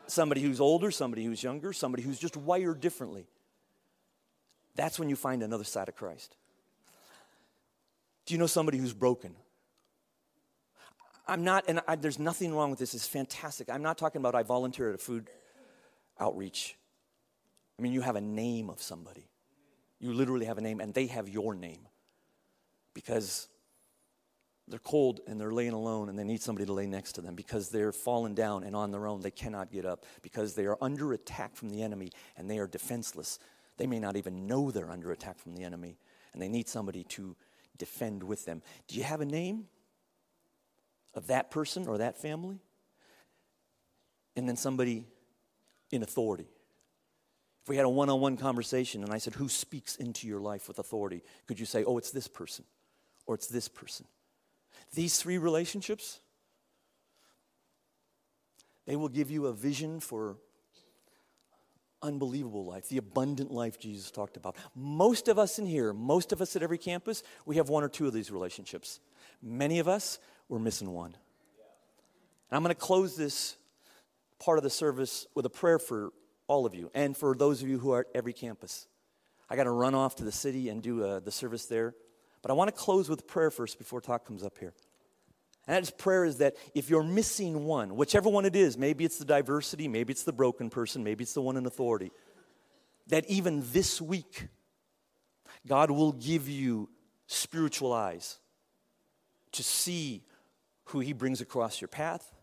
somebody 0.09 0.41
who's 0.41 0.61
older, 0.61 0.89
somebody 0.89 1.25
who's 1.25 1.43
younger, 1.43 1.73
somebody 1.73 2.01
who's 2.01 2.19
just 2.19 2.37
wired 2.37 2.79
differently. 2.79 3.27
That's 4.75 4.99
when 4.99 5.09
you 5.09 5.15
find 5.15 5.43
another 5.43 5.63
side 5.63 5.89
of 5.89 5.95
Christ. 5.95 6.35
Do 8.25 8.33
you 8.33 8.37
know 8.37 8.47
somebody 8.47 8.77
who's 8.77 8.93
broken? 8.93 9.35
I'm 11.27 11.43
not, 11.43 11.65
and 11.67 11.81
I, 11.87 11.95
there's 11.95 12.19
nothing 12.19 12.53
wrong 12.53 12.69
with 12.69 12.79
this, 12.79 12.93
it's 12.93 13.07
fantastic. 13.07 13.69
I'm 13.69 13.81
not 13.81 13.97
talking 13.97 14.21
about 14.21 14.33
I 14.33 14.43
volunteer 14.43 14.89
at 14.89 14.95
a 14.95 14.97
food 14.97 15.29
outreach. 16.19 16.77
I 17.78 17.82
mean, 17.82 17.93
you 17.93 18.01
have 18.01 18.15
a 18.15 18.21
name 18.21 18.69
of 18.69 18.82
somebody. 18.82 19.30
You 19.99 20.13
literally 20.13 20.45
have 20.45 20.57
a 20.57 20.61
name, 20.61 20.80
and 20.80 20.93
they 20.93 21.07
have 21.07 21.30
your 21.30 21.53
name 21.53 21.88
because 22.93 23.47
they're 24.67 24.80
cold 24.80 25.21
and 25.28 25.39
they're 25.39 25.53
laying 25.53 25.73
alone 25.73 26.09
and 26.09 26.19
they 26.19 26.23
need 26.23 26.41
somebody 26.41 26.65
to 26.65 26.73
lay 26.73 26.88
next 26.88 27.13
to 27.13 27.21
them 27.21 27.36
because 27.36 27.69
they're 27.69 27.93
fallen 27.93 28.34
down 28.34 28.63
and 28.63 28.75
on 28.75 28.91
their 28.91 29.07
own 29.07 29.21
they 29.21 29.32
cannot 29.32 29.71
get 29.71 29.86
up 29.86 30.05
because 30.21 30.55
they 30.55 30.65
are 30.65 30.78
under 30.82 31.13
attack 31.13 31.55
from 31.55 31.69
the 31.69 31.82
enemy 31.82 32.11
and 32.36 32.49
they 32.49 32.59
are 32.59 32.67
defenseless. 32.67 33.39
They 33.78 33.88
may 33.88 33.99
not 33.99 34.17
even 34.17 34.45
know 34.45 34.71
they're 34.71 34.91
under 34.91 35.11
attack 35.11 35.39
from 35.39 35.53
the 35.53 35.63
enemy 35.63 35.97
and 36.34 36.41
they 36.41 36.49
need 36.49 36.67
somebody 36.67 37.03
to 37.05 37.36
defend 37.78 38.23
with 38.23 38.45
them. 38.45 38.61
Do 38.88 38.97
you 38.97 39.03
have 39.03 39.21
a 39.21 39.25
name 39.25 39.65
of 41.13 41.28
that 41.28 41.49
person 41.49 41.88
or 41.88 41.99
that 41.99 42.17
family? 42.17 42.59
And 44.36 44.49
then 44.49 44.57
somebody 44.57 45.05
in 45.91 46.03
authority. 46.03 46.47
If 47.68 47.70
we 47.70 47.76
had 47.76 47.86
a 47.86 47.89
one 47.89 48.09
on 48.09 48.22
one 48.22 48.38
conversation 48.38 49.03
and 49.03 49.11
I 49.11 49.18
said, 49.18 49.34
Who 49.34 49.49
speaks 49.49 49.97
into 49.97 50.26
your 50.26 50.39
life 50.39 50.70
with 50.70 50.80
authority? 50.80 51.22
Could 51.47 51.59
you 51.59 51.65
say, 51.65 51.84
Oh, 51.84 51.97
it's 51.97 52.11
this 52.11 52.30
person 52.30 52.63
or 53.26 53.36
it's 53.36 53.47
this 53.47 53.68
person? 53.68 54.05
These 54.93 55.18
three 55.18 55.38
relationships, 55.38 56.22
they 58.86 58.95
will 58.95 59.09
give 59.09 59.30
you 59.30 59.47
a 59.47 59.53
vision 59.53 59.99
for 59.99 60.38
unbelievable 62.01 62.63
life, 62.63 62.88
the 62.88 62.99
abundant 62.99 63.51
life 63.51 63.78
Jesus 63.78 64.11
talked 64.11 64.38
about. 64.38 64.55
Most 64.74 65.28
of 65.28 65.38
us 65.38 65.59
in 65.59 65.65
here, 65.65 65.91
most 65.91 66.32
of 66.32 66.41
us 66.41 66.55
at 66.55 66.63
every 66.63 66.78
campus, 66.78 67.22
we 67.45 67.57
have 67.57 67.68
one 67.68 67.84
or 67.84 67.89
two 67.89 68.07
of 68.07 68.13
these 68.13 68.32
relationships. 68.32 69.01
Many 69.43 69.80
of 69.80 69.89
us, 69.89 70.20
we're 70.47 70.57
missing 70.57 70.93
one. 70.93 71.18
And 72.49 72.55
I'm 72.55 72.63
going 72.63 72.74
to 72.74 72.80
close 72.80 73.18
this 73.18 73.57
part 74.39 74.57
of 74.57 74.63
the 74.63 74.70
service 74.70 75.28
with 75.36 75.45
a 75.45 75.49
prayer 75.49 75.80
for 75.80 76.13
all 76.47 76.65
of 76.65 76.73
you 76.73 76.89
and 76.93 77.15
for 77.15 77.35
those 77.35 77.61
of 77.61 77.69
you 77.69 77.79
who 77.79 77.91
are 77.91 78.01
at 78.01 78.07
every 78.15 78.33
campus. 78.33 78.87
I 79.49 79.55
got 79.55 79.63
to 79.63 79.71
run 79.71 79.95
off 79.95 80.15
to 80.17 80.23
the 80.23 80.31
city 80.31 80.69
and 80.69 80.81
do 80.81 81.03
uh, 81.03 81.19
the 81.19 81.31
service 81.31 81.65
there. 81.65 81.95
But 82.41 82.51
I 82.51 82.53
want 82.53 82.69
to 82.69 82.75
close 82.75 83.09
with 83.09 83.27
prayer 83.27 83.51
first 83.51 83.77
before 83.77 84.01
talk 84.01 84.25
comes 84.25 84.43
up 84.43 84.57
here. 84.57 84.73
And 85.67 85.85
that 85.85 85.97
prayer 85.97 86.23
is 86.23 86.37
that 86.37 86.55
if 86.73 86.89
you're 86.89 87.03
missing 87.03 87.65
one, 87.65 87.95
whichever 87.95 88.29
one 88.29 88.45
it 88.45 88.55
is, 88.55 88.77
maybe 88.77 89.03
it's 89.03 89.17
the 89.17 89.25
diversity, 89.25 89.87
maybe 89.87 90.11
it's 90.11 90.23
the 90.23 90.33
broken 90.33 90.69
person, 90.69 91.03
maybe 91.03 91.23
it's 91.23 91.33
the 91.33 91.41
one 91.41 91.57
in 91.57 91.65
authority, 91.65 92.11
that 93.07 93.25
even 93.29 93.63
this 93.73 94.01
week, 94.01 94.47
God 95.65 95.91
will 95.91 96.13
give 96.13 96.47
you 96.47 96.89
spiritual 97.27 97.91
eyes 97.91 98.39
to 99.53 99.63
see 99.63 100.23
who 100.85 100.99
He 100.99 101.11
brings 101.11 101.41
across 101.41 101.81
your 101.81 101.89
path, 101.89 102.33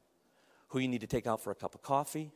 who 0.68 0.78
you 0.78 0.88
need 0.88 1.00
to 1.00 1.06
take 1.06 1.26
out 1.26 1.42
for 1.42 1.50
a 1.50 1.54
cup 1.54 1.74
of 1.74 1.80
coffee, 1.80 2.30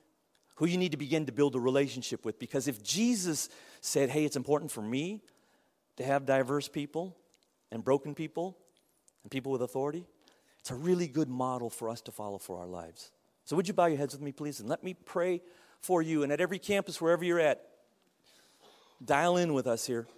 who 0.58 0.66
you 0.66 0.76
need 0.76 0.90
to 0.90 0.98
begin 0.98 1.24
to 1.26 1.32
build 1.32 1.54
a 1.54 1.60
relationship 1.60 2.24
with. 2.24 2.38
Because 2.40 2.66
if 2.66 2.82
Jesus 2.82 3.48
said, 3.80 4.10
hey, 4.10 4.24
it's 4.24 4.34
important 4.34 4.72
for 4.72 4.82
me 4.82 5.22
to 5.96 6.04
have 6.04 6.26
diverse 6.26 6.66
people 6.66 7.16
and 7.70 7.84
broken 7.84 8.12
people 8.12 8.58
and 9.22 9.30
people 9.30 9.52
with 9.52 9.62
authority, 9.62 10.04
it's 10.58 10.72
a 10.72 10.74
really 10.74 11.06
good 11.06 11.28
model 11.28 11.70
for 11.70 11.88
us 11.88 12.00
to 12.02 12.12
follow 12.12 12.38
for 12.38 12.58
our 12.58 12.66
lives. 12.66 13.12
So, 13.44 13.54
would 13.54 13.68
you 13.68 13.72
bow 13.72 13.86
your 13.86 13.98
heads 13.98 14.14
with 14.14 14.20
me, 14.20 14.32
please? 14.32 14.58
And 14.58 14.68
let 14.68 14.82
me 14.82 14.94
pray 14.94 15.42
for 15.80 16.02
you. 16.02 16.24
And 16.24 16.32
at 16.32 16.40
every 16.40 16.58
campus, 16.58 17.00
wherever 17.00 17.24
you're 17.24 17.38
at, 17.38 17.64
dial 19.02 19.36
in 19.36 19.54
with 19.54 19.68
us 19.68 19.86
here. 19.86 20.08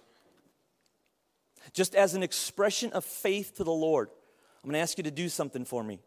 Just 1.71 1.93
as 1.93 2.15
an 2.15 2.23
expression 2.23 2.91
of 2.93 3.05
faith 3.05 3.53
to 3.57 3.63
the 3.63 3.71
Lord, 3.71 4.09
I'm 4.63 4.69
going 4.71 4.73
to 4.73 4.79
ask 4.79 4.97
you 4.97 5.03
to 5.03 5.11
do 5.11 5.29
something 5.29 5.65
for 5.65 5.83
me. 5.83 5.99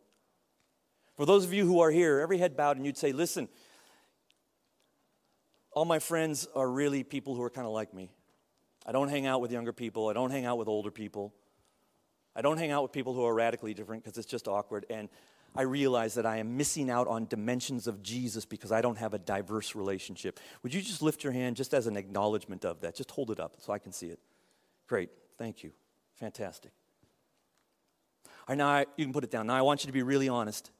For 1.16 1.24
those 1.24 1.44
of 1.44 1.52
you 1.52 1.64
who 1.64 1.78
are 1.78 1.92
here, 1.92 2.18
every 2.18 2.38
head 2.38 2.56
bowed, 2.56 2.76
and 2.76 2.84
you'd 2.84 2.98
say, 2.98 3.12
Listen, 3.12 3.48
all 5.74 5.84
my 5.84 5.98
friends 5.98 6.48
are 6.54 6.68
really 6.68 7.02
people 7.04 7.34
who 7.34 7.42
are 7.42 7.50
kind 7.50 7.66
of 7.66 7.72
like 7.72 7.92
me. 7.92 8.10
I 8.86 8.92
don't 8.92 9.08
hang 9.08 9.26
out 9.26 9.40
with 9.40 9.52
younger 9.52 9.72
people, 9.72 10.08
I 10.08 10.12
don't 10.12 10.30
hang 10.30 10.44
out 10.44 10.58
with 10.58 10.68
older 10.68 10.90
people. 10.90 11.34
I 12.36 12.42
don't 12.42 12.58
hang 12.58 12.72
out 12.72 12.82
with 12.82 12.92
people 12.92 13.14
who 13.14 13.24
are 13.24 13.34
radically 13.34 13.74
different 13.74 14.02
because 14.02 14.18
it's 14.18 14.26
just 14.26 14.48
awkward. 14.48 14.86
And 14.90 15.08
I 15.54 15.62
realize 15.62 16.14
that 16.14 16.26
I 16.26 16.38
am 16.38 16.56
missing 16.56 16.90
out 16.90 17.06
on 17.06 17.26
dimensions 17.26 17.86
of 17.86 18.02
Jesus 18.02 18.44
because 18.44 18.72
I 18.72 18.80
don't 18.80 18.98
have 18.98 19.14
a 19.14 19.18
diverse 19.18 19.76
relationship. 19.76 20.40
Would 20.62 20.74
you 20.74 20.82
just 20.82 21.00
lift 21.00 21.22
your 21.22 21.32
hand 21.32 21.54
just 21.54 21.72
as 21.72 21.86
an 21.86 21.96
acknowledgement 21.96 22.64
of 22.64 22.80
that? 22.80 22.96
Just 22.96 23.12
hold 23.12 23.30
it 23.30 23.38
up 23.38 23.54
so 23.60 23.72
I 23.72 23.78
can 23.78 23.92
see 23.92 24.08
it. 24.08 24.18
Great. 24.88 25.10
Thank 25.38 25.62
you. 25.62 25.70
Fantastic. 26.18 26.72
All 28.26 28.32
right, 28.48 28.58
now 28.58 28.68
I, 28.68 28.86
you 28.96 29.04
can 29.04 29.12
put 29.12 29.24
it 29.24 29.30
down. 29.30 29.46
Now 29.46 29.54
I 29.54 29.62
want 29.62 29.84
you 29.84 29.86
to 29.86 29.92
be 29.92 30.02
really 30.02 30.28
honest. 30.28 30.72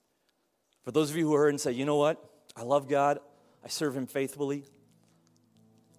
For 0.83 0.91
those 0.91 1.11
of 1.11 1.17
you 1.17 1.29
who 1.29 1.35
heard 1.35 1.51
and 1.51 1.61
say, 1.61 1.73
you 1.73 1.85
know 1.85 1.97
what? 1.97 2.23
I 2.57 2.63
love 2.63 2.89
God, 2.89 3.21
I 3.65 3.69
serve 3.69 3.97
Him 3.97 4.07
faithfully, 4.07 4.65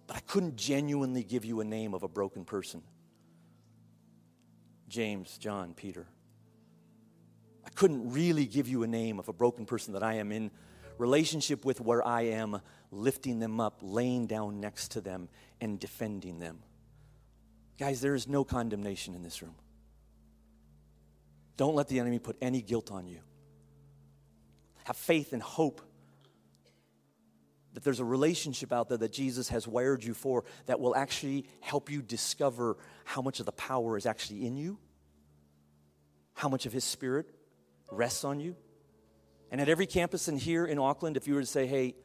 but 0.06 0.16
I 0.16 0.20
couldn't 0.20 0.56
genuinely 0.56 1.22
give 1.22 1.44
you 1.44 1.60
a 1.60 1.64
name 1.64 1.94
of 1.94 2.02
a 2.02 2.08
broken 2.08 2.44
person. 2.44 2.82
James, 4.88 5.36
John, 5.38 5.74
Peter. 5.74 6.06
I 7.64 7.70
couldn't 7.70 8.12
really 8.12 8.46
give 8.46 8.68
you 8.68 8.84
a 8.84 8.86
name 8.86 9.18
of 9.18 9.28
a 9.28 9.32
broken 9.32 9.66
person 9.66 9.94
that 9.94 10.02
I 10.02 10.14
am 10.14 10.30
in 10.30 10.50
relationship 10.98 11.64
with 11.64 11.80
where 11.80 12.06
I 12.06 12.22
am 12.22 12.60
lifting 12.90 13.38
them 13.38 13.60
up, 13.60 13.80
laying 13.82 14.26
down 14.26 14.60
next 14.60 14.92
to 14.92 15.00
them, 15.00 15.28
and 15.60 15.78
defending 15.78 16.38
them. 16.38 16.60
Guys, 17.78 18.00
there 18.00 18.14
is 18.14 18.28
no 18.28 18.44
condemnation 18.44 19.14
in 19.14 19.22
this 19.22 19.42
room. 19.42 19.56
Don't 21.56 21.74
let 21.74 21.88
the 21.88 21.98
enemy 21.98 22.18
put 22.18 22.36
any 22.40 22.62
guilt 22.62 22.90
on 22.90 23.06
you. 23.06 23.20
Have 24.84 24.96
faith 24.96 25.32
and 25.32 25.42
hope 25.42 25.80
that 27.76 27.84
there's 27.84 28.00
a 28.00 28.04
relationship 28.06 28.72
out 28.72 28.88
there 28.88 28.96
that 28.96 29.12
Jesus 29.12 29.50
has 29.50 29.68
wired 29.68 30.02
you 30.02 30.14
for 30.14 30.44
that 30.64 30.80
will 30.80 30.96
actually 30.96 31.44
help 31.60 31.90
you 31.90 32.00
discover 32.00 32.78
how 33.04 33.20
much 33.20 33.38
of 33.38 33.44
the 33.44 33.52
power 33.52 33.98
is 33.98 34.06
actually 34.06 34.46
in 34.46 34.56
you, 34.56 34.78
how 36.32 36.48
much 36.48 36.64
of 36.64 36.72
His 36.72 36.84
Spirit 36.84 37.28
rests 37.92 38.24
on 38.24 38.40
you. 38.40 38.56
And 39.50 39.60
at 39.60 39.68
every 39.68 39.84
campus 39.84 40.26
in 40.26 40.38
here 40.38 40.64
in 40.64 40.78
Auckland, 40.78 41.18
if 41.18 41.28
you 41.28 41.34
were 41.34 41.42
to 41.42 41.46
say, 41.46 41.66
hey, 41.66 41.96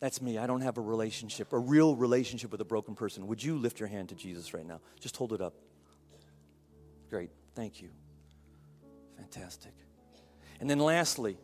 that's 0.00 0.20
me, 0.20 0.36
I 0.36 0.48
don't 0.48 0.62
have 0.62 0.78
a 0.78 0.82
relationship, 0.82 1.52
a 1.52 1.58
real 1.58 1.94
relationship 1.94 2.50
with 2.50 2.60
a 2.60 2.64
broken 2.64 2.96
person, 2.96 3.28
would 3.28 3.40
you 3.40 3.56
lift 3.56 3.78
your 3.78 3.88
hand 3.88 4.08
to 4.08 4.16
Jesus 4.16 4.52
right 4.52 4.66
now? 4.66 4.80
Just 4.98 5.16
hold 5.16 5.32
it 5.32 5.40
up. 5.40 5.54
Great, 7.08 7.30
thank 7.54 7.80
you. 7.80 7.90
Fantastic. 9.16 9.74
And 10.58 10.68
then 10.68 10.80
lastly, 10.80 11.38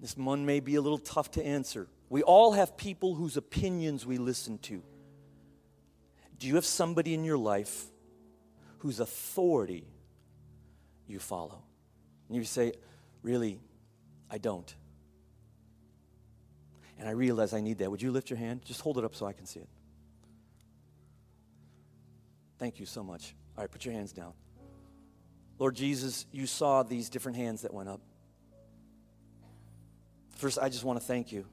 this 0.00 0.16
one 0.16 0.46
may 0.46 0.60
be 0.60 0.76
a 0.76 0.80
little 0.80 0.98
tough 0.98 1.30
to 1.32 1.44
answer. 1.44 1.88
We 2.08 2.22
all 2.22 2.52
have 2.52 2.76
people 2.76 3.14
whose 3.14 3.36
opinions 3.36 4.06
we 4.06 4.18
listen 4.18 4.58
to. 4.58 4.82
Do 6.38 6.46
you 6.46 6.54
have 6.54 6.64
somebody 6.64 7.12
in 7.14 7.22
your 7.22 7.36
life 7.38 7.84
whose 8.78 8.98
authority 8.98 9.84
you 11.06 11.18
follow? 11.18 11.62
And 12.28 12.36
you 12.36 12.44
say, 12.44 12.72
Really, 13.22 13.60
I 14.30 14.38
don't. 14.38 14.74
And 16.98 17.08
I 17.08 17.12
realize 17.12 17.52
I 17.52 17.60
need 17.60 17.78
that. 17.78 17.90
Would 17.90 18.00
you 18.00 18.12
lift 18.12 18.30
your 18.30 18.38
hand? 18.38 18.62
Just 18.64 18.80
hold 18.80 18.96
it 18.98 19.04
up 19.04 19.14
so 19.14 19.26
I 19.26 19.32
can 19.32 19.44
see 19.44 19.60
it. 19.60 19.68
Thank 22.58 22.80
you 22.80 22.86
so 22.86 23.02
much. 23.02 23.34
All 23.56 23.64
right, 23.64 23.70
put 23.70 23.84
your 23.84 23.94
hands 23.94 24.12
down. 24.12 24.32
Lord 25.58 25.74
Jesus, 25.76 26.26
you 26.32 26.46
saw 26.46 26.82
these 26.82 27.10
different 27.10 27.36
hands 27.36 27.62
that 27.62 27.74
went 27.74 27.88
up. 27.88 28.00
First, 30.40 30.58
I 30.58 30.70
just 30.70 30.84
want 30.84 30.98
to 30.98 31.04
thank 31.04 31.32
you. 31.32 31.44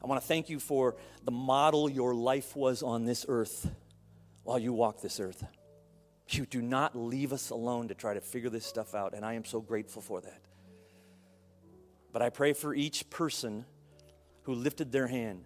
I 0.00 0.06
want 0.06 0.20
to 0.20 0.26
thank 0.28 0.48
you 0.48 0.60
for 0.60 0.94
the 1.24 1.32
model 1.32 1.90
your 1.90 2.14
life 2.14 2.54
was 2.54 2.84
on 2.84 3.04
this 3.04 3.26
earth 3.26 3.68
while 4.44 4.60
you 4.60 4.72
walk 4.72 5.00
this 5.00 5.18
earth. 5.18 5.44
You 6.28 6.46
do 6.46 6.62
not 6.62 6.94
leave 6.94 7.32
us 7.32 7.50
alone 7.50 7.88
to 7.88 7.94
try 7.94 8.14
to 8.14 8.20
figure 8.20 8.48
this 8.48 8.64
stuff 8.64 8.94
out, 8.94 9.12
and 9.12 9.24
I 9.24 9.32
am 9.32 9.44
so 9.44 9.60
grateful 9.60 10.02
for 10.02 10.20
that. 10.20 10.40
But 12.12 12.22
I 12.22 12.30
pray 12.30 12.52
for 12.52 12.76
each 12.76 13.10
person 13.10 13.64
who 14.42 14.54
lifted 14.54 14.92
their 14.92 15.08
hand, 15.08 15.44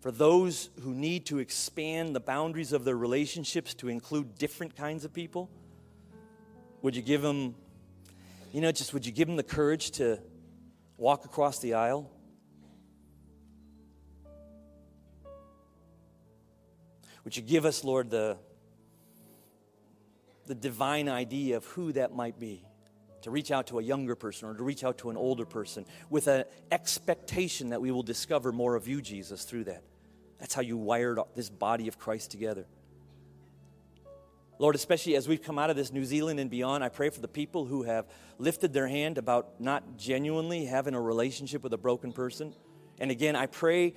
for 0.00 0.10
those 0.10 0.70
who 0.80 0.94
need 0.94 1.26
to 1.26 1.38
expand 1.38 2.16
the 2.16 2.20
boundaries 2.20 2.72
of 2.72 2.84
their 2.84 2.96
relationships 2.96 3.74
to 3.74 3.90
include 3.90 4.38
different 4.38 4.74
kinds 4.74 5.04
of 5.04 5.12
people. 5.12 5.50
Would 6.80 6.96
you 6.96 7.02
give 7.02 7.20
them, 7.20 7.56
you 8.52 8.62
know, 8.62 8.72
just 8.72 8.94
would 8.94 9.04
you 9.04 9.12
give 9.12 9.28
them 9.28 9.36
the 9.36 9.42
courage 9.42 9.90
to 9.92 10.18
walk 11.02 11.24
across 11.24 11.58
the 11.58 11.74
aisle? 11.74 12.08
Would 17.24 17.36
you 17.36 17.42
give 17.42 17.64
us, 17.64 17.82
Lord, 17.82 18.08
the, 18.08 18.36
the 20.46 20.54
divine 20.54 21.08
idea 21.08 21.56
of 21.56 21.64
who 21.66 21.92
that 21.92 22.14
might 22.14 22.38
be? 22.38 22.64
To 23.22 23.32
reach 23.32 23.50
out 23.50 23.66
to 23.68 23.80
a 23.80 23.82
younger 23.82 24.14
person 24.14 24.48
or 24.48 24.54
to 24.54 24.62
reach 24.62 24.84
out 24.84 24.98
to 24.98 25.10
an 25.10 25.16
older 25.16 25.44
person 25.44 25.86
with 26.08 26.28
an 26.28 26.44
expectation 26.70 27.70
that 27.70 27.80
we 27.80 27.90
will 27.90 28.02
discover 28.04 28.52
more 28.52 28.76
of 28.76 28.86
you, 28.86 29.02
Jesus, 29.02 29.44
through 29.44 29.64
that. 29.64 29.82
That's 30.38 30.54
how 30.54 30.62
you 30.62 30.76
wired 30.76 31.18
this 31.34 31.50
body 31.50 31.88
of 31.88 31.98
Christ 31.98 32.30
together. 32.30 32.66
Lord, 34.62 34.76
especially 34.76 35.16
as 35.16 35.26
we've 35.26 35.42
come 35.42 35.58
out 35.58 35.70
of 35.70 35.76
this 35.76 35.92
New 35.92 36.04
Zealand 36.04 36.38
and 36.38 36.48
beyond, 36.48 36.84
I 36.84 36.88
pray 36.88 37.10
for 37.10 37.18
the 37.18 37.26
people 37.26 37.64
who 37.64 37.82
have 37.82 38.06
lifted 38.38 38.72
their 38.72 38.86
hand 38.86 39.18
about 39.18 39.60
not 39.60 39.96
genuinely 39.96 40.66
having 40.66 40.94
a 40.94 41.00
relationship 41.00 41.64
with 41.64 41.72
a 41.72 41.76
broken 41.76 42.12
person. 42.12 42.54
And 43.00 43.10
again, 43.10 43.34
I 43.34 43.46
pray 43.46 43.94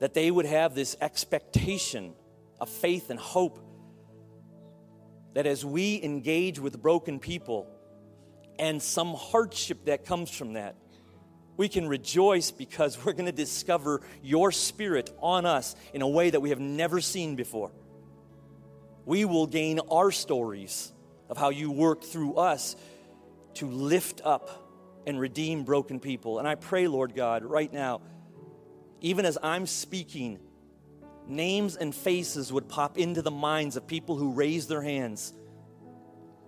that 0.00 0.14
they 0.14 0.30
would 0.30 0.46
have 0.46 0.74
this 0.74 0.96
expectation 1.02 2.14
of 2.58 2.70
faith 2.70 3.10
and 3.10 3.20
hope 3.20 3.58
that 5.34 5.46
as 5.46 5.62
we 5.62 6.02
engage 6.02 6.58
with 6.58 6.80
broken 6.80 7.18
people 7.18 7.68
and 8.58 8.80
some 8.80 9.12
hardship 9.12 9.84
that 9.84 10.06
comes 10.06 10.30
from 10.30 10.54
that, 10.54 10.74
we 11.58 11.68
can 11.68 11.86
rejoice 11.86 12.50
because 12.50 13.04
we're 13.04 13.12
going 13.12 13.26
to 13.26 13.30
discover 13.30 14.00
your 14.22 14.52
spirit 14.52 15.14
on 15.20 15.44
us 15.44 15.76
in 15.92 16.00
a 16.00 16.08
way 16.08 16.30
that 16.30 16.40
we 16.40 16.48
have 16.48 16.60
never 16.60 17.02
seen 17.02 17.36
before 17.36 17.72
we 19.04 19.24
will 19.24 19.46
gain 19.46 19.80
our 19.90 20.10
stories 20.10 20.92
of 21.28 21.36
how 21.36 21.50
you 21.50 21.70
work 21.70 22.02
through 22.02 22.34
us 22.34 22.76
to 23.54 23.66
lift 23.66 24.20
up 24.24 24.62
and 25.06 25.18
redeem 25.18 25.64
broken 25.64 25.98
people. 26.00 26.38
And 26.38 26.46
I 26.46 26.54
pray, 26.54 26.86
Lord 26.86 27.14
God, 27.14 27.44
right 27.44 27.72
now, 27.72 28.00
even 29.00 29.26
as 29.26 29.36
I'm 29.42 29.66
speaking, 29.66 30.38
names 31.26 31.76
and 31.76 31.94
faces 31.94 32.52
would 32.52 32.68
pop 32.68 32.98
into 32.98 33.22
the 33.22 33.30
minds 33.30 33.76
of 33.76 33.86
people 33.86 34.16
who 34.16 34.32
raise 34.32 34.68
their 34.68 34.82
hands, 34.82 35.32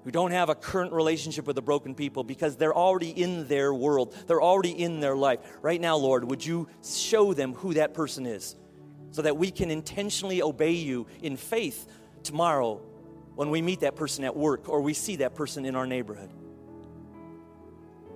who 0.05 0.11
don't 0.11 0.31
have 0.31 0.49
a 0.49 0.55
current 0.55 0.93
relationship 0.93 1.47
with 1.47 1.57
the 1.57 1.63
broken 1.63 1.95
people 1.95 2.23
because 2.23 2.57
they're 2.57 2.75
already 2.75 3.11
in 3.11 3.49
their 3.49 3.75
world, 3.75 4.15
they're 4.27 4.43
already 4.43 4.71
in 4.71 5.01
their 5.01 5.17
life. 5.17 5.41
Right 5.63 5.81
now, 5.81 5.97
Lord, 5.97 6.31
would 6.31 6.45
you 6.45 6.69
show 6.85 7.35
them 7.35 7.55
who 7.55 7.75
that 7.75 7.95
person 7.95 8.27
is 8.27 8.55
so 9.11 9.23
that 9.23 9.37
we 9.37 9.51
can 9.51 9.71
intentionally 9.71 10.43
obey 10.43 10.73
you 10.73 11.07
in 11.23 11.37
faith 11.37 11.89
tomorrow 12.25 12.81
when 13.35 13.51
we 13.51 13.63
meet 13.63 13.81
that 13.81 13.97
person 13.97 14.25
at 14.25 14.37
work 14.37 14.69
or 14.69 14.81
we 14.81 14.95
see 14.95 15.17
that 15.17 15.35
person 15.35 15.65
in 15.65 15.77
our 15.77 15.87
neighborhood. 15.87 16.31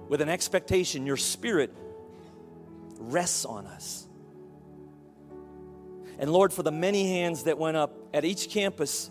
With 0.09 0.21
an 0.21 0.29
expectation, 0.29 1.07
your 1.07 1.17
spirit 1.17 1.75
rests 2.99 3.45
on 3.45 3.67
us. 3.67 4.07
And 6.19 6.33
Lord, 6.33 6.53
for 6.53 6.63
the 6.63 6.73
many 6.73 7.07
hands 7.09 7.45
that 7.45 7.59
went 7.59 7.77
up 7.77 7.95
at 8.13 8.25
each 8.25 8.51
campus, 8.51 9.11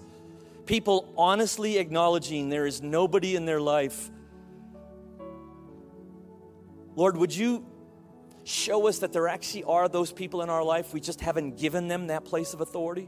people 0.66 1.14
honestly 1.18 1.78
acknowledging 1.78 2.50
there 2.50 2.66
is 2.66 2.82
nobody 2.82 3.36
in 3.36 3.46
their 3.46 3.62
life. 3.62 4.10
Lord, 6.96 7.16
would 7.16 7.34
you 7.34 7.66
show 8.44 8.88
us 8.88 9.00
that 9.00 9.14
there 9.14 9.28
actually 9.28 9.64
are 9.66 9.88
those 9.88 10.12
people 10.12 10.42
in 10.42 10.50
our 10.50 10.64
life? 10.64 10.94
We 10.94 11.00
just 11.00 11.22
haven't 11.22 11.58
given 11.58 11.88
them 11.88 12.08
that 12.08 12.26
place 12.26 12.54
of 12.54 12.62
authority. 12.62 13.08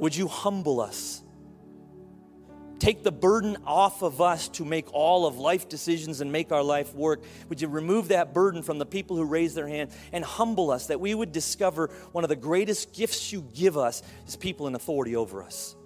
Would 0.00 0.16
you 0.16 0.28
humble 0.28 0.80
us? 0.80 1.22
Take 2.78 3.02
the 3.02 3.12
burden 3.12 3.58
off 3.66 4.02
of 4.02 4.22
us 4.22 4.48
to 4.48 4.64
make 4.64 4.90
all 4.94 5.26
of 5.26 5.36
life 5.36 5.68
decisions 5.68 6.22
and 6.22 6.32
make 6.32 6.50
our 6.50 6.62
life 6.62 6.94
work. 6.94 7.22
Would 7.50 7.60
you 7.60 7.68
remove 7.68 8.08
that 8.08 8.32
burden 8.32 8.62
from 8.62 8.78
the 8.78 8.86
people 8.86 9.18
who 9.18 9.26
raise 9.26 9.54
their 9.54 9.68
hand 9.68 9.90
and 10.12 10.24
humble 10.24 10.70
us 10.70 10.86
that 10.86 10.98
we 10.98 11.14
would 11.14 11.30
discover 11.30 11.90
one 12.12 12.24
of 12.24 12.30
the 12.30 12.36
greatest 12.36 12.94
gifts 12.94 13.30
you 13.30 13.46
give 13.54 13.76
us 13.76 14.02
is 14.26 14.36
people 14.36 14.66
in 14.66 14.74
authority 14.74 15.14
over 15.14 15.42
us? 15.42 15.76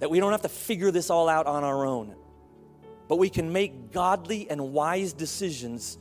That 0.00 0.10
we 0.10 0.18
don't 0.18 0.32
have 0.32 0.42
to 0.42 0.48
figure 0.48 0.90
this 0.90 1.08
all 1.08 1.28
out 1.28 1.46
on 1.46 1.62
our 1.62 1.86
own, 1.86 2.16
but 3.06 3.16
we 3.20 3.30
can 3.30 3.52
make 3.52 3.92
godly 3.92 4.50
and 4.50 4.72
wise 4.72 5.12
decisions 5.12 5.96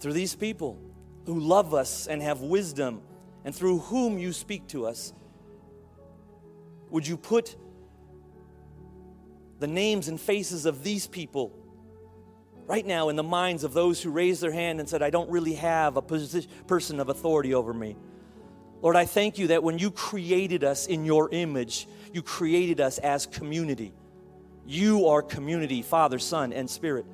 through 0.00 0.14
these 0.14 0.34
people 0.34 0.80
who 1.26 1.38
love 1.38 1.74
us 1.74 2.06
and 2.06 2.22
have 2.22 2.40
wisdom 2.40 3.02
and 3.44 3.54
through 3.54 3.80
whom 3.80 4.18
you 4.18 4.32
speak 4.32 4.66
to 4.68 4.86
us. 4.86 5.12
Would 6.90 7.06
you 7.06 7.16
put 7.16 7.56
the 9.58 9.66
names 9.66 10.08
and 10.08 10.20
faces 10.20 10.66
of 10.66 10.82
these 10.82 11.06
people 11.06 11.52
right 12.66 12.86
now 12.86 13.08
in 13.08 13.16
the 13.16 13.22
minds 13.22 13.64
of 13.64 13.72
those 13.72 14.02
who 14.02 14.10
raised 14.10 14.40
their 14.40 14.52
hand 14.52 14.80
and 14.80 14.88
said, 14.88 15.02
I 15.02 15.10
don't 15.10 15.30
really 15.30 15.54
have 15.54 15.96
a 15.96 16.02
position, 16.02 16.50
person 16.66 17.00
of 17.00 17.08
authority 17.08 17.54
over 17.54 17.72
me? 17.72 17.96
Lord, 18.82 18.96
I 18.96 19.04
thank 19.04 19.38
you 19.38 19.48
that 19.48 19.62
when 19.62 19.78
you 19.78 19.90
created 19.90 20.64
us 20.64 20.86
in 20.86 21.04
your 21.04 21.28
image, 21.30 21.86
you 22.12 22.22
created 22.22 22.80
us 22.80 22.98
as 22.98 23.26
community. 23.26 23.92
You 24.66 25.06
are 25.08 25.20
community, 25.20 25.82
Father, 25.82 26.18
Son, 26.18 26.52
and 26.52 26.68
Spirit. 26.68 27.04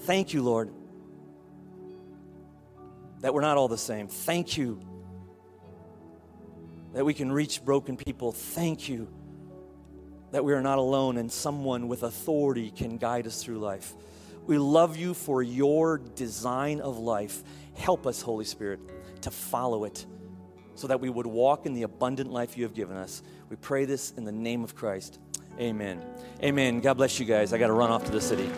Thank 0.00 0.34
you, 0.34 0.42
Lord, 0.42 0.70
that 3.20 3.32
we're 3.32 3.40
not 3.42 3.56
all 3.56 3.68
the 3.68 3.78
same. 3.78 4.08
Thank 4.08 4.56
you 4.56 4.80
that 6.96 7.04
we 7.04 7.12
can 7.12 7.30
reach 7.30 7.62
broken 7.62 7.94
people. 7.94 8.32
Thank 8.32 8.88
you 8.88 9.06
that 10.30 10.42
we 10.42 10.54
are 10.54 10.62
not 10.62 10.78
alone 10.78 11.18
and 11.18 11.30
someone 11.30 11.88
with 11.88 12.02
authority 12.02 12.70
can 12.70 12.96
guide 12.96 13.26
us 13.26 13.42
through 13.42 13.58
life. 13.58 13.92
We 14.46 14.56
love 14.56 14.96
you 14.96 15.12
for 15.12 15.42
your 15.42 15.98
design 15.98 16.80
of 16.80 16.98
life. 16.98 17.42
Help 17.74 18.06
us, 18.06 18.22
Holy 18.22 18.46
Spirit, 18.46 18.80
to 19.20 19.30
follow 19.30 19.84
it 19.84 20.06
so 20.74 20.86
that 20.86 20.98
we 20.98 21.10
would 21.10 21.26
walk 21.26 21.66
in 21.66 21.74
the 21.74 21.82
abundant 21.82 22.32
life 22.32 22.56
you 22.56 22.64
have 22.64 22.74
given 22.74 22.96
us. 22.96 23.22
We 23.50 23.56
pray 23.56 23.84
this 23.84 24.14
in 24.16 24.24
the 24.24 24.32
name 24.32 24.64
of 24.64 24.74
Christ. 24.74 25.18
Amen. 25.60 26.00
Amen. 26.42 26.80
God 26.80 26.94
bless 26.94 27.20
you 27.20 27.26
guys. 27.26 27.52
I 27.52 27.58
got 27.58 27.66
to 27.66 27.74
run 27.74 27.90
off 27.90 28.06
to 28.06 28.10
the 28.10 28.22
city. 28.22 28.50